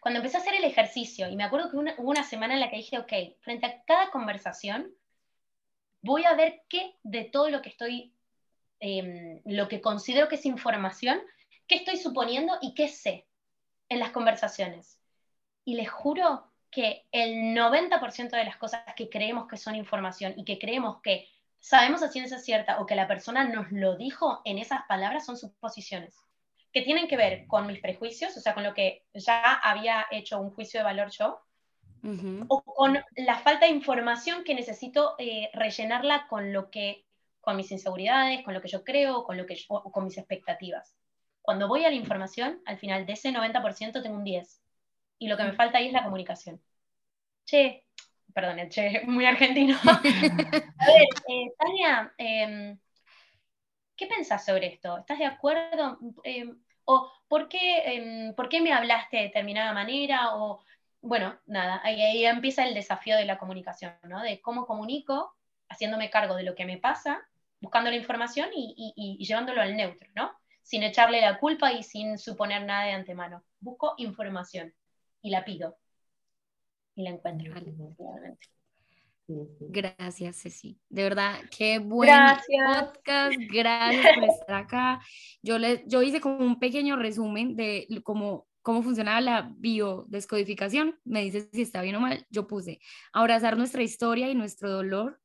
cuando 0.00 0.18
empecé 0.18 0.36
a 0.36 0.40
hacer 0.40 0.54
el 0.54 0.64
ejercicio, 0.64 1.28
y 1.28 1.36
me 1.36 1.44
acuerdo 1.44 1.70
que 1.70 1.76
hubo 1.76 2.10
una 2.10 2.24
semana 2.24 2.54
en 2.54 2.60
la 2.60 2.70
que 2.70 2.76
dije, 2.76 2.98
ok, 2.98 3.12
frente 3.40 3.66
a 3.66 3.82
cada 3.84 4.10
conversación, 4.10 4.92
voy 6.02 6.24
a 6.24 6.34
ver 6.34 6.62
qué 6.68 6.96
de 7.02 7.24
todo 7.24 7.48
lo 7.48 7.62
que 7.62 7.70
estoy, 7.70 8.14
em, 8.80 9.40
lo 9.44 9.68
que 9.68 9.80
considero 9.80 10.28
que 10.28 10.36
es 10.36 10.46
información, 10.46 11.20
qué 11.66 11.76
estoy 11.76 11.96
suponiendo 11.96 12.58
y 12.60 12.74
qué 12.74 12.88
sé 12.88 13.26
en 13.88 13.98
las 13.98 14.10
conversaciones. 14.10 15.00
Y 15.64 15.76
les 15.76 15.90
juro 15.90 16.50
que 16.70 17.06
el 17.12 17.54
90% 17.54 18.36
de 18.36 18.44
las 18.44 18.56
cosas 18.56 18.82
que 18.96 19.08
creemos 19.08 19.46
que 19.48 19.56
son 19.56 19.76
información 19.76 20.34
y 20.36 20.44
que 20.44 20.58
creemos 20.58 21.00
que 21.02 21.28
sabemos 21.60 22.02
a 22.02 22.10
ciencia 22.10 22.38
cierta 22.38 22.80
o 22.80 22.86
que 22.86 22.96
la 22.96 23.08
persona 23.08 23.44
nos 23.44 23.70
lo 23.72 23.96
dijo 23.96 24.42
en 24.44 24.58
esas 24.58 24.82
palabras 24.86 25.24
son 25.24 25.38
suposiciones, 25.38 26.23
que 26.74 26.82
tienen 26.82 27.06
que 27.06 27.16
ver 27.16 27.46
con 27.46 27.68
mis 27.68 27.78
prejuicios, 27.78 28.36
o 28.36 28.40
sea, 28.40 28.52
con 28.52 28.64
lo 28.64 28.74
que 28.74 29.04
ya 29.14 29.54
había 29.54 30.06
hecho 30.10 30.40
un 30.40 30.50
juicio 30.50 30.80
de 30.80 30.84
valor 30.84 31.08
yo, 31.10 31.40
o 32.48 32.62
con 32.62 32.98
la 33.16 33.38
falta 33.38 33.64
de 33.64 33.72
información 33.72 34.44
que 34.44 34.54
necesito 34.54 35.14
eh, 35.18 35.48
rellenarla 35.54 36.26
con 36.26 36.52
lo 36.52 36.70
que, 36.70 37.06
con 37.40 37.56
mis 37.56 37.70
inseguridades, 37.70 38.44
con 38.44 38.52
lo 38.52 38.60
que 38.60 38.68
yo 38.68 38.84
creo, 38.84 39.24
con 39.24 39.38
lo 39.38 39.46
que 39.46 39.56
o 39.68 39.90
con 39.90 40.04
mis 40.04 40.18
expectativas. 40.18 40.96
Cuando 41.40 41.68
voy 41.68 41.84
a 41.84 41.90
la 41.90 41.94
información, 41.94 42.60
al 42.66 42.78
final 42.78 43.06
de 43.06 43.12
ese 43.12 43.30
90% 43.30 44.02
tengo 44.02 44.16
un 44.16 44.24
10. 44.24 44.60
Y 45.18 45.28
lo 45.28 45.36
que 45.36 45.44
me 45.44 45.52
mm. 45.52 45.56
falta 45.56 45.78
ahí 45.78 45.86
es 45.86 45.92
la 45.92 46.04
comunicación. 46.04 46.60
Che, 47.46 47.86
perdón, 48.34 48.68
che, 48.68 49.02
muy 49.06 49.24
argentino. 49.26 49.78
a 49.84 50.00
ver, 50.02 51.06
eh, 51.28 51.52
Tania, 51.56 52.12
em, 52.18 52.78
¿qué 53.96 54.06
pensás 54.06 54.44
sobre 54.44 54.66
esto? 54.66 54.98
¿Estás 54.98 55.18
de 55.18 55.26
acuerdo? 55.26 55.98
Em, 56.24 56.63
¿O 56.84 57.10
por 57.28 57.48
qué, 57.48 57.78
em, 57.96 58.34
por 58.34 58.48
qué 58.48 58.60
me 58.60 58.72
hablaste 58.72 59.16
de 59.16 59.22
determinada 59.24 59.72
manera? 59.72 60.36
O, 60.36 60.64
bueno, 61.00 61.38
nada, 61.46 61.80
ahí, 61.84 62.24
empieza 62.24 62.66
el 62.66 62.74
desafío 62.74 63.16
de 63.16 63.24
la 63.24 63.38
comunicación, 63.38 63.94
¿no? 64.04 64.22
De 64.22 64.40
cómo 64.40 64.66
comunico, 64.66 65.34
haciéndome 65.68 66.10
cargo 66.10 66.34
de 66.36 66.44
lo 66.44 66.54
que 66.54 66.66
me 66.66 66.78
pasa, 66.78 67.26
buscando 67.60 67.90
la 67.90 67.96
información 67.96 68.50
y, 68.54 68.92
y 68.96 69.24
llevándolo 69.24 69.60
al 69.62 69.76
neutro, 69.76 70.08
¿no? 70.14 70.32
sin 70.64 70.82
echarle 70.82 71.20
la 71.20 71.38
culpa 71.38 71.72
y 71.72 71.82
sin 71.82 72.18
suponer 72.18 72.64
nada 72.64 72.86
de 72.86 72.92
antemano. 72.92 73.44
Busco 73.60 73.94
información 73.98 74.74
y 75.22 75.30
la 75.30 75.44
pido 75.44 75.76
y 76.96 77.02
la 77.02 77.10
encuentro. 77.10 77.54
Gracias, 79.26 80.42
Ceci. 80.42 80.78
De 80.88 81.02
verdad, 81.02 81.40
qué 81.56 81.78
buen 81.78 82.10
podcast. 82.10 83.34
Gracias 83.50 84.14
por 84.14 84.24
estar 84.28 84.54
acá. 84.56 85.00
Yo, 85.42 85.58
le, 85.58 85.82
yo 85.86 86.02
hice 86.02 86.20
como 86.20 86.38
un 86.38 86.58
pequeño 86.58 86.96
resumen 86.96 87.56
de 87.56 87.86
cómo, 88.02 88.46
cómo 88.62 88.82
funcionaba 88.82 89.20
la 89.20 89.52
biodescodificación. 89.56 91.00
Me 91.04 91.22
dice 91.22 91.48
si 91.52 91.62
está 91.62 91.80
bien 91.82 91.96
o 91.96 92.00
mal. 92.00 92.26
Yo 92.30 92.46
puse 92.46 92.80
abrazar 93.12 93.56
nuestra 93.56 93.82
historia 93.82 94.28
y 94.30 94.34
nuestro 94.34 94.70
dolor, 94.70 95.20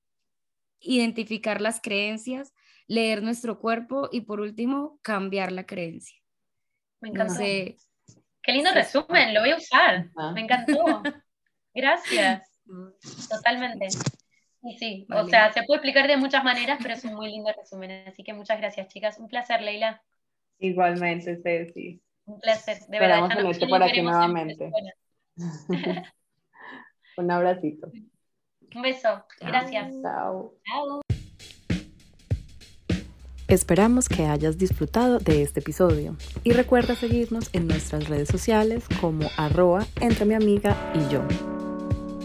identificar 0.79 1.59
las 1.59 1.81
creencias, 1.81 2.53
leer 2.87 3.21
nuestro 3.21 3.59
cuerpo 3.59 4.09
y 4.11 4.21
por 4.21 4.39
último, 4.39 4.99
cambiar 5.01 5.51
la 5.51 5.65
creencia. 5.65 6.19
Me 7.01 7.09
encantó. 7.09 7.39
Qué 7.39 8.53
lindo 8.53 8.71
resumen, 8.73 9.33
lo 9.33 9.41
voy 9.41 9.51
a 9.51 9.57
usar. 9.57 10.09
Me 10.33 10.41
encantó. 10.41 11.03
Gracias. 11.73 12.48
Totalmente. 13.29 13.87
Y 14.61 14.77
sí, 14.77 15.07
o 15.13 15.25
sea, 15.27 15.53
se 15.53 15.63
puede 15.63 15.77
explicar 15.77 16.07
de 16.07 16.17
muchas 16.17 16.43
maneras, 16.43 16.79
pero 16.81 16.93
es 16.93 17.03
un 17.05 17.15
muy 17.15 17.31
lindo 17.31 17.51
resumen. 17.57 18.07
Así 18.07 18.23
que 18.23 18.33
muchas 18.33 18.59
gracias, 18.59 18.87
chicas. 18.89 19.17
Un 19.17 19.27
placer, 19.27 19.61
Leila. 19.61 20.01
Igualmente, 20.59 21.41
Ceci. 21.41 22.01
Un 22.25 22.39
placer, 22.39 22.79
de 22.87 22.99
verdad. 22.99 23.23
Esperamos 23.23 23.57
tenerte 23.57 23.67
por 23.67 23.83
aquí 23.83 24.01
nuevamente. 24.01 24.71
un 27.17 27.31
abracito. 27.31 27.89
Un 28.75 28.81
beso. 28.81 29.25
Gracias. 29.39 29.93
Chao. 30.01 30.53
Chao. 30.65 31.01
Esperamos 33.47 34.07
que 34.07 34.25
hayas 34.25 34.59
disfrutado 34.59 35.17
de 35.17 35.41
este 35.41 35.61
episodio 35.61 36.15
y 36.43 36.51
recuerda 36.51 36.93
seguirnos 36.93 37.49
en 37.53 37.67
nuestras 37.67 38.07
redes 38.07 38.27
sociales 38.27 38.85
como 39.01 39.27
arroba 39.37 39.87
entre 40.01 40.25
mi 40.25 40.35
amiga 40.35 40.77
y 40.93 41.11
yo. 41.11 41.25